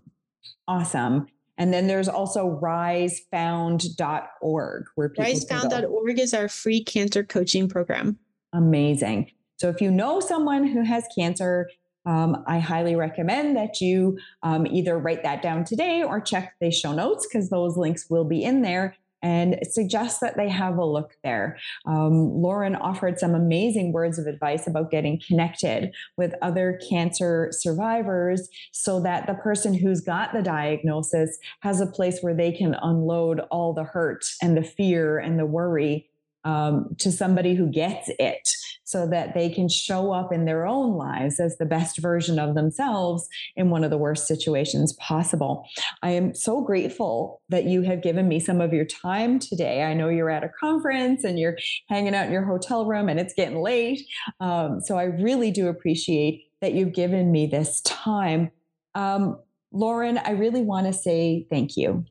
Awesome. 0.68 1.28
And 1.58 1.74
then 1.74 1.88
there's 1.88 2.08
also 2.08 2.60
risefound.org 2.62 4.86
where 4.96 5.10
people 5.10 5.26
risefound.org 5.26 6.20
is 6.20 6.34
our 6.34 6.50
free 6.50 6.84
cancer 6.84 7.24
coaching 7.24 7.70
program. 7.70 8.18
Amazing. 8.54 9.32
So 9.58 9.70
if 9.70 9.82
you 9.82 9.92
know 9.92 10.20
someone 10.20 10.66
who 10.66 10.84
has 10.84 11.06
cancer, 11.16 11.70
um, 12.06 12.44
I 12.48 12.60
highly 12.60 12.96
recommend 12.96 13.56
that 13.56 13.80
you 13.80 14.18
um, 14.42 14.68
either 14.68 14.98
write 14.98 15.24
that 15.24 15.42
down 15.42 15.64
today 15.64 16.04
or 16.04 16.20
check 16.20 16.56
the 16.60 16.72
show 16.72 16.94
notes 16.94 17.28
because 17.28 17.50
those 17.50 17.78
links 17.78 18.10
will 18.10 18.26
be 18.26 18.44
in 18.44 18.62
there 18.62 18.96
and 19.24 19.58
suggest 19.64 20.20
that 20.22 20.38
they 20.38 20.50
have 20.50 20.78
a 20.78 20.86
look 20.86 21.16
there. 21.24 21.58
Um, 21.86 22.30
Lauren 22.30 22.76
offered 22.76 23.18
some 23.18 23.34
amazing 23.34 23.94
words 23.94 24.20
of 24.20 24.28
advice 24.28 24.68
about 24.68 24.92
getting 24.92 25.20
connected 25.26 25.94
with 26.18 26.36
other 26.42 26.80
cancer 26.90 27.50
survivors 27.52 28.50
so 28.74 29.00
that 29.00 29.26
the 29.26 29.34
person 29.36 29.74
who's 29.74 30.02
got 30.02 30.34
the 30.34 30.44
diagnosis 30.44 31.38
has 31.62 31.80
a 31.80 31.88
place 31.88 32.20
where 32.20 32.36
they 32.36 32.52
can 32.52 32.76
unload 32.82 33.40
all 33.50 33.74
the 33.74 33.84
hurt 33.84 34.26
and 34.42 34.58
the 34.58 34.64
fear 34.64 35.18
and 35.18 35.40
the 35.40 35.46
worry 35.46 36.10
um, 36.44 36.96
to 37.00 37.12
somebody 37.12 37.56
who 37.56 37.68
gets 37.68 38.10
it 38.20 38.50
so 38.84 39.08
that 39.08 39.34
they 39.34 39.50
can 39.50 39.68
show 39.70 40.12
up 40.12 40.32
in 40.32 40.46
their 40.46 40.68
own 40.68 40.96
lives 40.96 41.40
as 41.40 41.58
the 41.58 41.66
best 41.66 41.98
version 41.98 42.38
of 42.38 42.54
themselves 42.54 43.28
in 43.56 43.70
one 43.70 43.84
of 43.84 43.90
the 43.90 43.98
worst 43.98 44.28
situations 44.28 44.94
possible. 44.94 45.66
I 46.04 46.12
am 46.12 46.36
so 46.36 46.62
grateful 46.62 47.42
that 47.50 47.64
you 47.64 47.82
have 47.84 48.04
given 48.04 48.28
me 48.28 48.40
some 48.40 48.62
of 48.62 48.74
your 48.74 48.86
time 48.86 49.40
today. 49.40 49.84
I 49.84 49.94
know 49.94 50.10
you're 50.10 50.30
at 50.30 50.44
a 50.44 50.52
conference 50.60 51.24
and 51.24 51.40
you're 51.40 51.58
hanging 51.90 52.14
out 52.14 52.28
in 52.28 52.32
your 52.32 52.46
hotel 52.46 52.86
room 52.86 53.10
and 53.10 53.20
it's 53.20 53.34
getting 53.34 53.62
late. 53.62 54.06
Um, 54.40 54.82
so 54.82 54.98
I 54.98 55.06
really 55.06 55.50
do 55.50 55.70
appreciate 55.70 56.44
that 56.62 56.74
you've 56.74 56.94
given 56.94 57.32
me 57.32 57.48
this 57.48 57.82
time. 57.82 58.52
Um, 58.96 59.40
Lauren, 59.72 60.20
I 60.20 60.32
really 60.32 60.62
want 60.62 60.86
to 60.88 60.94
say 60.94 61.48
thank 61.50 61.76
you 61.78 62.06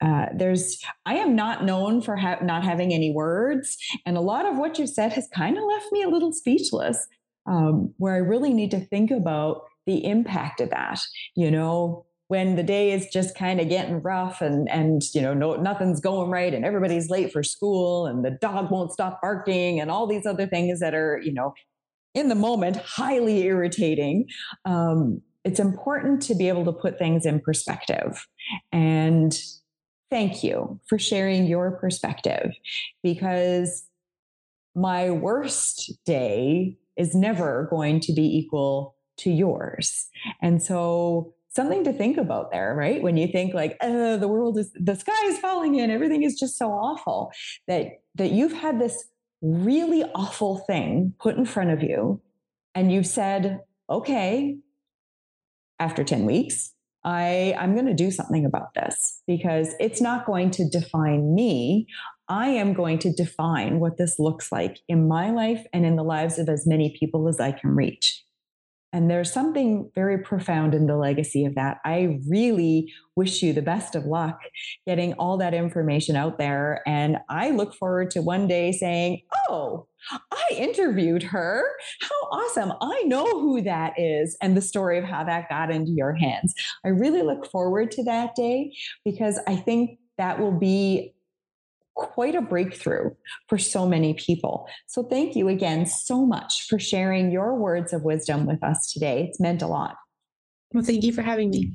uh, 0.00 0.26
there's 0.34 0.82
i 1.06 1.14
am 1.14 1.34
not 1.34 1.64
known 1.64 2.00
for 2.00 2.16
ha- 2.16 2.38
not 2.42 2.64
having 2.64 2.92
any 2.92 3.12
words 3.12 3.76
and 4.06 4.16
a 4.16 4.20
lot 4.20 4.46
of 4.46 4.56
what 4.56 4.78
you 4.78 4.86
said 4.86 5.12
has 5.12 5.28
kind 5.34 5.56
of 5.56 5.64
left 5.64 5.86
me 5.92 6.02
a 6.02 6.08
little 6.08 6.32
speechless 6.32 7.06
um, 7.46 7.92
where 7.98 8.14
i 8.14 8.18
really 8.18 8.52
need 8.52 8.70
to 8.70 8.80
think 8.86 9.10
about 9.10 9.62
the 9.86 10.04
impact 10.04 10.60
of 10.60 10.70
that 10.70 11.00
you 11.36 11.50
know? 11.50 12.06
When 12.28 12.54
the 12.54 12.62
day 12.62 12.92
is 12.92 13.08
just 13.12 13.34
kind 13.34 13.60
of 13.60 13.68
getting 13.68 14.02
rough 14.02 14.40
and 14.40 14.68
and 14.70 15.02
you 15.12 15.20
know 15.20 15.34
no, 15.34 15.56
nothing's 15.56 15.98
going 15.98 16.30
right 16.30 16.54
and 16.54 16.64
everybody's 16.64 17.10
late 17.10 17.32
for 17.32 17.42
school 17.42 18.06
and 18.06 18.24
the 18.24 18.30
dog 18.30 18.70
won't 18.70 18.92
stop 18.92 19.20
barking 19.20 19.80
and 19.80 19.90
all 19.90 20.06
these 20.06 20.26
other 20.26 20.46
things 20.46 20.78
that 20.78 20.94
are 20.94 21.20
you 21.24 21.32
know 21.32 21.52
in 22.14 22.28
the 22.28 22.36
moment 22.36 22.76
highly 22.76 23.42
irritating 23.42 24.28
um, 24.64 25.20
it's 25.44 25.60
important 25.60 26.22
to 26.22 26.34
be 26.34 26.48
able 26.48 26.64
to 26.64 26.72
put 26.72 26.98
things 26.98 27.24
in 27.24 27.40
perspective. 27.40 28.26
And 28.72 29.38
thank 30.10 30.42
you 30.42 30.80
for 30.88 30.98
sharing 30.98 31.46
your 31.46 31.70
perspective 31.72 32.52
because 33.02 33.84
my 34.74 35.10
worst 35.10 35.92
day 36.04 36.76
is 36.96 37.14
never 37.14 37.66
going 37.70 38.00
to 38.00 38.12
be 38.12 38.38
equal 38.38 38.96
to 39.18 39.30
yours. 39.30 40.08
And 40.42 40.62
so 40.62 41.34
something 41.50 41.84
to 41.84 41.92
think 41.92 42.16
about 42.16 42.50
there, 42.50 42.74
right? 42.74 43.02
When 43.02 43.16
you 43.16 43.28
think 43.28 43.54
like, 43.54 43.76
oh, 43.80 44.16
the 44.16 44.28
world 44.28 44.58
is 44.58 44.70
the 44.74 44.94
sky 44.96 45.26
is 45.26 45.38
falling 45.38 45.76
in, 45.76 45.90
everything 45.90 46.22
is 46.22 46.38
just 46.38 46.56
so 46.58 46.70
awful 46.70 47.32
that 47.66 48.02
that 48.16 48.32
you've 48.32 48.52
had 48.52 48.80
this 48.80 49.04
really 49.42 50.04
awful 50.14 50.58
thing 50.58 51.14
put 51.18 51.36
in 51.36 51.44
front 51.44 51.70
of 51.70 51.82
you 51.82 52.20
and 52.74 52.92
you've 52.92 53.06
said, 53.06 53.60
okay, 53.88 54.58
after 55.78 56.04
10 56.04 56.26
weeks, 56.26 56.72
I, 57.04 57.54
I'm 57.58 57.74
going 57.74 57.86
to 57.86 57.94
do 57.94 58.10
something 58.10 58.44
about 58.44 58.74
this 58.74 59.22
because 59.26 59.74
it's 59.80 60.00
not 60.00 60.26
going 60.26 60.50
to 60.52 60.68
define 60.68 61.34
me. 61.34 61.86
I 62.28 62.48
am 62.48 62.74
going 62.74 62.98
to 63.00 63.12
define 63.12 63.80
what 63.80 63.96
this 63.96 64.18
looks 64.18 64.52
like 64.52 64.78
in 64.88 65.08
my 65.08 65.30
life 65.30 65.66
and 65.72 65.84
in 65.84 65.96
the 65.96 66.04
lives 66.04 66.38
of 66.38 66.48
as 66.48 66.66
many 66.66 66.96
people 66.98 67.28
as 67.28 67.40
I 67.40 67.52
can 67.52 67.70
reach. 67.70 68.24
And 68.92 69.08
there's 69.08 69.32
something 69.32 69.90
very 69.94 70.18
profound 70.18 70.74
in 70.74 70.86
the 70.86 70.96
legacy 70.96 71.44
of 71.44 71.54
that. 71.54 71.78
I 71.84 72.18
really 72.28 72.92
wish 73.14 73.42
you 73.42 73.52
the 73.52 73.62
best 73.62 73.94
of 73.94 74.04
luck 74.04 74.40
getting 74.86 75.12
all 75.14 75.36
that 75.38 75.54
information 75.54 76.16
out 76.16 76.38
there. 76.38 76.82
And 76.86 77.18
I 77.28 77.50
look 77.50 77.74
forward 77.74 78.10
to 78.12 78.22
one 78.22 78.48
day 78.48 78.72
saying, 78.72 79.22
Oh, 79.48 79.86
I 80.10 80.46
interviewed 80.56 81.22
her. 81.24 81.64
How 82.00 82.28
awesome. 82.30 82.72
I 82.80 83.02
know 83.02 83.24
who 83.40 83.62
that 83.62 83.94
is 83.98 84.36
and 84.40 84.56
the 84.56 84.62
story 84.62 84.98
of 84.98 85.04
how 85.04 85.24
that 85.24 85.48
got 85.48 85.70
into 85.70 85.92
your 85.92 86.14
hands. 86.14 86.54
I 86.84 86.88
really 86.88 87.22
look 87.22 87.50
forward 87.50 87.90
to 87.92 88.04
that 88.04 88.34
day 88.34 88.72
because 89.04 89.38
I 89.46 89.56
think 89.56 89.98
that 90.18 90.38
will 90.38 90.52
be 90.52 91.14
quite 91.94 92.34
a 92.34 92.40
breakthrough 92.40 93.10
for 93.48 93.58
so 93.58 93.86
many 93.86 94.14
people. 94.14 94.66
So 94.86 95.02
thank 95.02 95.36
you 95.36 95.48
again 95.48 95.84
so 95.86 96.24
much 96.24 96.66
for 96.66 96.78
sharing 96.78 97.30
your 97.30 97.54
words 97.56 97.92
of 97.92 98.02
wisdom 98.02 98.46
with 98.46 98.62
us 98.62 98.92
today. 98.92 99.26
It's 99.28 99.40
meant 99.40 99.60
a 99.62 99.66
lot. 99.66 99.96
Well, 100.72 100.84
thank 100.84 101.04
you 101.04 101.12
for 101.12 101.22
having 101.22 101.50
me. 101.50 101.72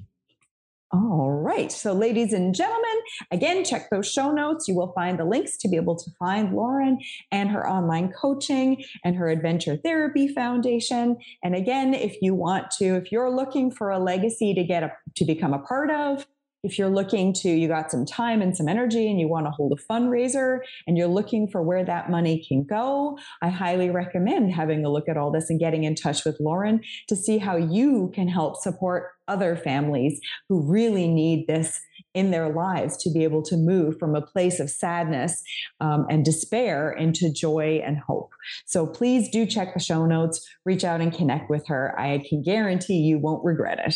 All 0.91 1.31
right. 1.31 1.71
So, 1.71 1.93
ladies 1.93 2.31
and 2.31 2.53
gentlemen, 2.53 3.01
again, 3.31 3.65
check 3.65 3.89
those 3.89 4.09
show 4.09 4.31
notes. 4.31 4.67
You 4.67 4.75
will 4.75 4.93
find 4.93 5.19
the 5.19 5.25
links 5.25 5.57
to 5.57 5.67
be 5.67 5.77
able 5.77 5.95
to 5.97 6.11
find 6.19 6.53
Lauren 6.53 6.99
and 7.31 7.49
her 7.49 7.67
online 7.67 8.13
coaching 8.13 8.83
and 9.03 9.15
her 9.15 9.27
Adventure 9.29 9.77
Therapy 9.77 10.27
Foundation. 10.27 11.17
And 11.43 11.55
again, 11.55 11.93
if 11.95 12.21
you 12.21 12.35
want 12.35 12.69
to, 12.77 12.95
if 12.95 13.11
you're 13.11 13.31
looking 13.31 13.71
for 13.71 13.89
a 13.89 13.99
legacy 13.99 14.53
to 14.53 14.63
get 14.63 14.83
a, 14.83 14.91
to 15.15 15.25
become 15.25 15.53
a 15.53 15.59
part 15.59 15.89
of, 15.89 16.27
if 16.65 16.79
you're 16.79 16.89
looking 16.89 17.31
to, 17.31 17.49
you 17.49 17.67
got 17.67 17.91
some 17.91 18.05
time 18.05 18.41
and 18.41 18.57
some 18.57 18.67
energy 18.67 19.07
and 19.09 19.19
you 19.19 19.27
want 19.27 19.45
to 19.45 19.51
hold 19.51 19.71
a 19.71 19.93
fundraiser 19.93 20.59
and 20.87 20.97
you're 20.97 21.07
looking 21.07 21.47
for 21.47 21.61
where 21.61 21.85
that 21.85 22.09
money 22.09 22.43
can 22.47 22.63
go, 22.63 23.19
I 23.41 23.49
highly 23.49 23.91
recommend 23.91 24.51
having 24.51 24.83
a 24.83 24.89
look 24.89 25.07
at 25.07 25.17
all 25.17 25.31
this 25.31 25.49
and 25.49 25.59
getting 25.59 25.83
in 25.83 25.93
touch 25.93 26.25
with 26.25 26.39
Lauren 26.39 26.81
to 27.07 27.15
see 27.15 27.37
how 27.37 27.55
you 27.55 28.11
can 28.15 28.27
help 28.27 28.57
support 28.57 29.11
other 29.27 29.55
families 29.55 30.19
who 30.49 30.61
really 30.61 31.07
need 31.07 31.47
this 31.47 31.79
in 32.13 32.31
their 32.31 32.49
lives 32.49 32.97
to 32.97 33.11
be 33.11 33.23
able 33.23 33.43
to 33.43 33.57
move 33.57 33.99
from 33.99 34.15
a 34.15 34.21
place 34.21 34.59
of 34.59 34.69
sadness 34.69 35.43
um, 35.81 36.05
and 36.09 36.23
despair 36.23 36.91
into 36.91 37.31
joy 37.31 37.81
and 37.85 37.97
hope. 37.97 38.31
So 38.65 38.87
please 38.87 39.29
do 39.29 39.45
check 39.45 39.73
the 39.73 39.79
show 39.79 40.05
notes, 40.05 40.47
reach 40.65 40.83
out 40.83 41.01
and 41.01 41.13
connect 41.13 41.49
with 41.49 41.67
her. 41.67 41.97
I 41.99 42.23
can 42.27 42.41
guarantee 42.41 42.99
you 42.99 43.19
won't 43.19 43.43
regret 43.43 43.79
it. 43.85 43.95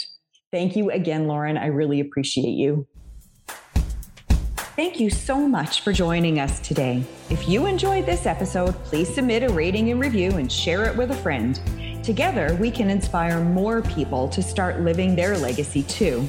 Thank 0.52 0.76
you 0.76 0.90
again, 0.92 1.28
Lauren. 1.28 1.58
I 1.58 1.68
really 1.68 2.00
appreciate 2.00 2.54
you. 2.54 2.88
Thank 4.76 5.00
you 5.00 5.10
so 5.10 5.48
much 5.48 5.82
for 5.82 5.92
joining 5.92 6.40
us 6.40 6.60
today. 6.62 7.04
If 7.30 7.50
you 7.50 7.66
enjoyed 7.66 8.06
this 8.06 8.26
episode, 8.26 8.74
please 8.86 9.14
submit 9.14 9.44
a 9.44 9.50
rating 9.50 9.92
and 9.92 10.00
review 10.00 10.32
and 10.38 10.50
share 10.50 10.86
it 10.86 10.96
with 10.96 11.12
a 11.12 11.16
friend. 11.16 11.60
Together, 12.04 12.56
we 12.60 12.72
can 12.72 12.90
inspire 12.90 13.44
more 13.44 13.82
people 13.82 14.28
to 14.30 14.42
start 14.42 14.82
living 14.82 15.16
their 15.16 15.38
legacy 15.38 15.84
too. 15.84 16.28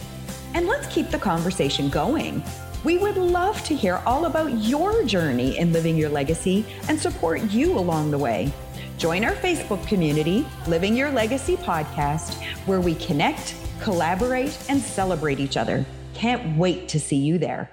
And 0.55 0.67
let's 0.67 0.87
keep 0.87 1.11
the 1.11 1.19
conversation 1.19 1.89
going. 1.89 2.43
We 2.85 2.99
would 2.99 3.17
love 3.17 3.63
to 3.65 3.75
hear 3.75 4.03
all 4.07 4.25
about 4.25 4.53
your 4.59 5.05
journey 5.05 5.59
in 5.59 5.73
living 5.73 5.97
your 5.97 6.11
legacy 6.11 6.67
and 6.89 6.99
support 6.99 7.43
you 7.51 7.79
along 7.79 8.11
the 8.11 8.19
way. 8.19 8.53
Join 8.99 9.25
our 9.25 9.35
Facebook 9.35 9.87
community, 9.87 10.47
Living 10.67 10.97
Your 10.97 11.11
Legacy 11.11 11.57
Podcast, 11.57 12.35
where 12.67 12.81
we 12.81 12.95
connect 12.97 13.55
collaborate, 13.81 14.57
and 14.69 14.81
celebrate 14.81 15.41
each 15.41 15.57
other. 15.57 15.85
Can't 16.15 16.57
wait 16.57 16.89
to 16.91 17.01
see 17.01 17.17
you 17.17 17.39
there. 17.39 17.71